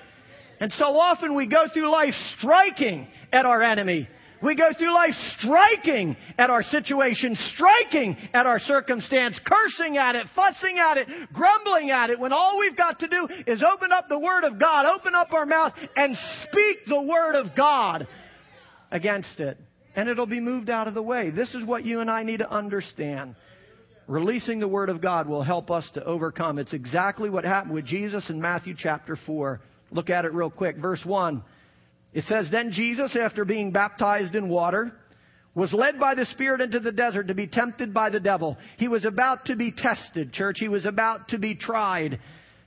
And 0.60 0.72
so 0.74 0.98
often 0.98 1.36
we 1.36 1.48
go 1.48 1.66
through 1.74 1.92
life 1.92 2.14
striking 2.38 3.08
at 3.32 3.46
our 3.46 3.62
enemy. 3.62 4.10
We 4.42 4.56
go 4.56 4.70
through 4.78 4.94
life 4.94 5.14
striking 5.38 6.16
at 6.38 6.50
our 6.50 6.64
situation, 6.64 7.36
striking 7.56 8.16
at 8.34 8.46
our 8.46 8.60
circumstance, 8.60 9.38
cursing 9.46 9.98
at 9.98 10.16
it, 10.16 10.28
fussing 10.34 10.78
at 10.80 10.98
it, 10.98 11.08
grumbling 11.34 11.92
at 11.92 12.10
it, 12.10 12.20
when 12.20 12.32
all 12.32 12.58
we've 12.58 12.78
got 12.78 13.00
to 13.00 13.08
do 13.10 13.28
is 13.48 13.62
open 13.62 13.92
up 13.92 14.08
the 14.08 14.18
Word 14.18 14.46
of 14.46 14.58
God, 14.58 14.86
open 14.86 15.14
up 15.14 15.34
our 15.34 15.46
mouth, 15.46 15.74
and 15.98 16.16
speak 16.44 16.78
the 16.88 17.02
Word 17.02 17.36
of 17.36 17.54
God 17.54 18.08
against 18.92 19.42
it. 19.42 19.58
And 19.96 20.08
it'll 20.08 20.26
be 20.26 20.40
moved 20.40 20.70
out 20.70 20.88
of 20.88 20.94
the 20.94 21.02
way. 21.02 21.32
This 21.32 21.54
is 21.54 21.66
what 21.66 21.84
you 21.84 22.00
and 22.00 22.10
I 22.10 22.24
need 22.24 22.38
to 22.38 22.50
understand. 22.50 23.36
Releasing 24.10 24.58
the 24.60 24.68
Word 24.68 24.90
of 24.90 25.02
God 25.02 25.30
will 25.30 25.44
help 25.44 25.70
us 25.70 25.88
to 25.94 26.04
overcome. 26.04 26.58
It's 26.58 26.74
exactly 26.74 27.30
what 27.30 27.44
happened 27.44 27.76
with 27.76 27.86
Jesus 27.86 28.28
in 28.28 28.42
Matthew 28.42 28.74
chapter 28.76 29.16
4. 29.16 29.62
Look 29.92 30.10
at 30.10 30.26
it 30.26 30.34
real 30.34 30.50
quick. 30.50 30.78
Verse 30.78 31.02
1. 31.06 31.44
It 32.14 32.24
says, 32.24 32.50
Then 32.52 32.72
Jesus, 32.72 33.16
after 33.16 33.46
being 33.46 33.72
baptized 33.72 34.34
in 34.34 34.50
water, 34.50 34.92
was 35.54 35.72
led 35.74 36.00
by 36.00 36.16
the 36.16 36.26
Spirit 36.26 36.60
into 36.60 36.80
the 36.80 36.92
desert 36.92 37.28
to 37.28 37.36
be 37.36 37.46
tempted 37.46 37.94
by 37.94 38.10
the 38.10 38.20
devil. 38.20 38.58
He 38.78 38.88
was 38.88 39.06
about 39.06 39.46
to 39.46 39.56
be 39.56 39.72
tested, 39.72 40.34
church. 40.34 40.58
He 40.60 40.70
was 40.70 40.88
about 40.88 41.28
to 41.28 41.38
be 41.38 41.54
tried. 41.54 42.20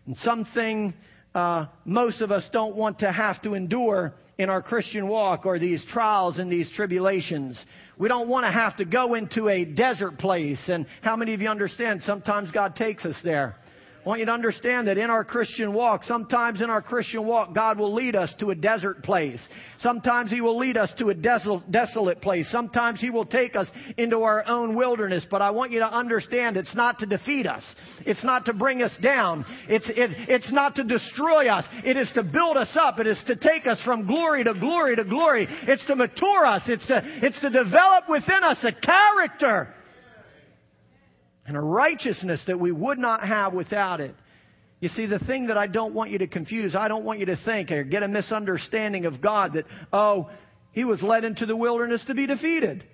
And 0.06 0.16
something 0.18 0.94
uh, 1.34 1.66
most 1.84 2.20
of 2.20 2.30
us 2.30 2.44
don't 2.52 2.76
want 2.76 3.00
to 3.00 3.10
have 3.10 3.40
to 3.42 3.54
endure 3.54 4.14
in 4.38 4.50
our 4.50 4.62
Christian 4.62 5.08
walk 5.08 5.46
or 5.46 5.58
these 5.58 5.84
trials 5.88 6.38
and 6.38 6.50
these 6.50 6.70
tribulations. 6.72 7.62
We 7.98 8.08
don't 8.08 8.28
want 8.28 8.44
to 8.46 8.52
have 8.52 8.76
to 8.78 8.84
go 8.84 9.14
into 9.14 9.48
a 9.48 9.64
desert 9.64 10.18
place. 10.18 10.60
And 10.68 10.86
how 11.02 11.16
many 11.16 11.34
of 11.34 11.40
you 11.40 11.48
understand 11.48 12.02
sometimes 12.02 12.50
God 12.50 12.74
takes 12.74 13.04
us 13.04 13.16
there? 13.22 13.56
I 14.04 14.08
want 14.08 14.18
you 14.18 14.26
to 14.26 14.32
understand 14.32 14.88
that 14.88 14.98
in 14.98 15.10
our 15.10 15.24
Christian 15.24 15.72
walk, 15.72 16.02
sometimes 16.02 16.60
in 16.60 16.70
our 16.70 16.82
Christian 16.82 17.24
walk, 17.24 17.54
God 17.54 17.78
will 17.78 17.94
lead 17.94 18.16
us 18.16 18.34
to 18.40 18.50
a 18.50 18.54
desert 18.54 19.04
place. 19.04 19.40
Sometimes 19.78 20.28
He 20.28 20.40
will 20.40 20.58
lead 20.58 20.76
us 20.76 20.90
to 20.98 21.10
a 21.10 21.14
desol- 21.14 21.62
desolate 21.70 22.20
place. 22.20 22.50
Sometimes 22.50 23.00
He 23.00 23.10
will 23.10 23.24
take 23.24 23.54
us 23.54 23.70
into 23.96 24.22
our 24.22 24.44
own 24.48 24.74
wilderness. 24.74 25.24
But 25.30 25.40
I 25.40 25.50
want 25.50 25.70
you 25.70 25.78
to 25.78 25.86
understand 25.86 26.56
it's 26.56 26.74
not 26.74 26.98
to 26.98 27.06
defeat 27.06 27.46
us. 27.46 27.62
It's 28.00 28.24
not 28.24 28.46
to 28.46 28.52
bring 28.52 28.82
us 28.82 28.92
down. 29.00 29.46
It's, 29.68 29.88
it, 29.88 30.10
it's 30.28 30.50
not 30.50 30.74
to 30.76 30.84
destroy 30.84 31.48
us. 31.48 31.64
It 31.84 31.96
is 31.96 32.10
to 32.14 32.24
build 32.24 32.56
us 32.56 32.76
up. 32.80 32.98
It 32.98 33.06
is 33.06 33.22
to 33.28 33.36
take 33.36 33.68
us 33.68 33.80
from 33.84 34.08
glory 34.08 34.42
to 34.42 34.54
glory 34.54 34.96
to 34.96 35.04
glory. 35.04 35.46
It's 35.68 35.86
to 35.86 35.94
mature 35.94 36.44
us. 36.44 36.62
It's 36.66 36.86
to, 36.88 37.02
it's 37.22 37.40
to 37.40 37.50
develop 37.50 38.08
within 38.08 38.42
us 38.42 38.64
a 38.64 38.72
character 38.72 39.72
and 41.52 41.58
a 41.58 41.60
righteousness 41.60 42.40
that 42.46 42.58
we 42.58 42.72
would 42.72 42.98
not 42.98 43.26
have 43.26 43.52
without 43.52 44.00
it. 44.00 44.14
You 44.80 44.88
see, 44.88 45.04
the 45.04 45.18
thing 45.18 45.48
that 45.48 45.58
I 45.58 45.66
don't 45.66 45.92
want 45.92 46.10
you 46.10 46.16
to 46.18 46.26
confuse, 46.26 46.74
I 46.74 46.88
don't 46.88 47.04
want 47.04 47.18
you 47.18 47.26
to 47.26 47.36
think 47.44 47.70
or 47.70 47.84
get 47.84 48.02
a 48.02 48.08
misunderstanding 48.08 49.04
of 49.04 49.20
God 49.20 49.52
that, 49.52 49.66
oh, 49.92 50.30
he 50.72 50.84
was 50.84 51.02
led 51.02 51.24
into 51.24 51.44
the 51.44 51.54
wilderness 51.54 52.02
to 52.06 52.14
be 52.14 52.26
defeated. 52.26 52.84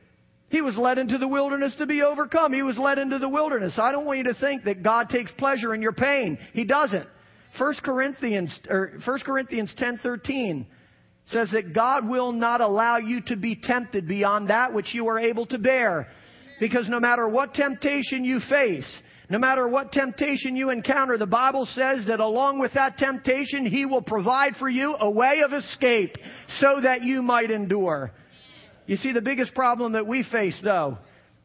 He 0.49 0.61
was 0.61 0.77
led 0.77 0.99
into 0.99 1.19
the 1.19 1.29
wilderness 1.29 1.73
to 1.79 1.87
be 1.87 2.03
overcome. 2.03 2.53
He 2.53 2.63
was 2.63 2.77
led 2.77 2.99
into 2.99 3.21
the 3.21 3.29
wilderness. 3.29 3.79
I 3.79 3.93
don't 3.93 4.07
want 4.07 4.19
you 4.19 4.25
to 4.25 4.35
think 4.35 4.65
that 4.65 4.83
God 4.83 5.09
takes 5.09 5.31
pleasure 5.39 5.73
in 5.73 5.81
your 5.81 5.93
pain. 5.93 6.37
He 6.53 6.65
doesn't. 6.65 7.07
1 7.59 7.75
Corinthians, 7.85 8.59
or 8.69 8.99
1 9.05 9.21
Corinthians 9.21 9.73
10:13 9.79 10.67
says 11.27 11.51
that 11.53 11.73
God 11.73 12.09
will 12.09 12.33
not 12.33 12.61
allow 12.61 12.97
you 12.97 13.21
to 13.21 13.37
be 13.37 13.55
tempted 13.55 14.09
beyond 14.09 14.49
that 14.49 14.73
which 14.73 14.95
you 14.95 15.07
are 15.07 15.21
able 15.21 15.47
to 15.47 15.59
bear. 15.59 16.09
Because 16.61 16.89
no 16.89 17.01
matter 17.01 17.29
what 17.29 17.55
temptation 17.55 18.25
you 18.25 18.41
face, 18.49 18.87
no 19.31 19.39
matter 19.39 19.69
what 19.69 19.93
temptation 19.93 20.57
you 20.57 20.71
encounter, 20.71 21.19
the 21.19 21.27
Bible 21.27 21.67
says 21.67 22.07
that 22.07 22.21
along 22.21 22.59
with 22.59 22.73
that 22.75 22.97
temptation, 22.97 23.67
He 23.67 23.85
will 23.85 24.03
provide 24.03 24.57
for 24.57 24.69
you 24.69 24.97
a 24.99 25.11
way 25.11 25.41
of 25.45 25.53
escape 25.53 26.17
so 26.61 26.81
that 26.83 27.03
you 27.03 27.23
might 27.23 27.51
endure. 27.51 28.13
You 28.87 28.97
see, 28.97 29.13
the 29.13 29.21
biggest 29.21 29.55
problem 29.55 29.93
that 29.93 30.07
we 30.07 30.23
face, 30.33 30.59
though, 30.65 30.97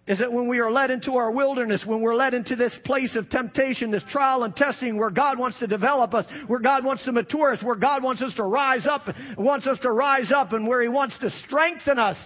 is 0.07 0.19
that 0.19 0.31
when 0.31 0.47
we 0.47 0.59
are 0.59 0.71
led 0.71 0.91
into 0.91 1.13
our 1.13 1.31
wilderness, 1.31 1.83
when 1.85 2.01
we're 2.01 2.15
led 2.15 2.33
into 2.33 2.55
this 2.55 2.73
place 2.83 3.15
of 3.15 3.29
temptation, 3.29 3.91
this 3.91 4.03
trial 4.09 4.43
and 4.43 4.55
testing 4.55 4.97
where 4.97 5.09
God 5.09 5.37
wants 5.37 5.59
to 5.59 5.67
develop 5.67 6.13
us, 6.13 6.25
where 6.47 6.59
God 6.59 6.85
wants 6.85 7.05
to 7.05 7.11
mature 7.11 7.53
us, 7.53 7.63
where 7.63 7.75
God 7.75 8.01
wants 8.03 8.21
us 8.21 8.33
to 8.35 8.43
rise 8.43 8.85
up, 8.89 9.07
wants 9.37 9.67
us 9.67 9.79
to 9.79 9.91
rise 9.91 10.31
up 10.33 10.53
and 10.53 10.67
where 10.67 10.81
He 10.81 10.89
wants 10.89 11.17
to 11.19 11.29
strengthen 11.45 11.99
us, 11.99 12.17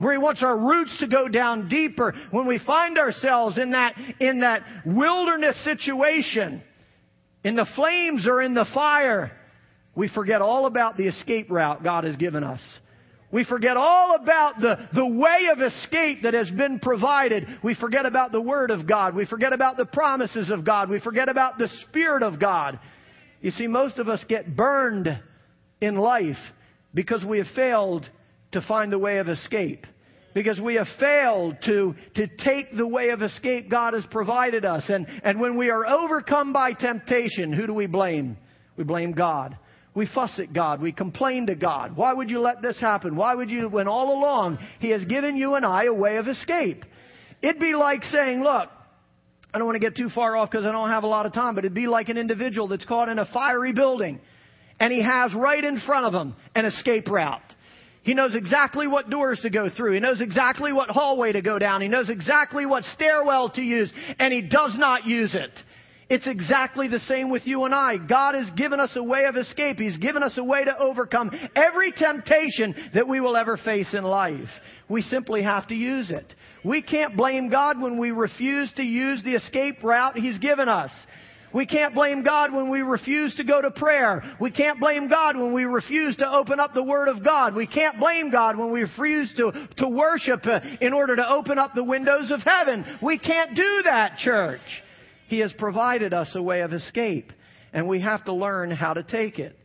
where 0.00 0.12
He 0.12 0.18
wants 0.18 0.42
our 0.42 0.56
roots 0.56 0.96
to 0.98 1.06
go 1.06 1.28
down 1.28 1.68
deeper. 1.68 2.14
When 2.30 2.46
we 2.46 2.58
find 2.58 2.98
ourselves 2.98 3.58
in 3.58 3.72
that, 3.72 3.94
in 4.18 4.40
that 4.40 4.62
wilderness 4.84 5.62
situation, 5.62 6.62
in 7.44 7.54
the 7.54 7.66
flames 7.76 8.26
or 8.26 8.40
in 8.40 8.54
the 8.54 8.66
fire, 8.74 9.30
we 9.94 10.08
forget 10.08 10.40
all 10.40 10.66
about 10.66 10.96
the 10.96 11.06
escape 11.06 11.50
route 11.50 11.84
God 11.84 12.04
has 12.04 12.16
given 12.16 12.42
us. 12.42 12.60
We 13.30 13.44
forget 13.44 13.76
all 13.76 14.16
about 14.16 14.58
the, 14.58 14.88
the 14.92 15.06
way 15.06 15.48
of 15.52 15.60
escape 15.60 16.22
that 16.22 16.34
has 16.34 16.50
been 16.50 16.80
provided. 16.80 17.46
We 17.62 17.74
forget 17.74 18.06
about 18.06 18.32
the 18.32 18.40
Word 18.40 18.70
of 18.70 18.88
God. 18.88 19.14
We 19.14 19.26
forget 19.26 19.52
about 19.52 19.76
the 19.76 19.84
promises 19.84 20.50
of 20.50 20.64
God. 20.64 20.88
We 20.88 20.98
forget 20.98 21.28
about 21.28 21.58
the 21.58 21.68
Spirit 21.82 22.22
of 22.22 22.40
God. 22.40 22.80
You 23.42 23.50
see, 23.50 23.66
most 23.66 23.98
of 23.98 24.08
us 24.08 24.24
get 24.28 24.56
burned 24.56 25.20
in 25.80 25.96
life 25.96 26.38
because 26.92 27.22
we 27.22 27.38
have 27.38 27.46
failed 27.54 28.08
to 28.52 28.60
find 28.62 28.92
the 28.92 28.98
way 28.98 29.18
of 29.18 29.28
escape. 29.28 29.86
Because 30.32 30.60
we 30.60 30.76
have 30.76 30.86
failed 31.00 31.56
to, 31.64 31.94
to 32.14 32.28
take 32.38 32.76
the 32.76 32.86
way 32.86 33.08
of 33.10 33.20
escape 33.20 33.68
God 33.68 33.94
has 33.94 34.04
provided 34.10 34.64
us. 34.64 34.84
And, 34.88 35.06
and 35.24 35.40
when 35.40 35.56
we 35.56 35.70
are 35.70 35.86
overcome 35.86 36.52
by 36.52 36.72
temptation, 36.72 37.52
who 37.52 37.66
do 37.66 37.74
we 37.74 37.86
blame? 37.86 38.36
We 38.76 38.84
blame 38.84 39.12
God. 39.12 39.56
We 39.92 40.06
fuss 40.06 40.38
at 40.38 40.52
God. 40.52 40.80
We 40.80 40.92
complain 40.92 41.46
to 41.46 41.56
God. 41.56 41.96
Why 41.96 42.12
would 42.12 42.30
you 42.30 42.40
let 42.40 42.62
this 42.62 42.78
happen? 42.78 43.16
Why 43.16 43.34
would 43.34 43.50
you, 43.50 43.68
when 43.68 43.88
all 43.88 44.16
along 44.16 44.58
He 44.78 44.90
has 44.90 45.04
given 45.04 45.36
you 45.36 45.54
and 45.54 45.66
I 45.66 45.86
a 45.86 45.92
way 45.92 46.16
of 46.18 46.28
escape? 46.28 46.84
It'd 47.42 47.60
be 47.60 47.74
like 47.74 48.04
saying, 48.04 48.40
look, 48.40 48.68
I 49.52 49.58
don't 49.58 49.66
want 49.66 49.74
to 49.74 49.80
get 49.80 49.96
too 49.96 50.10
far 50.10 50.36
off 50.36 50.48
because 50.48 50.64
I 50.64 50.70
don't 50.70 50.90
have 50.90 51.02
a 51.02 51.08
lot 51.08 51.26
of 51.26 51.32
time, 51.32 51.56
but 51.56 51.64
it'd 51.64 51.74
be 51.74 51.88
like 51.88 52.08
an 52.08 52.18
individual 52.18 52.68
that's 52.68 52.84
caught 52.84 53.08
in 53.08 53.18
a 53.18 53.26
fiery 53.32 53.72
building 53.72 54.20
and 54.80 54.92
he 54.92 55.02
has 55.02 55.32
right 55.34 55.62
in 55.62 55.78
front 55.80 56.06
of 56.06 56.14
him 56.14 56.34
an 56.54 56.64
escape 56.64 57.06
route. 57.08 57.49
He 58.02 58.14
knows 58.14 58.34
exactly 58.34 58.86
what 58.86 59.10
doors 59.10 59.40
to 59.42 59.50
go 59.50 59.68
through. 59.68 59.92
He 59.92 60.00
knows 60.00 60.20
exactly 60.20 60.72
what 60.72 60.88
hallway 60.88 61.32
to 61.32 61.42
go 61.42 61.58
down. 61.58 61.82
He 61.82 61.88
knows 61.88 62.08
exactly 62.08 62.64
what 62.64 62.84
stairwell 62.84 63.50
to 63.50 63.62
use, 63.62 63.92
and 64.18 64.32
he 64.32 64.40
does 64.40 64.74
not 64.76 65.06
use 65.06 65.34
it. 65.34 65.50
It's 66.08 66.26
exactly 66.26 66.88
the 66.88 66.98
same 66.98 67.30
with 67.30 67.46
you 67.46 67.64
and 67.66 67.74
I. 67.74 67.96
God 67.96 68.34
has 68.34 68.50
given 68.56 68.80
us 68.80 68.90
a 68.96 69.02
way 69.02 69.26
of 69.26 69.36
escape. 69.36 69.78
He's 69.78 69.96
given 69.98 70.24
us 70.24 70.36
a 70.38 70.42
way 70.42 70.64
to 70.64 70.76
overcome 70.76 71.30
every 71.54 71.92
temptation 71.92 72.74
that 72.94 73.06
we 73.06 73.20
will 73.20 73.36
ever 73.36 73.56
face 73.56 73.94
in 73.94 74.02
life. 74.02 74.48
We 74.88 75.02
simply 75.02 75.42
have 75.44 75.68
to 75.68 75.74
use 75.76 76.10
it. 76.10 76.34
We 76.64 76.82
can't 76.82 77.16
blame 77.16 77.48
God 77.48 77.80
when 77.80 77.96
we 77.96 78.10
refuse 78.10 78.72
to 78.72 78.82
use 78.82 79.22
the 79.22 79.34
escape 79.34 79.84
route 79.84 80.16
He's 80.16 80.38
given 80.38 80.68
us. 80.68 80.90
We 81.52 81.66
can't 81.66 81.94
blame 81.94 82.22
God 82.22 82.52
when 82.52 82.70
we 82.70 82.82
refuse 82.82 83.34
to 83.36 83.44
go 83.44 83.60
to 83.60 83.70
prayer. 83.70 84.36
We 84.40 84.50
can't 84.50 84.78
blame 84.78 85.08
God 85.08 85.36
when 85.36 85.52
we 85.52 85.64
refuse 85.64 86.16
to 86.16 86.32
open 86.32 86.60
up 86.60 86.74
the 86.74 86.82
Word 86.82 87.08
of 87.08 87.24
God. 87.24 87.54
We 87.54 87.66
can't 87.66 87.98
blame 87.98 88.30
God 88.30 88.56
when 88.56 88.70
we 88.70 88.82
refuse 88.82 89.32
to, 89.34 89.68
to 89.78 89.88
worship 89.88 90.46
in 90.80 90.92
order 90.92 91.16
to 91.16 91.28
open 91.28 91.58
up 91.58 91.74
the 91.74 91.84
windows 91.84 92.30
of 92.30 92.40
heaven. 92.42 92.84
We 93.02 93.18
can't 93.18 93.56
do 93.56 93.82
that, 93.84 94.18
church. 94.18 94.60
He 95.26 95.40
has 95.40 95.52
provided 95.52 96.12
us 96.12 96.30
a 96.34 96.42
way 96.42 96.60
of 96.60 96.72
escape, 96.72 97.32
and 97.72 97.88
we 97.88 98.00
have 98.00 98.24
to 98.24 98.32
learn 98.32 98.70
how 98.70 98.94
to 98.94 99.02
take 99.02 99.38
it. 99.38 99.56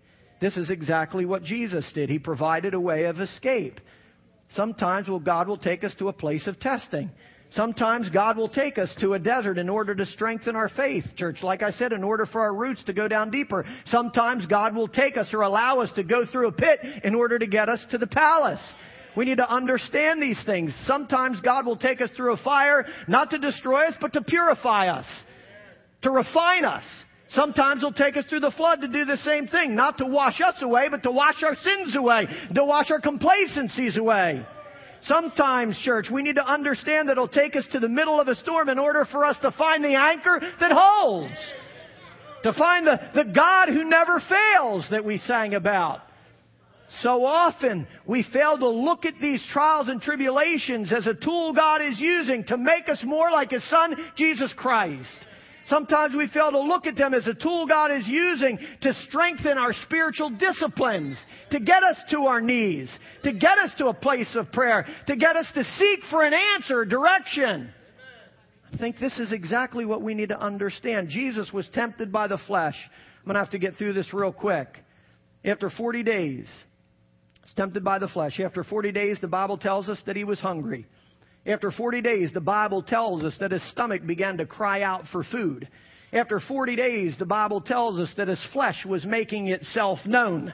This 0.41 0.57
is 0.57 0.69
exactly 0.69 1.25
what 1.25 1.43
Jesus 1.43 1.89
did. 1.93 2.09
He 2.09 2.19
provided 2.19 2.73
a 2.73 2.79
way 2.79 3.05
of 3.05 3.19
escape. 3.19 3.79
Sometimes 4.53 5.07
well, 5.07 5.19
God 5.19 5.47
will 5.47 5.57
take 5.57 5.83
us 5.83 5.93
to 5.99 6.07
a 6.07 6.13
place 6.13 6.47
of 6.47 6.59
testing. 6.59 7.09
Sometimes 7.51 8.09
God 8.09 8.37
will 8.37 8.49
take 8.49 8.77
us 8.77 8.93
to 8.99 9.13
a 9.13 9.19
desert 9.19 9.57
in 9.57 9.69
order 9.69 9.95
to 9.95 10.05
strengthen 10.05 10.55
our 10.55 10.69
faith, 10.69 11.05
church. 11.15 11.37
Like 11.41 11.63
I 11.63 11.71
said, 11.71 11.93
in 11.93 12.03
order 12.03 12.25
for 12.25 12.41
our 12.41 12.53
roots 12.53 12.83
to 12.85 12.93
go 12.93 13.07
down 13.07 13.31
deeper. 13.31 13.65
Sometimes 13.85 14.45
God 14.45 14.75
will 14.75 14.89
take 14.89 15.15
us 15.15 15.33
or 15.33 15.41
allow 15.41 15.79
us 15.79 15.91
to 15.93 16.03
go 16.03 16.25
through 16.25 16.47
a 16.47 16.51
pit 16.51 16.79
in 17.03 17.15
order 17.15 17.39
to 17.39 17.47
get 17.47 17.69
us 17.69 17.79
to 17.91 17.97
the 17.97 18.07
palace. 18.07 18.61
We 19.15 19.25
need 19.25 19.37
to 19.37 19.49
understand 19.49 20.21
these 20.21 20.41
things. 20.45 20.73
Sometimes 20.85 21.39
God 21.39 21.65
will 21.65 21.77
take 21.77 22.01
us 22.01 22.09
through 22.17 22.33
a 22.33 22.37
fire, 22.37 22.85
not 23.07 23.29
to 23.29 23.37
destroy 23.37 23.87
us, 23.87 23.93
but 24.01 24.13
to 24.13 24.21
purify 24.21 24.89
us, 24.89 25.05
to 26.01 26.11
refine 26.11 26.65
us. 26.65 26.83
Sometimes 27.29 27.81
He'll 27.81 27.93
take 27.93 28.17
us 28.17 28.25
through 28.25 28.41
the 28.41 28.51
flood 28.51 28.81
to 28.81 28.87
do 28.87 29.05
the 29.05 29.17
same 29.17 29.47
thing, 29.47 29.75
not 29.75 29.97
to 29.99 30.05
wash 30.05 30.41
us 30.41 30.55
away, 30.61 30.89
but 30.89 31.03
to 31.03 31.11
wash 31.11 31.41
our 31.43 31.55
sins 31.55 31.95
away, 31.95 32.27
to 32.53 32.65
wash 32.65 32.91
our 32.91 32.99
complacencies 32.99 33.97
away. 33.97 34.45
Sometimes, 35.07 35.77
church, 35.79 36.07
we 36.11 36.23
need 36.23 36.35
to 36.35 36.45
understand 36.45 37.09
that 37.09 37.13
it'll 37.13 37.27
take 37.27 37.55
us 37.55 37.65
to 37.71 37.79
the 37.79 37.89
middle 37.89 38.19
of 38.19 38.27
a 38.27 38.35
storm 38.35 38.69
in 38.69 38.79
order 38.79 39.05
for 39.05 39.23
us 39.25 39.37
to 39.41 39.51
find 39.51 39.83
the 39.83 39.95
anchor 39.95 40.41
that 40.59 40.71
holds. 40.71 41.33
To 42.43 42.53
find 42.53 42.87
the, 42.87 42.99
the 43.13 43.25
God 43.25 43.69
who 43.69 43.83
never 43.83 44.19
fails 44.19 44.87
that 44.91 45.05
we 45.05 45.17
sang 45.17 45.53
about. 45.53 46.01
So 47.01 47.25
often 47.25 47.87
we 48.05 48.23
fail 48.31 48.57
to 48.57 48.69
look 48.69 49.05
at 49.05 49.15
these 49.21 49.43
trials 49.51 49.89
and 49.89 50.01
tribulations 50.01 50.93
as 50.93 51.07
a 51.07 51.13
tool 51.13 51.53
God 51.53 51.81
is 51.81 51.99
using 51.99 52.43
to 52.45 52.57
make 52.57 52.87
us 52.87 53.01
more 53.03 53.31
like 53.31 53.51
His 53.51 53.67
Son, 53.69 53.95
Jesus 54.15 54.53
Christ. 54.55 55.09
Sometimes 55.67 56.13
we 56.15 56.27
fail 56.27 56.51
to 56.51 56.59
look 56.59 56.85
at 56.85 56.95
them 56.95 57.13
as 57.13 57.25
a 57.27 57.33
tool 57.33 57.65
God 57.65 57.91
is 57.91 58.07
using 58.07 58.59
to 58.81 58.93
strengthen 59.07 59.57
our 59.57 59.73
spiritual 59.83 60.29
disciplines, 60.29 61.17
to 61.51 61.59
get 61.59 61.83
us 61.83 61.97
to 62.11 62.25
our 62.25 62.39
knees, 62.39 62.89
to 63.23 63.33
get 63.33 63.57
us 63.57 63.71
to 63.79 63.87
a 63.87 63.93
place 63.93 64.35
of 64.35 64.51
prayer, 64.51 64.85
to 65.07 65.15
get 65.15 65.35
us 65.35 65.49
to 65.55 65.63
seek 65.63 65.99
for 66.11 66.23
an 66.23 66.33
answer, 66.33 66.85
direction. 66.85 67.71
I 68.71 68.77
think 68.77 68.99
this 68.99 69.17
is 69.19 69.31
exactly 69.31 69.85
what 69.85 70.01
we 70.01 70.13
need 70.13 70.29
to 70.29 70.39
understand. 70.39 71.09
Jesus 71.09 71.51
was 71.51 71.67
tempted 71.73 72.11
by 72.11 72.27
the 72.27 72.37
flesh. 72.45 72.75
I'm 73.19 73.25
going 73.25 73.35
to 73.35 73.39
have 73.39 73.51
to 73.51 73.59
get 73.59 73.75
through 73.77 73.93
this 73.93 74.13
real 74.13 74.33
quick. 74.33 74.67
After 75.43 75.69
40 75.69 76.03
days, 76.03 76.47
tempted 77.55 77.83
by 77.83 77.99
the 77.99 78.07
flesh. 78.07 78.39
After 78.39 78.63
40 78.63 78.91
days, 78.91 79.17
the 79.21 79.27
Bible 79.27 79.57
tells 79.57 79.89
us 79.89 80.01
that 80.05 80.15
he 80.15 80.23
was 80.23 80.39
hungry. 80.39 80.85
After 81.47 81.71
40 81.71 82.01
days, 82.01 82.31
the 82.33 82.41
Bible 82.41 82.81
tells 82.81 83.23
us 83.23 83.37
that 83.39 83.51
his 83.51 83.67
stomach 83.69 84.05
began 84.05 84.37
to 84.37 84.45
cry 84.45 84.81
out 84.81 85.03
for 85.11 85.23
food. 85.23 85.67
After 86.11 86.39
40 86.39 86.75
days, 86.75 87.15
the 87.19 87.25
Bible 87.25 87.61
tells 87.61 87.99
us 87.99 88.11
that 88.17 88.27
his 88.27 88.43
flesh 88.51 88.85
was 88.85 89.05
making 89.05 89.49
itself 89.49 89.99
known. 90.05 90.53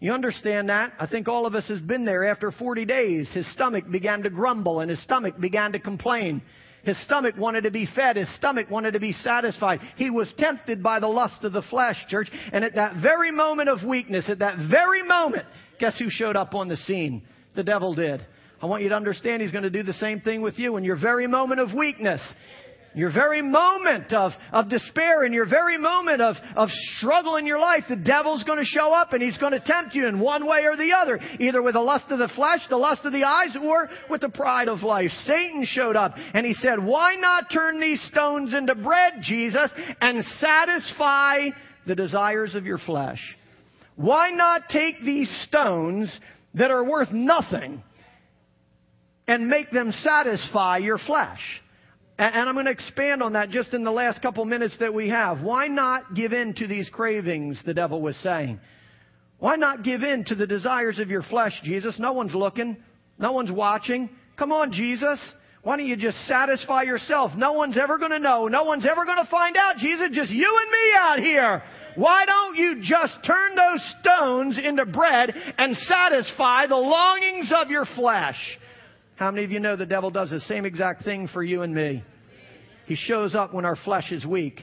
You 0.00 0.12
understand 0.12 0.68
that? 0.70 0.92
I 0.98 1.06
think 1.06 1.28
all 1.28 1.46
of 1.46 1.54
us 1.54 1.68
has 1.68 1.80
been 1.80 2.04
there. 2.04 2.24
After 2.24 2.50
40 2.50 2.84
days, 2.84 3.30
his 3.32 3.50
stomach 3.52 3.84
began 3.90 4.22
to 4.22 4.30
grumble 4.30 4.80
and 4.80 4.90
his 4.90 5.02
stomach 5.02 5.38
began 5.38 5.72
to 5.72 5.78
complain. 5.78 6.42
His 6.84 7.00
stomach 7.04 7.36
wanted 7.36 7.64
to 7.64 7.70
be 7.70 7.86
fed. 7.94 8.16
His 8.16 8.32
stomach 8.36 8.70
wanted 8.70 8.92
to 8.92 9.00
be 9.00 9.12
satisfied. 9.12 9.80
He 9.96 10.10
was 10.10 10.32
tempted 10.38 10.82
by 10.82 11.00
the 11.00 11.08
lust 11.08 11.44
of 11.44 11.52
the 11.52 11.62
flesh, 11.62 11.96
church. 12.08 12.30
And 12.52 12.64
at 12.64 12.76
that 12.76 12.96
very 13.02 13.30
moment 13.30 13.68
of 13.68 13.86
weakness, 13.86 14.30
at 14.30 14.38
that 14.38 14.58
very 14.70 15.02
moment, 15.02 15.46
guess 15.78 15.98
who 15.98 16.08
showed 16.08 16.36
up 16.36 16.54
on 16.54 16.68
the 16.68 16.76
scene? 16.76 17.22
The 17.56 17.64
devil 17.64 17.94
did. 17.94 18.24
I 18.60 18.66
want 18.66 18.82
you 18.82 18.88
to 18.88 18.96
understand 18.96 19.42
He's 19.42 19.52
going 19.52 19.64
to 19.64 19.70
do 19.70 19.82
the 19.82 19.92
same 19.94 20.20
thing 20.20 20.40
with 20.40 20.58
you 20.58 20.76
in 20.76 20.84
your 20.84 20.96
very 21.00 21.26
moment 21.26 21.60
of 21.60 21.72
weakness. 21.74 22.20
Your 22.94 23.12
very 23.12 23.42
moment 23.42 24.12
of, 24.12 24.32
of 24.50 24.70
despair, 24.70 25.22
in 25.22 25.32
your 25.32 25.46
very 25.46 25.78
moment 25.78 26.20
of, 26.20 26.36
of 26.56 26.68
struggle 26.96 27.36
in 27.36 27.46
your 27.46 27.58
life, 27.58 27.84
the 27.88 27.94
devil's 27.94 28.42
going 28.44 28.58
to 28.58 28.64
show 28.64 28.92
up 28.92 29.12
and 29.12 29.22
he's 29.22 29.36
going 29.38 29.52
to 29.52 29.60
tempt 29.60 29.94
you 29.94 30.08
in 30.08 30.18
one 30.18 30.46
way 30.46 30.62
or 30.64 30.76
the 30.76 30.92
other, 30.96 31.20
either 31.38 31.62
with 31.62 31.74
the 31.74 31.80
lust 31.80 32.06
of 32.10 32.18
the 32.18 32.30
flesh, 32.34 32.60
the 32.68 32.76
lust 32.76 33.04
of 33.04 33.12
the 33.12 33.24
eyes, 33.24 33.56
or 33.62 33.88
with 34.10 34.22
the 34.22 34.28
pride 34.28 34.68
of 34.68 34.82
life. 34.82 35.10
Satan 35.26 35.64
showed 35.64 35.96
up 35.96 36.14
and 36.34 36.44
he 36.44 36.54
said, 36.54 36.82
Why 36.82 37.14
not 37.16 37.52
turn 37.52 37.78
these 37.78 38.02
stones 38.10 38.54
into 38.54 38.74
bread, 38.74 39.14
Jesus, 39.20 39.70
and 40.00 40.24
satisfy 40.40 41.50
the 41.86 41.94
desires 41.94 42.54
of 42.54 42.64
your 42.64 42.78
flesh? 42.78 43.20
Why 43.96 44.30
not 44.30 44.70
take 44.70 45.02
these 45.04 45.30
stones 45.46 46.10
that 46.54 46.70
are 46.70 46.82
worth 46.82 47.12
nothing 47.12 47.82
and 49.28 49.46
make 49.46 49.70
them 49.70 49.92
satisfy 50.02 50.78
your 50.78 50.98
flesh. 50.98 51.62
And 52.18 52.48
I'm 52.48 52.56
going 52.56 52.64
to 52.64 52.72
expand 52.72 53.22
on 53.22 53.34
that 53.34 53.50
just 53.50 53.74
in 53.74 53.84
the 53.84 53.92
last 53.92 54.20
couple 54.22 54.44
minutes 54.44 54.76
that 54.80 54.92
we 54.92 55.10
have. 55.10 55.40
Why 55.40 55.68
not 55.68 56.14
give 56.14 56.32
in 56.32 56.54
to 56.54 56.66
these 56.66 56.88
cravings, 56.88 57.62
the 57.64 57.74
devil 57.74 58.02
was 58.02 58.16
saying? 58.24 58.58
Why 59.38 59.54
not 59.54 59.84
give 59.84 60.02
in 60.02 60.24
to 60.24 60.34
the 60.34 60.46
desires 60.46 60.98
of 60.98 61.10
your 61.10 61.22
flesh, 61.22 61.52
Jesus? 61.62 61.96
No 62.00 62.12
one's 62.12 62.34
looking. 62.34 62.76
No 63.20 63.30
one's 63.32 63.52
watching. 63.52 64.10
Come 64.36 64.50
on, 64.50 64.72
Jesus. 64.72 65.20
Why 65.62 65.76
don't 65.76 65.86
you 65.86 65.96
just 65.96 66.18
satisfy 66.26 66.82
yourself? 66.82 67.32
No 67.36 67.52
one's 67.52 67.78
ever 67.78 67.98
going 67.98 68.10
to 68.10 68.18
know. 68.18 68.48
No 68.48 68.64
one's 68.64 68.86
ever 68.86 69.04
going 69.04 69.24
to 69.24 69.30
find 69.30 69.56
out, 69.56 69.76
Jesus. 69.76 70.08
Just 70.12 70.30
you 70.30 70.58
and 70.60 70.70
me 70.70 70.92
out 70.98 71.18
here. 71.20 71.62
Why 71.94 72.26
don't 72.26 72.56
you 72.56 72.80
just 72.82 73.12
turn 73.24 73.54
those 73.54 73.94
stones 74.00 74.58
into 74.58 74.86
bread 74.86 75.32
and 75.58 75.76
satisfy 75.76 76.66
the 76.66 76.76
longings 76.76 77.52
of 77.54 77.70
your 77.70 77.84
flesh? 77.84 78.58
How 79.18 79.32
many 79.32 79.44
of 79.44 79.50
you 79.50 79.58
know 79.58 79.74
the 79.74 79.84
devil 79.84 80.10
does 80.10 80.30
the 80.30 80.38
same 80.42 80.64
exact 80.64 81.02
thing 81.02 81.26
for 81.26 81.42
you 81.42 81.62
and 81.62 81.74
me? 81.74 82.04
He 82.86 82.94
shows 82.94 83.34
up 83.34 83.52
when 83.52 83.64
our 83.64 83.74
flesh 83.74 84.12
is 84.12 84.24
weak. 84.24 84.60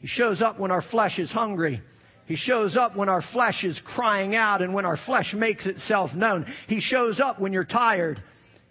He 0.00 0.06
shows 0.06 0.42
up 0.42 0.60
when 0.60 0.70
our 0.70 0.82
flesh 0.82 1.18
is 1.18 1.30
hungry. 1.30 1.80
He 2.26 2.36
shows 2.36 2.76
up 2.76 2.96
when 2.96 3.08
our 3.08 3.22
flesh 3.32 3.64
is 3.64 3.80
crying 3.82 4.36
out 4.36 4.60
and 4.60 4.74
when 4.74 4.84
our 4.84 4.98
flesh 5.06 5.32
makes 5.34 5.66
itself 5.66 6.12
known. 6.12 6.44
He 6.68 6.80
shows 6.80 7.18
up 7.18 7.40
when 7.40 7.54
you're 7.54 7.64
tired. 7.64 8.22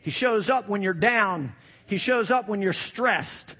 He 0.04 0.12
shows 0.12 0.52
up 0.52 0.70
when 0.70 0.84
you're 0.84 0.94
down. 0.94 1.52
He 1.88 1.98
shows 1.98 2.30
up 2.30 2.48
when 2.48 2.62
you're 2.62 2.76
stressed. 2.92 3.56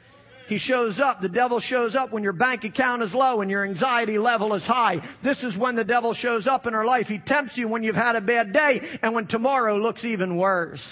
He 0.50 0.60
shows 0.60 1.00
up. 1.04 1.22
The 1.22 1.30
devil 1.30 1.60
shows 1.60 1.96
up 1.96 2.14
when 2.14 2.22
your 2.22 2.34
bank 2.34 2.66
account 2.66 3.02
is 3.02 3.16
low 3.16 3.42
and 3.42 3.50
your 3.50 3.66
anxiety 3.66 4.20
level 4.20 4.54
is 4.54 4.64
high. 4.64 4.98
This 5.24 5.42
is 5.42 5.58
when 5.58 5.76
the 5.76 5.84
devil 5.84 6.14
shows 6.14 6.46
up 6.46 6.68
in 6.68 6.76
our 6.76 6.86
life. 6.86 7.08
He 7.08 7.18
tempts 7.26 7.58
you 7.58 7.68
when 7.68 7.82
you've 7.82 7.96
had 7.96 8.16
a 8.16 8.22
bad 8.22 8.54
day 8.54 8.80
and 9.02 9.16
when 9.16 9.26
tomorrow 9.26 9.78
looks 9.78 10.06
even 10.06 10.38
worse. 10.38 10.84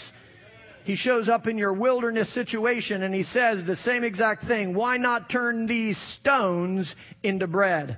He 0.84 0.96
shows 0.96 1.30
up 1.30 1.48
in 1.48 1.58
your 1.58 1.74
wilderness 1.74 2.34
situation 2.34 3.04
and 3.04 3.14
he 3.14 3.24
says 3.24 3.64
the 3.66 3.76
same 3.78 4.04
exact 4.04 4.48
thing. 4.48 4.74
Why 4.74 4.98
not 4.98 5.30
turn 5.30 5.68
these 5.68 5.98
stones 6.20 6.94
into 7.24 7.48
bread? 7.48 7.98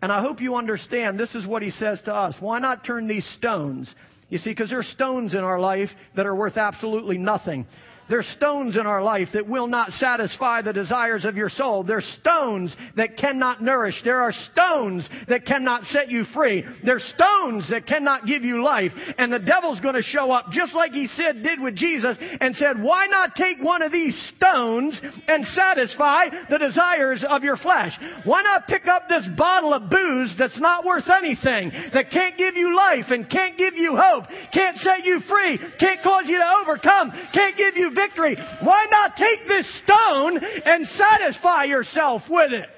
And 0.00 0.10
I 0.10 0.20
hope 0.20 0.40
you 0.40 0.56
understand 0.56 1.18
this 1.18 1.34
is 1.34 1.46
what 1.46 1.62
he 1.62 1.70
says 1.70 2.00
to 2.06 2.14
us. 2.14 2.34
Why 2.40 2.58
not 2.58 2.84
turn 2.84 3.06
these 3.06 3.26
stones? 3.36 3.94
You 4.28 4.38
see, 4.38 4.50
because 4.50 4.70
there's 4.70 4.88
stones 4.88 5.34
in 5.34 5.40
our 5.40 5.60
life 5.60 5.90
that 6.16 6.26
are 6.26 6.34
worth 6.34 6.56
absolutely 6.56 7.18
nothing. 7.18 7.66
There's 8.08 8.26
stones 8.36 8.76
in 8.76 8.86
our 8.86 9.02
life 9.02 9.28
that 9.34 9.48
will 9.48 9.66
not 9.66 9.90
satisfy 9.92 10.62
the 10.62 10.72
desires 10.72 11.24
of 11.24 11.36
your 11.36 11.48
soul. 11.48 11.82
There's 11.84 12.06
stones 12.20 12.74
that 12.96 13.16
cannot 13.16 13.62
nourish. 13.62 14.00
There 14.04 14.20
are 14.20 14.32
stones 14.52 15.08
that 15.28 15.46
cannot 15.46 15.84
set 15.84 16.10
you 16.10 16.24
free. 16.34 16.64
There's 16.84 17.04
stones 17.14 17.68
that 17.70 17.86
cannot 17.86 18.26
give 18.26 18.42
you 18.42 18.62
life. 18.62 18.92
And 19.18 19.32
the 19.32 19.38
devil's 19.38 19.80
going 19.80 19.94
to 19.94 20.02
show 20.02 20.30
up 20.30 20.50
just 20.50 20.74
like 20.74 20.92
he 20.92 21.06
said 21.06 21.42
did 21.42 21.60
with 21.60 21.76
Jesus 21.76 22.18
and 22.40 22.54
said, 22.56 22.82
why 22.82 23.06
not 23.06 23.34
take 23.34 23.62
one 23.62 23.82
of 23.82 23.92
these 23.92 24.16
stones 24.36 25.00
and 25.28 25.46
satisfy 25.46 26.26
the 26.50 26.58
desires 26.58 27.24
of 27.28 27.44
your 27.44 27.56
flesh? 27.56 27.92
Why 28.24 28.42
not 28.42 28.66
pick 28.66 28.86
up 28.86 29.08
this 29.08 29.26
bottle 29.36 29.72
of 29.72 29.88
booze 29.88 30.34
that's 30.38 30.60
not 30.60 30.84
worth 30.84 31.08
anything, 31.08 31.70
that 31.94 32.10
can't 32.10 32.36
give 32.36 32.56
you 32.56 32.76
life 32.76 33.06
and 33.10 33.30
can't 33.30 33.56
give 33.56 33.74
you 33.74 33.96
hope, 33.96 34.24
can't 34.52 34.76
set 34.78 35.04
you 35.04 35.20
free, 35.28 35.58
can't 35.78 36.02
cause 36.02 36.24
you 36.26 36.38
to 36.38 36.56
overcome, 36.62 37.12
can't 37.32 37.56
give 37.56 37.76
you 37.76 37.91
victory. 37.94 38.36
Why 38.62 38.86
not 38.90 39.16
take 39.16 39.46
this 39.46 39.66
stone 39.84 40.38
and 40.38 40.86
satisfy 40.86 41.64
yourself 41.64 42.22
with 42.28 42.52
it? 42.52 42.68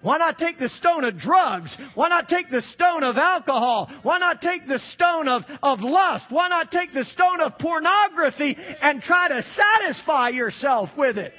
Why 0.00 0.18
not 0.18 0.38
take 0.38 0.60
the 0.60 0.68
stone 0.68 1.04
of 1.04 1.18
drugs? 1.18 1.76
Why 1.94 2.08
not 2.08 2.28
take 2.28 2.50
the 2.50 2.62
stone 2.74 3.02
of 3.02 3.16
alcohol? 3.16 3.90
Why 4.02 4.18
not 4.18 4.40
take 4.40 4.68
the 4.68 4.78
stone 4.94 5.26
of, 5.26 5.42
of 5.60 5.80
lust? 5.80 6.26
Why 6.28 6.48
not 6.48 6.70
take 6.70 6.94
the 6.94 7.04
stone 7.04 7.40
of 7.40 7.58
pornography 7.58 8.56
and 8.80 9.02
try 9.02 9.28
to 9.28 9.42
satisfy 9.42 10.28
yourself 10.28 10.90
with 10.96 11.18
it? 11.18 11.32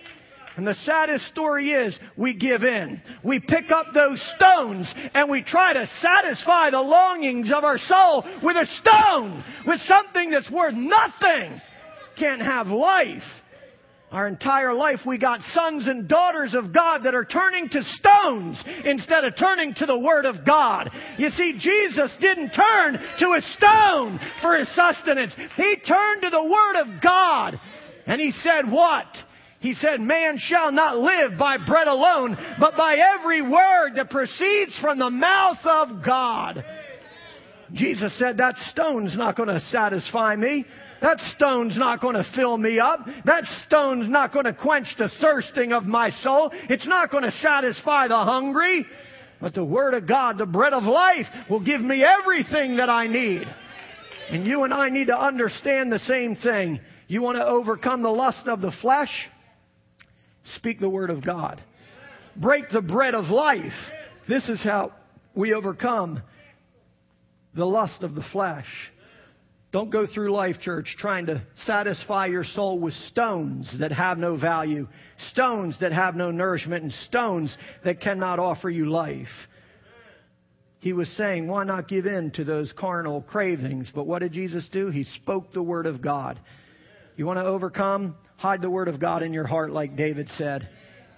And 0.57 0.67
the 0.67 0.75
saddest 0.83 1.25
story 1.27 1.71
is 1.71 1.97
we 2.17 2.33
give 2.33 2.63
in. 2.63 3.01
We 3.23 3.39
pick 3.39 3.71
up 3.71 3.93
those 3.93 4.21
stones 4.35 4.93
and 5.13 5.29
we 5.29 5.41
try 5.41 5.71
to 5.71 5.89
satisfy 6.01 6.71
the 6.71 6.81
longings 6.81 7.49
of 7.55 7.63
our 7.63 7.77
soul 7.77 8.25
with 8.43 8.57
a 8.57 8.65
stone, 8.81 9.41
with 9.65 9.79
something 9.87 10.31
that's 10.31 10.51
worth 10.51 10.73
nothing 10.73 11.61
can't 12.19 12.41
have 12.41 12.67
life. 12.67 13.23
Our 14.11 14.27
entire 14.27 14.73
life 14.73 15.01
we 15.05 15.19
got 15.19 15.41
sons 15.53 15.87
and 15.87 16.07
daughters 16.07 16.55
of 16.55 16.73
God 16.73 17.03
that 17.03 17.13
are 17.13 17.25
turning 17.25 17.69
to 17.69 17.83
stones 17.83 18.63
instead 18.83 19.23
of 19.23 19.37
turning 19.37 19.75
to 19.75 19.85
the 19.85 19.99
Word 19.99 20.25
of 20.25 20.43
God. 20.45 20.89
You 21.19 21.29
see, 21.29 21.59
Jesus 21.59 22.11
didn't 22.19 22.49
turn 22.49 22.93
to 23.19 23.27
a 23.33 23.41
stone 23.41 24.19
for 24.41 24.57
his 24.57 24.67
sustenance. 24.75 25.33
He 25.55 25.75
turned 25.87 26.23
to 26.23 26.31
the 26.31 26.43
Word 26.43 26.81
of 26.81 27.01
God. 27.03 27.59
And 28.07 28.19
he 28.19 28.31
said 28.31 28.71
what? 28.71 29.05
He 29.59 29.73
said, 29.73 29.99
man 30.01 30.37
shall 30.39 30.71
not 30.71 30.97
live 30.97 31.37
by 31.37 31.57
bread 31.57 31.87
alone, 31.87 32.35
but 32.59 32.75
by 32.77 32.95
every 32.95 33.41
word 33.41 33.91
that 33.95 34.09
proceeds 34.09 34.79
from 34.79 34.97
the 34.97 35.09
mouth 35.09 35.63
of 35.65 36.03
God. 36.03 36.63
Jesus 37.73 38.17
said, 38.17 38.37
that 38.37 38.55
stone's 38.71 39.15
not 39.15 39.35
going 39.35 39.49
to 39.49 39.59
satisfy 39.69 40.35
me. 40.35 40.65
That 41.01 41.19
stone's 41.35 41.77
not 41.77 42.01
going 42.01 42.15
to 42.15 42.25
fill 42.35 42.57
me 42.57 42.79
up. 42.79 43.05
That 43.25 43.45
stone's 43.65 44.09
not 44.09 44.33
going 44.33 44.45
to 44.45 44.53
quench 44.53 44.87
the 44.97 45.09
thirsting 45.21 45.71
of 45.71 45.85
my 45.85 46.09
soul. 46.09 46.51
It's 46.69 46.87
not 46.87 47.11
going 47.11 47.23
to 47.23 47.31
satisfy 47.31 48.07
the 48.07 48.17
hungry. 48.17 48.85
But 49.39 49.53
the 49.53 49.63
Word 49.63 49.93
of 49.93 50.07
God, 50.07 50.37
the 50.37 50.45
bread 50.45 50.73
of 50.73 50.83
life, 50.83 51.25
will 51.49 51.63
give 51.63 51.79
me 51.79 52.03
everything 52.03 52.77
that 52.77 52.89
I 52.89 53.07
need. 53.07 53.47
And 54.29 54.45
you 54.45 54.63
and 54.63 54.73
I 54.73 54.89
need 54.89 55.07
to 55.07 55.17
understand 55.17 55.91
the 55.91 55.99
same 55.99 56.35
thing. 56.35 56.81
You 57.07 57.21
want 57.21 57.37
to 57.37 57.47
overcome 57.47 58.03
the 58.03 58.09
lust 58.09 58.47
of 58.47 58.61
the 58.61 58.73
flesh? 58.81 59.09
Speak 60.55 60.79
the 60.79 60.89
Word 60.89 61.09
of 61.09 61.23
God. 61.23 61.61
Break 62.35 62.69
the 62.69 62.81
bread 62.81 63.15
of 63.15 63.25
life. 63.25 63.73
This 64.27 64.47
is 64.49 64.61
how 64.63 64.91
we 65.33 65.53
overcome 65.53 66.21
the 67.55 67.65
lust 67.65 68.03
of 68.03 68.15
the 68.15 68.23
flesh. 68.31 68.67
Don't 69.71 69.91
go 69.91 70.07
through 70.07 70.31
life, 70.31 70.59
church, 70.59 70.95
trying 70.97 71.27
to 71.27 71.43
satisfy 71.65 72.25
your 72.25 72.43
soul 72.43 72.79
with 72.79 72.93
stones 72.93 73.71
that 73.79 73.91
have 73.91 74.17
no 74.17 74.35
value, 74.35 74.87
stones 75.31 75.75
that 75.79 75.91
have 75.91 76.15
no 76.15 76.31
nourishment, 76.31 76.83
and 76.83 76.93
stones 77.07 77.55
that 77.85 78.01
cannot 78.01 78.39
offer 78.39 78.69
you 78.69 78.89
life. 78.89 79.27
He 80.79 80.93
was 80.93 81.07
saying, 81.17 81.47
why 81.47 81.65
not 81.65 81.87
give 81.87 82.07
in 82.07 82.31
to 82.31 82.43
those 82.43 82.73
carnal 82.77 83.21
cravings? 83.21 83.91
But 83.93 84.07
what 84.07 84.19
did 84.19 84.31
Jesus 84.31 84.67
do? 84.71 84.89
He 84.89 85.03
spoke 85.03 85.53
the 85.53 85.61
Word 85.61 85.85
of 85.85 86.01
God. 86.01 86.39
You 87.15 87.27
want 87.27 87.37
to 87.37 87.45
overcome? 87.45 88.15
Hide 88.37 88.61
the 88.61 88.69
Word 88.71 88.87
of 88.87 88.99
God 88.99 89.21
in 89.21 89.33
your 89.33 89.45
heart, 89.45 89.71
like 89.71 89.97
David 89.97 90.29
said. 90.37 90.67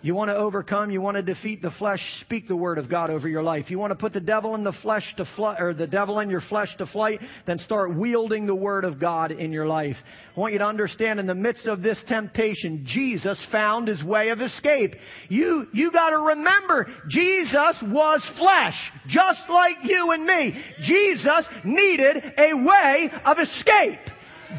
You 0.04 0.16
want 0.16 0.30
to 0.30 0.36
overcome, 0.36 0.90
you 0.90 1.00
want 1.00 1.18
to 1.18 1.22
defeat 1.22 1.62
the 1.62 1.70
flesh, 1.72 2.00
speak 2.22 2.48
the 2.48 2.56
word 2.56 2.80
of 2.80 2.90
God 2.90 3.12
over 3.12 3.30
your 3.30 3.44
life. 3.44 3.70
You 3.70 3.78
want 3.78 3.92
to 3.92 3.96
put 3.96 4.14
the 4.14 4.20
devil 4.20 4.56
in 4.56 4.64
the 4.64 4.74
flesh 4.82 5.04
to 5.18 5.26
flight, 5.36 5.62
or 5.62 5.76
the 5.76 5.86
devil 5.86 6.20
in 6.20 6.30
your 6.30 6.42
flesh 6.42 6.70
to 6.80 6.88
flight, 6.88 7.20
then 7.46 7.60
start 7.60 7.96
wielding 7.96 8.48
the 8.48 8.56
word 8.56 8.84
of 8.84 9.00
God 9.00 9.32
in 9.32 9.52
your 9.52 9.68
life. 9.68 9.96
I 10.36 10.40
want 10.40 10.54
you 10.54 10.60
to 10.60 10.66
understand 10.66 11.20
in 11.20 11.28
the 11.28 11.36
midst 11.36 11.68
of 11.68 11.84
this 11.84 12.02
temptation, 12.08 12.84
Jesus 12.88 13.38
found 13.52 13.88
his 13.88 14.04
way 14.04 14.30
of 14.30 14.42
escape. 14.42 14.96
You, 15.30 15.68
you 15.72 15.92
gotta 15.92 16.18
remember, 16.18 16.88
Jesus 17.08 17.84
was 17.84 18.28
flesh, 18.40 18.92
just 19.08 19.42
like 19.50 19.78
you 19.84 20.12
and 20.12 20.26
me. 20.26 20.64
Jesus 20.82 21.46
needed 21.64 22.24
a 22.38 22.54
way 22.56 23.10
of 23.24 23.38
escape. 23.38 24.00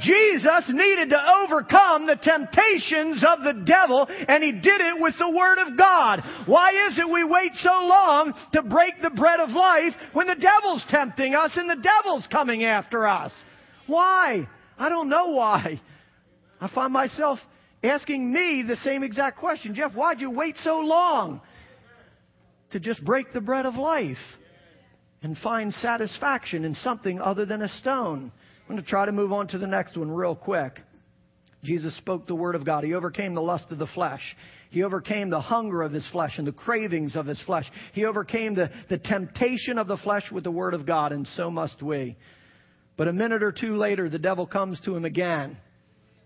Jesus 0.01 0.65
needed 0.69 1.11
to 1.11 1.19
overcome 1.43 2.07
the 2.07 2.17
temptations 2.17 3.25
of 3.27 3.43
the 3.45 3.63
devil, 3.65 4.07
and 4.09 4.43
he 4.43 4.53
did 4.53 4.81
it 4.81 5.01
with 5.01 5.15
the 5.19 5.31
Word 5.31 5.59
of 5.59 5.77
God. 5.77 6.23
Why 6.47 6.89
is 6.89 6.99
it 6.99 7.09
we 7.09 7.25
wait 7.25 7.53
so 7.57 7.71
long 7.71 8.35
to 8.53 8.63
break 8.63 8.95
the 9.03 9.11
bread 9.11 9.41
of 9.41 9.51
life 9.51 9.95
when 10.13 10.27
the 10.27 10.35
devil's 10.35 10.85
tempting 10.89 11.35
us 11.35 11.53
and 11.57 11.69
the 11.69 11.77
devil's 11.77 12.27
coming 12.29 12.65
after 12.65 13.07
us? 13.07 13.33
Why? 13.87 14.49
I 14.79 14.89
don't 14.89 15.09
know 15.09 15.33
why. 15.33 15.81
I 16.61 16.69
find 16.69 16.93
myself 16.93 17.39
asking 17.83 18.33
me 18.33 18.63
the 18.67 18.77
same 18.77 19.03
exact 19.03 19.39
question. 19.39 19.75
Jeff, 19.75 19.95
why'd 19.95 20.21
you 20.21 20.31
wait 20.31 20.57
so 20.63 20.79
long 20.79 21.41
to 22.71 22.81
just 22.81 23.05
break 23.05 23.33
the 23.33 23.41
bread 23.41 23.67
of 23.67 23.75
life 23.75 24.17
and 25.23 25.37
find 25.39 25.73
satisfaction 25.75 26.65
in 26.65 26.75
something 26.77 27.21
other 27.21 27.45
than 27.45 27.63
a 27.63 27.69
stone? 27.81 28.33
I'm 28.69 28.77
going 28.77 28.83
to 28.83 28.89
try 28.89 29.07
to 29.07 29.13
move 29.13 29.33
on 29.33 29.49
to 29.49 29.59
the 29.59 29.67
next 29.67 29.97
one 29.97 30.11
real 30.11 30.35
quick. 30.35 30.79
Jesus 31.65 31.97
spoke 31.97 32.27
the 32.27 32.35
word 32.35 32.55
of 32.55 32.65
God. 32.65 32.85
He 32.85 32.95
overcame 32.95 33.35
the 33.35 33.43
lust 33.43 33.67
of 33.71 33.79
the 33.79 33.87
flesh. 33.87 34.23
He 34.71 34.83
overcame 34.83 35.31
the 35.31 35.41
hunger 35.41 35.83
of 35.83 35.93
his 35.93 36.09
flesh 36.11 36.39
and 36.39 36.47
the 36.47 36.53
cravings 36.53 37.15
of 37.15 37.27
his 37.27 37.41
flesh. 37.43 37.65
He 37.93 38.05
overcame 38.05 38.55
the, 38.55 38.71
the 38.89 38.99
temptation 38.99 39.79
of 39.79 39.87
the 39.87 39.97
flesh 39.99 40.25
with 40.33 40.45
the 40.45 40.51
word 40.51 40.75
of 40.75 40.87
God, 40.87 41.13
and 41.13 41.29
so 41.37 41.51
must 41.51 41.83
we. 41.83 42.17
But 42.97 43.09
a 43.09 43.13
minute 43.13 43.43
or 43.43 43.53
two 43.53 43.77
later, 43.77 44.09
the 44.09 44.19
devil 44.19 44.47
comes 44.47 44.81
to 44.85 44.97
him 44.97 45.05
again. 45.05 45.57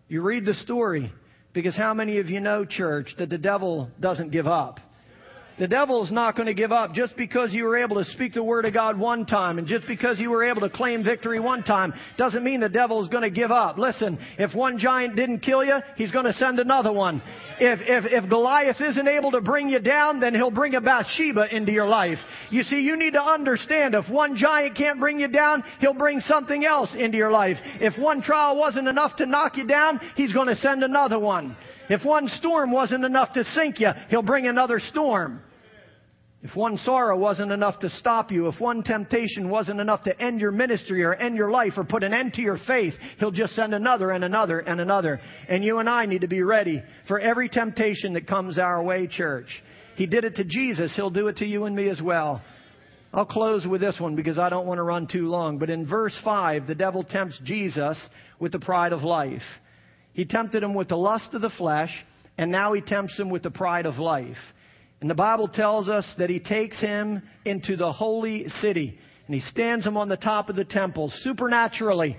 You 0.09 0.23
read 0.23 0.45
the 0.47 0.55
story, 0.55 1.13
because 1.53 1.77
how 1.77 1.93
many 1.93 2.19
of 2.19 2.31
you 2.31 2.41
know, 2.41 2.65
church, 2.65 3.15
that 3.19 3.29
the 3.29 3.39
devil 3.39 3.91
doesn't 4.01 4.31
give 4.31 4.47
up? 4.47 4.81
The 5.59 5.67
devil's 5.67 6.13
not 6.13 6.37
going 6.37 6.47
to 6.47 6.55
give 6.55 6.71
up 6.71 6.93
just 6.93 7.17
because 7.17 7.53
you 7.53 7.65
were 7.65 7.79
able 7.79 7.97
to 7.97 8.05
speak 8.11 8.35
the 8.35 8.43
word 8.43 8.67
of 8.67 8.75
God 8.75 8.99
one 8.99 9.25
time 9.25 9.59
and 9.59 9.67
just 9.67 9.87
because 9.87 10.21
you 10.21 10.29
were 10.29 10.45
able 10.45 10.61
to 10.61 10.69
claim 10.69 11.03
victory 11.03 11.41
one 11.41 11.63
time 11.63 11.95
doesn't 12.19 12.45
mean 12.45 12.61
the 12.61 12.69
devil 12.69 13.03
is 13.03 13.09
going 13.09 13.23
to 13.23 13.31
give 13.31 13.51
up. 13.51 13.79
Listen, 13.79 14.19
if 14.39 14.55
one 14.55 14.77
giant 14.77 15.17
didn't 15.17 15.41
kill 15.41 15.65
you, 15.65 15.79
he's 15.97 16.11
going 16.11 16.27
to 16.27 16.35
send 16.35 16.59
another 16.59 16.93
one. 16.93 17.23
If, 17.59 17.81
if, 17.81 18.25
if 18.25 18.29
Goliath 18.29 18.83
isn't 18.83 19.09
able 19.09 19.31
to 19.31 19.41
bring 19.41 19.71
you 19.71 19.79
down, 19.79 20.21
then 20.21 20.35
he'll 20.35 20.51
bring 20.51 20.75
a 20.75 20.81
Bathsheba 20.83 21.55
into 21.55 21.73
your 21.73 21.89
life. 21.89 22.19
You 22.51 22.63
see, 22.63 22.81
you 22.81 22.99
need 22.99 23.15
to 23.15 23.23
understand 23.23 23.95
if 23.95 24.11
one 24.11 24.37
giant 24.37 24.77
can't 24.77 25.01
bring 25.01 25.19
you 25.19 25.29
down, 25.29 25.65
he'll 25.81 25.95
bring 25.95 26.21
something 26.21 26.67
else 26.67 26.91
into 26.95 27.17
your 27.17 27.31
life. 27.31 27.57
If 27.81 27.99
one 27.99 28.21
trial 28.21 28.59
wasn't 28.59 28.89
enough 28.89 29.17
to 29.17 29.27
knock 29.27 29.57
you 29.57 29.67
down, 29.67 30.01
he's 30.17 30.35
going 30.35 30.49
to 30.49 30.57
send 30.57 30.85
another 30.85 31.19
one. 31.19 31.57
If 31.89 32.05
one 32.05 32.29
storm 32.29 32.71
wasn't 32.71 33.05
enough 33.05 33.33
to 33.35 33.45
sink 33.45 33.81
you, 33.81 33.91
he'll 34.09 34.23
bring 34.23 34.47
another 34.47 34.81
storm. 34.81 35.41
If 36.43 36.55
one 36.55 36.77
sorrow 36.79 37.19
wasn't 37.19 37.51
enough 37.51 37.81
to 37.81 37.91
stop 37.91 38.31
you, 38.31 38.47
if 38.47 38.61
one 38.61 38.85
temptation 38.85 39.49
wasn't 39.49 39.81
enough 39.81 40.05
to 40.05 40.21
end 40.21 40.41
your 40.41 40.53
ministry 40.53 41.03
or 41.03 41.15
end 41.15 41.37
your 41.37 41.51
life 41.51 41.73
or 41.77 41.85
put 41.85 42.05
an 42.05 42.15
end 42.15 42.35
to 42.35 42.43
your 42.43 42.59
faith, 42.67 42.95
He'll 43.19 43.33
just 43.33 43.55
send 43.57 43.75
another 43.75 44.11
and 44.11 44.23
another 44.23 44.61
and 44.61 44.81
another. 44.81 45.19
And 45.49 45.65
you 45.65 45.79
and 45.79 45.89
I 45.89 46.07
need 46.07 46.21
to 46.21 46.29
be 46.29 46.43
ready 46.43 46.83
for 47.09 47.19
every 47.19 47.49
temptation 47.49 48.13
that 48.13 48.29
comes 48.29 48.59
our 48.59 48.83
way, 48.83 49.09
church. 49.09 49.49
He 49.97 50.07
did 50.07 50.25
it 50.25 50.37
to 50.37 50.45
Jesus. 50.45 50.93
He'll 50.95 51.11
do 51.11 51.29
it 51.29 51.39
to 51.39 51.47
you 51.47 51.65
and 51.65 51.75
me 51.75 51.89
as 51.89 52.01
well. 52.01 52.43
I'll 53.13 53.27
close 53.27 53.67
with 53.67 53.81
this 53.81 53.99
one 53.99 54.15
because 54.15 54.39
I 54.39 54.51
don't 54.51 54.67
want 54.67 54.79
to 54.79 54.83
run 54.83 55.09
too 55.09 55.29
long. 55.29 55.59
But 55.59 55.71
in 55.71 55.87
verse 55.87 56.15
5, 56.23 56.67
the 56.67 56.75
devil 56.75 57.03
tempts 57.03 57.41
Jesus 57.43 57.99
with 58.39 58.53
the 58.53 58.59
pride 58.61 58.93
of 58.93 59.03
life. 59.03 59.43
He 60.17 60.25
tempted 60.25 60.63
him 60.63 60.73
with 60.73 60.89
the 60.89 60.97
lust 60.97 61.35
of 61.35 61.43
the 61.43 61.51
flesh, 61.51 61.93
and 62.39 62.51
now 62.51 62.73
he 62.73 62.81
tempts 62.81 63.19
him 63.19 63.29
with 63.29 63.43
the 63.43 63.51
pride 63.51 63.85
of 63.85 63.99
life. 63.99 64.39
And 65.03 65.11
the 65.11 65.15
Bible 65.15 65.47
tells 65.47 65.91
us 65.91 66.07
that 66.17 66.31
he 66.31 66.41
takes 66.41 66.81
him 66.81 67.21
into 67.45 67.77
the 67.77 67.93
holy 67.93 68.49
city 68.63 68.99
and 69.27 69.35
he 69.35 69.43
stands 69.43 69.85
him 69.85 69.99
on 69.99 70.09
the 70.09 70.17
top 70.17 70.49
of 70.49 70.57
the 70.57 70.65
temple 70.65 71.13
supernaturally. 71.23 72.17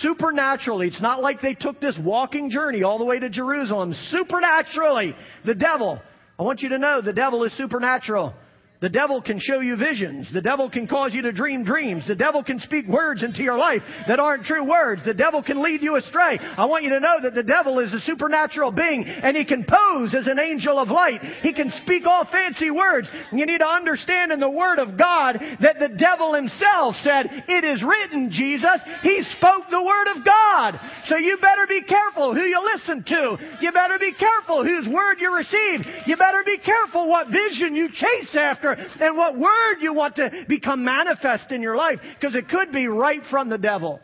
Supernaturally. 0.00 0.88
It's 0.88 1.00
not 1.00 1.22
like 1.22 1.40
they 1.40 1.54
took 1.54 1.80
this 1.80 1.96
walking 2.02 2.50
journey 2.50 2.82
all 2.82 2.98
the 2.98 3.04
way 3.04 3.20
to 3.20 3.28
Jerusalem. 3.30 3.94
Supernaturally. 4.10 5.14
The 5.44 5.54
devil. 5.54 6.02
I 6.40 6.42
want 6.42 6.62
you 6.62 6.70
to 6.70 6.78
know 6.78 7.00
the 7.00 7.12
devil 7.12 7.44
is 7.44 7.56
supernatural. 7.56 8.34
The 8.80 8.88
devil 8.88 9.22
can 9.22 9.38
show 9.40 9.60
you 9.60 9.76
visions. 9.76 10.28
The 10.32 10.42
devil 10.42 10.68
can 10.68 10.86
cause 10.86 11.14
you 11.14 11.22
to 11.22 11.32
dream 11.32 11.64
dreams. 11.64 12.06
The 12.06 12.14
devil 12.14 12.44
can 12.44 12.60
speak 12.60 12.86
words 12.86 13.22
into 13.22 13.42
your 13.42 13.56
life 13.56 13.82
that 14.06 14.20
aren't 14.20 14.44
true 14.44 14.68
words. 14.68 15.02
The 15.04 15.14
devil 15.14 15.42
can 15.42 15.62
lead 15.62 15.82
you 15.82 15.96
astray. 15.96 16.38
I 16.38 16.66
want 16.66 16.84
you 16.84 16.90
to 16.90 17.00
know 17.00 17.16
that 17.22 17.34
the 17.34 17.42
devil 17.42 17.78
is 17.78 17.92
a 17.94 18.00
supernatural 18.00 18.72
being 18.72 19.04
and 19.04 19.36
he 19.36 19.44
can 19.44 19.64
pose 19.64 20.14
as 20.14 20.26
an 20.26 20.38
angel 20.38 20.78
of 20.78 20.88
light. 20.88 21.22
He 21.42 21.54
can 21.54 21.70
speak 21.82 22.06
all 22.06 22.28
fancy 22.30 22.70
words. 22.70 23.08
You 23.32 23.46
need 23.46 23.58
to 23.58 23.66
understand 23.66 24.32
in 24.32 24.40
the 24.40 24.50
Word 24.50 24.78
of 24.78 24.98
God 24.98 25.38
that 25.60 25.78
the 25.78 25.96
devil 25.96 26.34
himself 26.34 26.96
said, 27.02 27.44
It 27.48 27.64
is 27.64 27.82
written, 27.82 28.30
Jesus. 28.30 28.80
He 29.02 29.22
spoke 29.36 29.64
the 29.70 29.82
Word 29.82 30.08
of 30.16 30.24
God. 30.24 30.80
So 31.06 31.16
you 31.16 31.38
better 31.40 31.66
be 31.66 31.82
careful 31.82 32.34
who 32.34 32.42
you 32.42 32.60
listen 32.74 33.04
to. 33.04 33.36
You 33.60 33.72
better 33.72 33.98
be 33.98 34.12
careful 34.12 34.64
whose 34.64 34.88
word 34.88 35.16
you 35.20 35.34
receive. 35.34 35.86
You 36.06 36.16
better 36.16 36.42
be 36.44 36.58
careful 36.58 37.08
what 37.08 37.28
vision 37.28 37.74
you 37.74 37.88
chase 37.88 38.34
after 38.34 38.65
and 38.72 39.16
what 39.16 39.38
word 39.38 39.76
you 39.80 39.92
want 39.92 40.16
to 40.16 40.30
become 40.48 40.84
manifest 40.84 41.52
in 41.52 41.62
your 41.62 41.76
life 41.76 41.98
because 42.18 42.34
it 42.34 42.48
could 42.48 42.72
be 42.72 42.86
right 42.86 43.20
from 43.30 43.48
the 43.48 43.58
devil. 43.58 44.00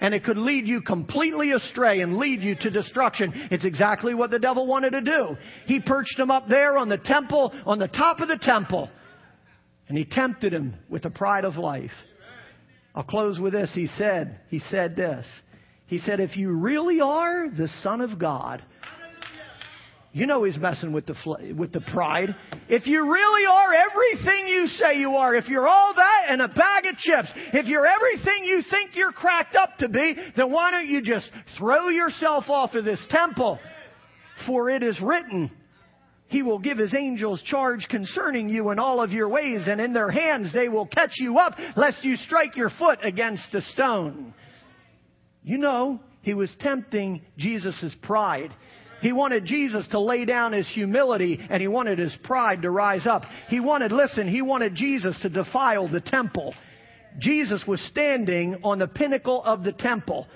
And 0.00 0.14
it 0.14 0.24
could 0.24 0.36
lead 0.36 0.66
you 0.66 0.82
completely 0.82 1.52
astray 1.52 2.00
and 2.00 2.16
lead 2.16 2.42
you 2.42 2.56
to 2.56 2.70
destruction. 2.70 3.48
It's 3.52 3.64
exactly 3.64 4.14
what 4.14 4.32
the 4.32 4.40
devil 4.40 4.66
wanted 4.66 4.90
to 4.90 5.00
do. 5.00 5.36
He 5.66 5.78
perched 5.78 6.18
him 6.18 6.28
up 6.28 6.48
there 6.48 6.76
on 6.76 6.88
the 6.88 6.98
temple, 6.98 7.52
on 7.64 7.78
the 7.78 7.86
top 7.86 8.18
of 8.18 8.26
the 8.26 8.38
temple. 8.38 8.90
And 9.88 9.96
he 9.96 10.04
tempted 10.04 10.52
him 10.52 10.74
with 10.88 11.02
the 11.02 11.10
pride 11.10 11.44
of 11.44 11.56
life. 11.56 11.92
I'll 12.96 13.04
close 13.04 13.38
with 13.38 13.52
this. 13.52 13.70
He 13.74 13.86
said, 13.86 14.40
he 14.48 14.58
said 14.58 14.96
this. 14.96 15.24
He 15.86 15.98
said, 15.98 16.20
if 16.20 16.36
you 16.36 16.52
really 16.52 17.00
are 17.00 17.48
the 17.48 17.68
Son 17.82 18.00
of 18.00 18.18
God, 18.18 18.62
you 20.12 20.26
know 20.26 20.44
he's 20.44 20.58
messing 20.58 20.92
with 20.92 21.06
the, 21.06 21.54
with 21.56 21.72
the 21.72 21.80
pride. 21.80 22.34
If 22.68 22.86
you 22.86 23.10
really 23.10 23.46
are 23.46 23.72
everything 23.72 24.46
you 24.46 24.66
say 24.66 24.98
you 24.98 25.16
are, 25.16 25.34
if 25.34 25.48
you're 25.48 25.66
all 25.66 25.94
that 25.94 26.26
and 26.28 26.42
a 26.42 26.48
bag 26.48 26.84
of 26.86 26.96
chips, 26.98 27.28
if 27.54 27.66
you're 27.66 27.86
everything 27.86 28.44
you 28.44 28.62
think 28.70 28.90
you're 28.94 29.12
cracked 29.12 29.56
up 29.56 29.78
to 29.78 29.88
be, 29.88 30.14
then 30.36 30.52
why 30.52 30.70
don't 30.70 30.88
you 30.88 31.00
just 31.00 31.30
throw 31.58 31.88
yourself 31.88 32.44
off 32.48 32.74
of 32.74 32.84
this 32.84 33.00
temple? 33.08 33.58
For 34.46 34.68
it 34.68 34.82
is 34.82 35.00
written, 35.00 35.50
he 36.26 36.42
will 36.42 36.58
give 36.58 36.76
his 36.76 36.94
angels 36.94 37.40
charge 37.42 37.86
concerning 37.88 38.50
you 38.50 38.70
in 38.70 38.78
all 38.78 39.02
of 39.02 39.12
your 39.12 39.28
ways, 39.28 39.62
and 39.66 39.80
in 39.80 39.94
their 39.94 40.10
hands 40.10 40.52
they 40.52 40.68
will 40.68 40.86
catch 40.86 41.12
you 41.20 41.38
up, 41.38 41.56
lest 41.76 42.04
you 42.04 42.16
strike 42.16 42.56
your 42.56 42.70
foot 42.70 42.98
against 43.02 43.54
a 43.54 43.60
stone. 43.60 44.34
You 45.42 45.58
know, 45.58 46.00
he 46.22 46.34
was 46.34 46.50
tempting 46.60 47.22
Jesus' 47.36 47.94
pride. 48.02 48.54
He 49.02 49.12
wanted 49.12 49.44
Jesus 49.44 49.86
to 49.88 49.98
lay 49.98 50.24
down 50.24 50.52
his 50.52 50.68
humility 50.68 51.44
and 51.50 51.60
he 51.60 51.66
wanted 51.66 51.98
his 51.98 52.16
pride 52.22 52.62
to 52.62 52.70
rise 52.70 53.04
up. 53.04 53.24
He 53.48 53.58
wanted, 53.58 53.90
listen, 53.90 54.28
he 54.28 54.42
wanted 54.42 54.76
Jesus 54.76 55.18
to 55.22 55.28
defile 55.28 55.88
the 55.88 56.00
temple. 56.00 56.54
Jesus 57.18 57.64
was 57.66 57.80
standing 57.90 58.60
on 58.62 58.78
the 58.78 58.86
pinnacle 58.86 59.42
of 59.42 59.64
the 59.64 59.72
temple. 59.72 60.28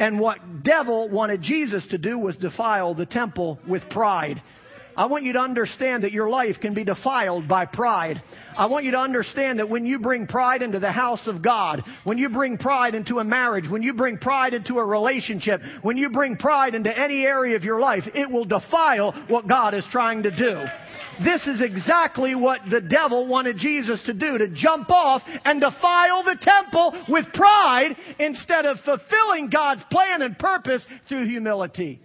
And 0.00 0.18
what 0.18 0.64
devil 0.64 1.08
wanted 1.08 1.42
Jesus 1.42 1.86
to 1.90 1.98
do 1.98 2.18
was 2.18 2.36
defile 2.36 2.92
the 2.94 3.06
temple 3.06 3.60
with 3.68 3.88
pride. 3.88 4.42
I 4.98 5.06
want 5.06 5.22
you 5.22 5.34
to 5.34 5.38
understand 5.38 6.02
that 6.02 6.10
your 6.10 6.28
life 6.28 6.56
can 6.60 6.74
be 6.74 6.82
defiled 6.82 7.46
by 7.46 7.66
pride. 7.66 8.20
I 8.56 8.66
want 8.66 8.84
you 8.84 8.90
to 8.90 8.98
understand 8.98 9.60
that 9.60 9.70
when 9.70 9.86
you 9.86 10.00
bring 10.00 10.26
pride 10.26 10.60
into 10.60 10.80
the 10.80 10.90
house 10.90 11.24
of 11.28 11.40
God, 11.40 11.84
when 12.02 12.18
you 12.18 12.28
bring 12.28 12.58
pride 12.58 12.96
into 12.96 13.20
a 13.20 13.24
marriage, 13.24 13.70
when 13.70 13.84
you 13.84 13.94
bring 13.94 14.18
pride 14.18 14.54
into 14.54 14.80
a 14.80 14.84
relationship, 14.84 15.60
when 15.82 15.96
you 15.96 16.10
bring 16.10 16.36
pride 16.36 16.74
into 16.74 16.90
any 16.90 17.22
area 17.22 17.54
of 17.54 17.62
your 17.62 17.78
life, 17.78 18.02
it 18.12 18.28
will 18.28 18.44
defile 18.44 19.12
what 19.28 19.46
God 19.46 19.72
is 19.72 19.84
trying 19.92 20.24
to 20.24 20.36
do. 20.36 20.64
This 21.22 21.46
is 21.46 21.60
exactly 21.60 22.34
what 22.34 22.62
the 22.68 22.80
devil 22.80 23.24
wanted 23.28 23.56
Jesus 23.56 24.02
to 24.06 24.12
do, 24.12 24.36
to 24.36 24.48
jump 24.48 24.90
off 24.90 25.22
and 25.44 25.60
defile 25.60 26.24
the 26.24 26.38
temple 26.40 27.04
with 27.08 27.32
pride 27.34 27.96
instead 28.18 28.66
of 28.66 28.78
fulfilling 28.80 29.48
God's 29.48 29.82
plan 29.92 30.22
and 30.22 30.36
purpose 30.36 30.82
through 31.08 31.28
humility. 31.28 32.00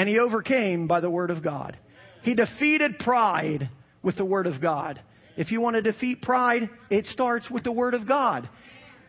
And 0.00 0.08
he 0.08 0.18
overcame 0.18 0.86
by 0.86 1.00
the 1.00 1.10
Word 1.10 1.30
of 1.30 1.44
God. 1.44 1.76
He 2.22 2.32
defeated 2.32 2.98
pride 3.00 3.68
with 4.02 4.16
the 4.16 4.24
Word 4.24 4.46
of 4.46 4.58
God. 4.58 4.98
If 5.36 5.52
you 5.52 5.60
want 5.60 5.76
to 5.76 5.82
defeat 5.82 6.22
pride, 6.22 6.70
it 6.88 7.04
starts 7.04 7.50
with 7.50 7.64
the 7.64 7.70
Word 7.70 7.92
of 7.92 8.08
God. 8.08 8.48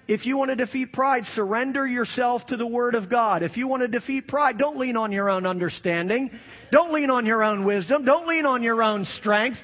If 0.10 0.26
you 0.26 0.36
want 0.36 0.50
to 0.50 0.58
defeat 0.58 0.92
pride, 0.92 1.24
surrender 1.34 1.88
yourself 1.88 2.46
to 2.48 2.58
the 2.58 2.68
Word 2.68 2.96
of 2.96 3.10
God. 3.10 3.42
If 3.42 3.56
you 3.56 3.70
want 3.70 3.84
to 3.84 3.88
defeat 3.88 4.28
pride, 4.28 4.58
don't 4.58 4.78
lean 4.78 4.98
on 4.98 5.14
your 5.14 5.30
own 5.30 5.46
understanding. 5.46 6.30
Don't 6.74 6.92
lean 6.92 7.10
on 7.10 7.26
your 7.26 7.42
own 7.42 7.64
wisdom. 7.64 8.04
Don't 8.04 8.28
lean 8.28 8.46
on 8.46 8.62
your 8.62 8.84
own 8.84 9.06
strength. 9.20 9.60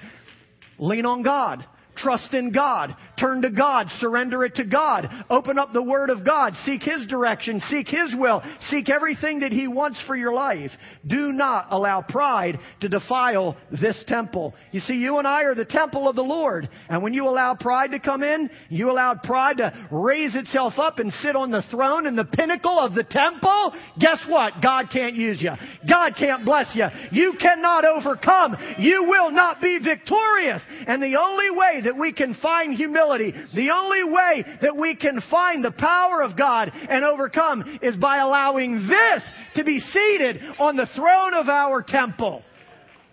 Lean 0.79 1.05
on 1.05 1.23
God. 1.23 1.65
Trust 1.97 2.33
in 2.33 2.53
God. 2.53 2.95
Turn 3.19 3.41
to 3.41 3.49
God. 3.49 3.87
Surrender 3.99 4.43
it 4.43 4.55
to 4.55 4.63
God. 4.63 5.09
Open 5.29 5.57
up 5.57 5.73
the 5.73 5.81
Word 5.81 6.09
of 6.09 6.25
God. 6.25 6.53
Seek 6.65 6.83
His 6.83 7.07
direction. 7.07 7.59
Seek 7.69 7.87
His 7.87 8.13
will. 8.15 8.43
Seek 8.69 8.89
everything 8.89 9.39
that 9.39 9.51
He 9.51 9.67
wants 9.67 10.01
for 10.05 10.15
your 10.15 10.33
life. 10.33 10.71
Do 11.05 11.31
not 11.31 11.67
allow 11.71 12.01
pride 12.01 12.59
to 12.81 12.89
defile 12.89 13.57
this 13.71 14.03
temple. 14.07 14.53
You 14.71 14.81
see, 14.81 14.93
you 14.95 15.17
and 15.17 15.27
I 15.27 15.43
are 15.43 15.55
the 15.55 15.65
temple 15.65 16.07
of 16.07 16.15
the 16.15 16.21
Lord. 16.21 16.69
And 16.89 17.01
when 17.01 17.13
you 17.13 17.27
allow 17.27 17.55
pride 17.55 17.91
to 17.91 17.99
come 17.99 18.21
in, 18.21 18.49
you 18.69 18.91
allow 18.91 19.15
pride 19.15 19.57
to 19.57 19.87
raise 19.91 20.35
itself 20.35 20.73
up 20.77 20.99
and 20.99 21.11
sit 21.13 21.35
on 21.35 21.49
the 21.49 21.63
throne 21.71 22.05
and 22.05 22.17
the 22.17 22.25
pinnacle 22.25 22.79
of 22.79 22.93
the 22.93 23.03
temple, 23.03 23.73
guess 23.99 24.23
what? 24.27 24.53
God 24.61 24.89
can't 24.91 25.15
use 25.15 25.41
you. 25.41 25.51
God 25.89 26.13
can't 26.17 26.45
bless 26.45 26.67
you. 26.75 26.85
You 27.11 27.33
cannot 27.39 27.85
overcome. 27.85 28.55
You 28.77 29.05
will 29.07 29.31
not 29.31 29.61
be 29.61 29.79
victorious. 29.83 30.61
And 30.87 31.01
the 31.01 31.17
only 31.19 31.49
way 31.51 31.81
that 31.85 31.97
we 31.97 32.13
can 32.13 32.35
find 32.35 32.73
humility, 32.73 33.06
the 33.09 33.69
only 33.71 34.03
way 34.03 34.43
that 34.61 34.75
we 34.75 34.95
can 34.95 35.21
find 35.29 35.63
the 35.63 35.71
power 35.71 36.21
of 36.21 36.37
God 36.37 36.71
and 36.89 37.03
overcome 37.03 37.79
is 37.81 37.95
by 37.97 38.17
allowing 38.17 38.87
this 38.87 39.23
to 39.55 39.63
be 39.63 39.79
seated 39.79 40.41
on 40.59 40.75
the 40.75 40.87
throne 40.95 41.33
of 41.33 41.47
our 41.49 41.81
temple, 41.81 42.43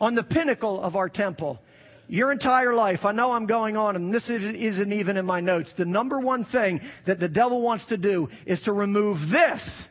on 0.01 0.14
the 0.14 0.22
pinnacle 0.22 0.82
of 0.82 0.97
our 0.97 1.09
temple. 1.09 1.59
Your 2.07 2.32
entire 2.32 2.74
life, 2.74 3.01
I 3.05 3.12
know 3.12 3.32
I'm 3.32 3.47
going 3.47 3.76
on, 3.76 3.97
and 3.97 4.12
this 4.12 4.28
isn't 4.28 4.92
even 4.92 5.16
in 5.16 5.24
my 5.24 5.40
notes. 5.40 5.70
The 5.78 5.86
number 5.86 6.20
one 6.20 6.45
thing 6.45 6.80
that 7.07 7.18
the 7.18 7.28
devil 7.28 7.62
wants 7.62 7.86
to 7.86 7.97
do 7.97 8.28
is 8.47 8.61
to 8.62 8.72
remove 8.72 9.18
this 9.30 9.86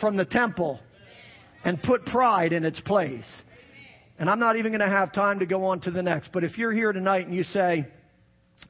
from 0.00 0.16
the 0.16 0.24
temple 0.24 0.80
and 1.64 1.82
put 1.82 2.06
pride 2.06 2.52
in 2.52 2.64
its 2.64 2.80
place. 2.80 3.28
And 4.18 4.30
I'm 4.30 4.40
not 4.40 4.56
even 4.56 4.72
going 4.72 4.80
to 4.80 4.88
have 4.88 5.12
time 5.12 5.40
to 5.40 5.46
go 5.46 5.66
on 5.66 5.80
to 5.82 5.90
the 5.90 6.02
next. 6.02 6.30
But 6.32 6.42
if 6.42 6.56
you're 6.56 6.72
here 6.72 6.92
tonight 6.92 7.26
and 7.26 7.34
you 7.34 7.44
say, 7.44 7.86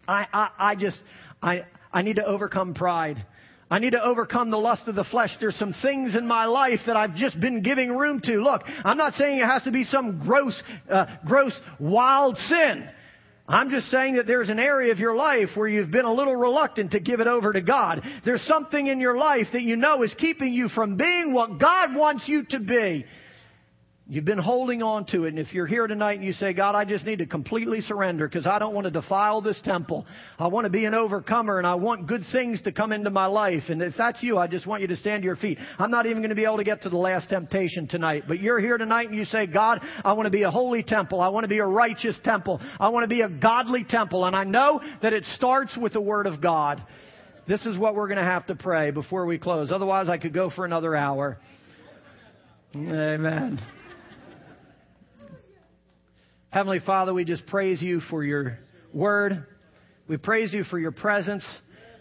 I, 0.09 0.27
I, 0.33 0.49
I 0.59 0.75
just, 0.75 0.99
I, 1.43 1.67
I 1.93 2.03
need 2.03 2.17
to 2.17 2.25
overcome 2.25 2.75
pride. 2.75 3.25
I 3.71 3.79
need 3.79 3.91
to 3.91 4.03
overcome 4.03 4.51
the 4.51 4.57
lust 4.57 4.89
of 4.89 4.95
the 4.95 5.05
flesh. 5.05 5.31
There's 5.39 5.57
some 5.57 5.75
things 5.83 6.17
in 6.17 6.27
my 6.27 6.47
life 6.47 6.81
that 6.87 6.97
I've 6.97 7.15
just 7.15 7.39
been 7.39 7.63
giving 7.63 7.95
room 7.95 8.21
to. 8.25 8.41
Look, 8.41 8.63
I'm 8.83 8.97
not 8.97 9.13
saying 9.13 9.41
it 9.41 9.45
has 9.45 9.63
to 9.65 9.71
be 9.71 9.85
some 9.85 10.21
gross, 10.27 10.61
uh, 10.91 11.05
gross, 11.27 11.53
wild 11.79 12.39
sin. 12.39 12.89
I'm 13.47 13.71
just 13.71 13.91
saying 13.91 14.17
that 14.17 14.27
there's 14.27 14.49
an 14.49 14.59
area 14.59 14.93
of 14.93 14.99
your 14.99 15.15
life 15.15 15.51
where 15.55 15.69
you've 15.69 15.91
been 15.91 16.05
a 16.05 16.13
little 16.13 16.37
reluctant 16.37 16.93
to 16.93 17.01
give 17.01 17.21
it 17.21 17.27
over 17.27 17.53
to 17.53 17.61
God. 17.61 18.03
There's 18.25 18.43
something 18.43 18.87
in 18.87 19.01
your 19.01 19.17
life 19.17 19.47
that 19.53 19.63
you 19.63 19.77
know 19.77 20.03
is 20.03 20.15
keeping 20.19 20.53
you 20.53 20.69
from 20.69 20.97
being 20.97 21.33
what 21.33 21.59
God 21.59 21.95
wants 21.95 22.25
you 22.27 22.45
to 22.45 22.61
be. 22.61 23.05
You've 24.11 24.25
been 24.25 24.39
holding 24.39 24.83
on 24.83 25.05
to 25.07 25.25
it. 25.25 25.29
And 25.29 25.39
if 25.39 25.53
you're 25.53 25.67
here 25.67 25.87
tonight 25.87 26.15
and 26.15 26.25
you 26.25 26.33
say, 26.33 26.55
God, 26.55 26.75
I 26.75 26.87
just 26.87 27.05
need 27.05 27.19
to 27.19 27.27
completely 27.27 27.83
surrender 27.83 28.27
because 28.27 28.47
I 28.47 28.59
don't 28.59 28.75
want 28.75 28.87
to 28.87 28.91
defile 28.91 29.43
this 29.43 29.61
temple. 29.63 30.07
I 30.39 30.49
want 30.49 30.65
to 30.65 30.71
be 30.71 30.87
an 30.87 30.95
overcomer 30.95 31.59
and 31.59 31.67
I 31.67 31.75
want 31.75 32.07
good 32.07 32.25
things 32.33 32.63
to 32.63 32.73
come 32.73 32.93
into 32.93 33.11
my 33.11 33.27
life. 33.27 33.65
And 33.69 33.83
if 33.83 33.93
that's 33.99 34.23
you, 34.23 34.39
I 34.39 34.47
just 34.47 34.67
want 34.67 34.81
you 34.81 34.89
to 34.89 34.97
stand 34.97 35.25
to 35.25 35.27
your 35.27 35.37
feet. 35.37 35.59
I'm 35.79 35.91
not 35.91 36.07
even 36.07 36.23
going 36.23 36.31
to 36.31 36.35
be 36.37 36.47
able 36.47 36.57
to 36.57 36.65
get 36.65 36.81
to 36.83 36.89
the 36.89 36.97
last 36.97 37.29
temptation 37.29 37.87
tonight. 37.87 38.25
But 38.27 38.41
you're 38.41 38.59
here 38.59 38.79
tonight 38.79 39.11
and 39.11 39.19
you 39.19 39.27
say, 39.27 39.47
God, 39.47 39.83
I 40.03 40.15
want 40.15 40.25
to 40.25 40.31
be 40.31 40.45
a 40.45 40.51
holy 40.51 40.83
temple. 40.83 41.21
I 41.21 41.29
want 41.29 41.45
to 41.45 41.49
be 41.49 41.59
a 41.59 41.67
righteous 41.67 42.19
temple. 42.25 42.63
I 42.81 42.89
want 42.89 43.05
to 43.05 43.09
be 43.09 43.21
a 43.21 43.29
godly 43.29 43.85
temple. 43.85 44.25
And 44.25 44.35
I 44.35 44.45
know 44.45 44.81
that 45.03 45.13
it 45.13 45.27
starts 45.35 45.77
with 45.77 45.93
the 45.93 46.01
Word 46.01 46.27
of 46.27 46.41
God. 46.41 46.83
This 47.47 47.67
is 47.67 47.77
what 47.77 47.95
we're 47.95 48.09
going 48.09 48.17
to 48.17 48.25
have 48.25 48.47
to 48.47 48.55
pray 48.55 48.91
before 48.91 49.27
we 49.27 49.37
close. 49.37 49.71
Otherwise, 49.71 50.09
I 50.09 50.17
could 50.17 50.33
go 50.33 50.49
for 50.49 50.65
another 50.65 50.97
hour. 50.97 51.37
Amen. 52.75 53.61
Heavenly 56.51 56.81
Father, 56.81 57.13
we 57.13 57.25
just 57.25 57.47
praise 57.47 57.83
you 57.83 58.01
for 58.09 58.25
your 58.25 58.59
word. 58.95 59.47
We 60.09 60.17
praise 60.17 60.55
you 60.55 60.65
for 60.65 60.79
your 60.79 60.93
presence. 60.93 61.45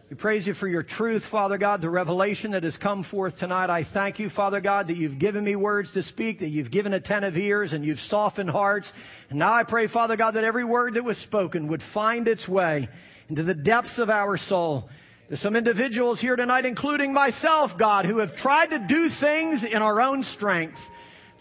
We 0.09 0.15
praise 0.15 0.47
you 0.47 0.53
for 0.53 0.69
your 0.69 0.83
truth, 0.83 1.21
Father 1.29 1.57
God, 1.57 1.81
the 1.81 1.89
revelation 1.89 2.51
that 2.51 2.63
has 2.63 2.77
come 2.77 3.03
forth 3.11 3.37
tonight. 3.39 3.69
I 3.69 3.85
thank 3.93 4.19
you, 4.19 4.29
Father 4.29 4.61
God, 4.61 4.87
that 4.87 4.95
you've 4.95 5.19
given 5.19 5.43
me 5.43 5.57
words 5.57 5.91
to 5.95 6.03
speak, 6.03 6.39
that 6.39 6.47
you've 6.47 6.71
given 6.71 6.93
attentive 6.93 7.35
ears, 7.35 7.73
and 7.73 7.83
you've 7.83 7.99
softened 8.07 8.49
hearts. 8.49 8.89
And 9.29 9.37
now 9.37 9.53
I 9.53 9.65
pray, 9.65 9.87
Father 9.87 10.15
God, 10.15 10.35
that 10.35 10.45
every 10.45 10.63
word 10.63 10.93
that 10.93 11.03
was 11.03 11.17
spoken 11.17 11.67
would 11.67 11.83
find 11.93 12.25
its 12.25 12.47
way 12.47 12.87
into 13.27 13.43
the 13.43 13.53
depths 13.53 13.99
of 13.99 14.09
our 14.09 14.37
soul. 14.37 14.87
There's 15.27 15.41
some 15.41 15.57
individuals 15.57 16.21
here 16.21 16.37
tonight, 16.37 16.63
including 16.63 17.11
myself, 17.11 17.71
God, 17.77 18.05
who 18.05 18.19
have 18.19 18.33
tried 18.37 18.67
to 18.67 18.87
do 18.87 19.09
things 19.19 19.65
in 19.69 19.81
our 19.81 19.99
own 19.99 20.23
strength, 20.37 20.79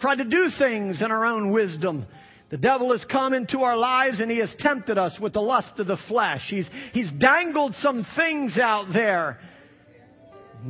tried 0.00 0.18
to 0.18 0.24
do 0.24 0.48
things 0.58 1.00
in 1.00 1.12
our 1.12 1.24
own 1.24 1.52
wisdom. 1.52 2.04
The 2.48 2.56
devil 2.56 2.92
has 2.92 3.04
come 3.10 3.34
into 3.34 3.62
our 3.62 3.76
lives 3.76 4.20
and 4.20 4.30
he 4.30 4.38
has 4.38 4.54
tempted 4.60 4.96
us 4.98 5.18
with 5.20 5.32
the 5.32 5.40
lust 5.40 5.78
of 5.78 5.88
the 5.88 5.96
flesh. 6.08 6.42
He's, 6.48 6.68
he's 6.92 7.10
dangled 7.18 7.74
some 7.80 8.06
things 8.16 8.56
out 8.56 8.86
there. 8.92 9.40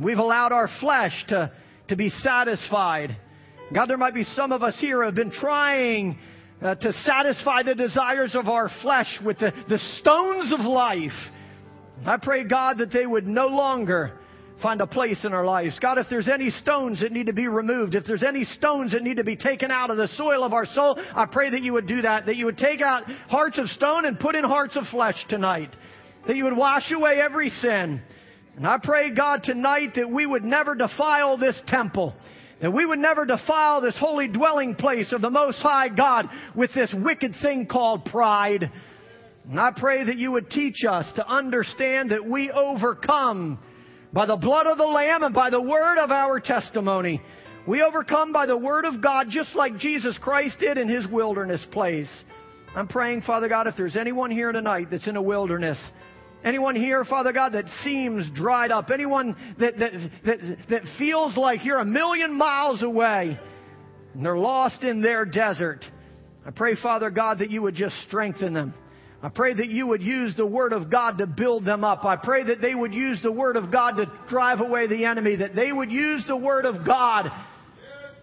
We've 0.01 0.17
allowed 0.17 0.51
our 0.51 0.69
flesh 0.79 1.13
to, 1.29 1.51
to 1.89 1.95
be 1.95 2.09
satisfied. 2.09 3.15
God, 3.73 3.89
there 3.89 3.97
might 3.97 4.15
be 4.15 4.23
some 4.23 4.51
of 4.51 4.63
us 4.63 4.75
here 4.79 4.99
who 4.99 5.05
have 5.05 5.15
been 5.15 5.31
trying 5.31 6.17
uh, 6.61 6.73
to 6.75 6.93
satisfy 7.03 7.61
the 7.61 7.75
desires 7.75 8.33
of 8.33 8.47
our 8.47 8.71
flesh 8.81 9.19
with 9.23 9.37
the, 9.37 9.51
the 9.69 9.79
stones 9.99 10.51
of 10.53 10.61
life. 10.61 11.11
I 12.05 12.17
pray, 12.17 12.43
God, 12.43 12.79
that 12.79 12.91
they 12.91 13.05
would 13.05 13.27
no 13.27 13.47
longer 13.47 14.17
find 14.61 14.81
a 14.81 14.87
place 14.87 15.23
in 15.23 15.33
our 15.33 15.45
lives. 15.45 15.77
God, 15.79 15.97
if 15.97 16.07
there's 16.09 16.27
any 16.27 16.49
stones 16.49 17.01
that 17.01 17.11
need 17.11 17.27
to 17.27 17.33
be 17.33 17.47
removed, 17.47 17.95
if 17.95 18.05
there's 18.05 18.23
any 18.23 18.43
stones 18.43 18.91
that 18.91 19.03
need 19.03 19.17
to 19.17 19.23
be 19.23 19.35
taken 19.35 19.71
out 19.71 19.89
of 19.89 19.97
the 19.97 20.07
soil 20.09 20.43
of 20.43 20.53
our 20.53 20.65
soul, 20.65 20.99
I 21.15 21.25
pray 21.25 21.49
that 21.51 21.61
you 21.61 21.73
would 21.73 21.87
do 21.87 22.01
that, 22.01 22.25
that 22.25 22.35
you 22.35 22.45
would 22.45 22.57
take 22.57 22.81
out 22.81 23.03
hearts 23.29 23.57
of 23.57 23.67
stone 23.69 24.05
and 24.05 24.19
put 24.19 24.35
in 24.35 24.43
hearts 24.43 24.75
of 24.75 24.85
flesh 24.87 25.23
tonight, 25.29 25.75
that 26.25 26.35
you 26.35 26.43
would 26.45 26.57
wash 26.57 26.91
away 26.91 27.21
every 27.21 27.49
sin. 27.49 28.01
And 28.55 28.65
I 28.65 28.79
pray, 28.81 29.13
God, 29.13 29.43
tonight 29.43 29.93
that 29.95 30.09
we 30.09 30.25
would 30.25 30.43
never 30.43 30.73
defile 30.73 31.37
this 31.37 31.59
temple. 31.67 32.15
That 32.59 32.73
we 32.73 32.87
would 32.87 32.97
never 32.97 33.23
defile 33.23 33.81
this 33.81 33.95
holy 33.99 34.27
dwelling 34.27 34.73
place 34.73 35.13
of 35.13 35.21
the 35.21 35.29
Most 35.29 35.61
High 35.61 35.89
God 35.89 36.25
with 36.55 36.73
this 36.73 36.91
wicked 36.91 37.35
thing 37.39 37.67
called 37.67 38.05
pride. 38.05 38.71
And 39.47 39.59
I 39.59 39.71
pray 39.77 40.03
that 40.05 40.17
you 40.17 40.31
would 40.31 40.49
teach 40.49 40.83
us 40.89 41.05
to 41.17 41.27
understand 41.27 42.09
that 42.09 42.25
we 42.25 42.49
overcome 42.49 43.59
by 44.17 44.25
the 44.25 44.35
blood 44.35 44.65
of 44.65 44.79
the 44.79 44.83
Lamb 44.83 45.21
and 45.21 45.31
by 45.31 45.51
the 45.51 45.61
word 45.61 45.99
of 45.99 46.09
our 46.09 46.39
testimony. 46.39 47.21
We 47.67 47.83
overcome 47.83 48.33
by 48.33 48.47
the 48.47 48.57
word 48.57 48.85
of 48.85 48.99
God 48.99 49.27
just 49.29 49.53
like 49.53 49.77
Jesus 49.77 50.17
Christ 50.17 50.57
did 50.59 50.79
in 50.79 50.89
his 50.89 51.05
wilderness 51.07 51.63
place. 51.71 52.09
I'm 52.75 52.87
praying, 52.87 53.21
Father 53.21 53.47
God, 53.47 53.67
if 53.67 53.75
there's 53.77 53.95
anyone 53.95 54.31
here 54.31 54.51
tonight 54.51 54.87
that's 54.89 55.07
in 55.07 55.17
a 55.17 55.21
wilderness, 55.21 55.77
anyone 56.43 56.75
here, 56.75 57.05
Father 57.05 57.31
God, 57.31 57.53
that 57.53 57.65
seems 57.83 58.27
dried 58.31 58.71
up, 58.71 58.89
anyone 58.89 59.35
that, 59.59 59.77
that, 59.77 59.91
that, 60.25 60.39
that 60.67 60.81
feels 60.97 61.37
like 61.37 61.63
you're 61.63 61.77
a 61.77 61.85
million 61.85 62.33
miles 62.33 62.81
away, 62.81 63.39
and 64.15 64.25
they're 64.25 64.35
lost 64.35 64.81
in 64.81 65.03
their 65.03 65.25
desert. 65.25 65.85
I 66.43 66.49
pray, 66.49 66.73
Father 66.73 67.11
God, 67.11 67.37
that 67.37 67.51
you 67.51 67.61
would 67.61 67.75
just 67.75 67.93
strengthen 68.07 68.55
them. 68.55 68.73
I 69.27 69.29
pray 69.29 69.53
that 69.53 69.67
you 69.67 69.87
would 69.87 70.01
use 70.01 70.37
the 70.37 70.45
Word 70.45 70.71
of 70.71 70.89
God 70.89 71.17
to 71.17 71.27
build 71.27 71.65
them 71.65 71.83
up. 71.83 72.05
I 72.05 72.15
pray 72.15 72.45
that 72.45 72.61
they 72.61 72.73
would 72.73 72.93
use 72.93 73.19
the 73.21 73.29
Word 73.29 73.57
of 73.57 73.69
God 73.73 73.97
to 73.97 74.09
drive 74.29 74.61
away 74.61 74.87
the 74.87 75.03
enemy, 75.03 75.35
that 75.35 75.53
they 75.53 75.69
would 75.69 75.91
use 75.91 76.23
the 76.29 76.37
Word 76.37 76.63
of 76.63 76.87
God 76.87 77.29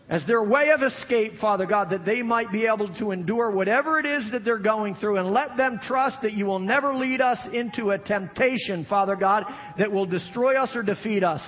as 0.09 0.27
their 0.27 0.43
way 0.43 0.71
of 0.71 0.83
escape, 0.83 1.35
Father 1.43 1.67
God, 1.67 1.91
that 1.91 2.07
they 2.07 2.23
might 2.23 2.51
be 2.51 2.65
able 2.65 2.89
to 2.95 3.11
endure 3.11 3.51
whatever 3.51 3.99
it 3.99 4.07
is 4.07 4.33
that 4.33 4.47
they're 4.47 4.57
going 4.57 4.95
through 4.95 5.19
and 5.19 5.31
let 5.31 5.59
them 5.59 5.79
trust 5.87 6.23
that 6.23 6.33
you 6.33 6.47
will 6.47 6.59
never 6.59 6.95
lead 6.95 7.21
us 7.21 7.39
into 7.53 7.91
a 7.91 7.99
temptation, 7.99 8.87
Father 8.89 9.15
God, 9.15 9.45
that 9.77 9.93
will 9.93 10.07
destroy 10.07 10.59
us 10.59 10.71
or 10.75 10.83
defeat 10.83 11.23
us. 11.23 11.43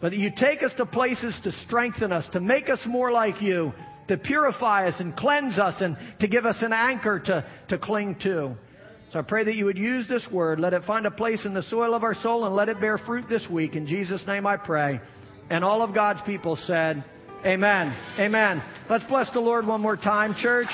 But 0.00 0.12
that 0.12 0.18
you 0.18 0.30
take 0.30 0.62
us 0.62 0.72
to 0.76 0.86
places 0.86 1.36
to 1.42 1.50
strengthen 1.66 2.12
us, 2.12 2.24
to 2.34 2.40
make 2.40 2.68
us 2.68 2.78
more 2.86 3.10
like 3.10 3.42
you, 3.42 3.72
to 4.06 4.16
purify 4.16 4.86
us 4.86 4.94
and 5.00 5.16
cleanse 5.16 5.58
us 5.58 5.74
and 5.80 5.96
to 6.20 6.28
give 6.28 6.46
us 6.46 6.58
an 6.60 6.72
anchor 6.72 7.18
to, 7.18 7.44
to 7.70 7.78
cling 7.78 8.14
to. 8.22 8.54
So 9.16 9.20
I 9.20 9.22
pray 9.22 9.44
that 9.44 9.54
you 9.54 9.64
would 9.64 9.78
use 9.78 10.06
this 10.06 10.28
word, 10.30 10.60
let 10.60 10.74
it 10.74 10.84
find 10.84 11.06
a 11.06 11.10
place 11.10 11.46
in 11.46 11.54
the 11.54 11.62
soil 11.62 11.94
of 11.94 12.02
our 12.02 12.12
soul, 12.16 12.44
and 12.44 12.54
let 12.54 12.68
it 12.68 12.82
bear 12.82 12.98
fruit 12.98 13.24
this 13.30 13.48
week. 13.48 13.74
In 13.74 13.86
Jesus' 13.86 14.22
name 14.26 14.46
I 14.46 14.58
pray. 14.58 15.00
And 15.48 15.64
all 15.64 15.80
of 15.80 15.94
God's 15.94 16.20
people 16.26 16.54
said, 16.66 17.02
Amen. 17.42 17.96
Amen. 18.18 18.62
Let's 18.90 19.04
bless 19.04 19.32
the 19.32 19.40
Lord 19.40 19.66
one 19.66 19.80
more 19.80 19.96
time, 19.96 20.34
church. 20.34 20.68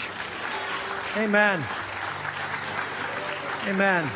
Amen. 1.17 1.65
Amen. 3.69 4.11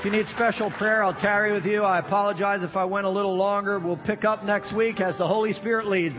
If 0.00 0.04
you 0.04 0.10
need 0.10 0.26
special 0.34 0.72
prayer, 0.72 1.04
I'll 1.04 1.14
tarry 1.14 1.52
with 1.52 1.66
you. 1.66 1.84
I 1.84 2.00
apologize 2.00 2.64
if 2.64 2.74
I 2.74 2.86
went 2.86 3.06
a 3.06 3.10
little 3.10 3.36
longer. 3.36 3.78
We'll 3.78 3.98
pick 3.98 4.24
up 4.24 4.44
next 4.44 4.74
week 4.74 5.00
as 5.00 5.16
the 5.16 5.28
Holy 5.28 5.52
Spirit 5.52 5.86
leads. 5.86 6.12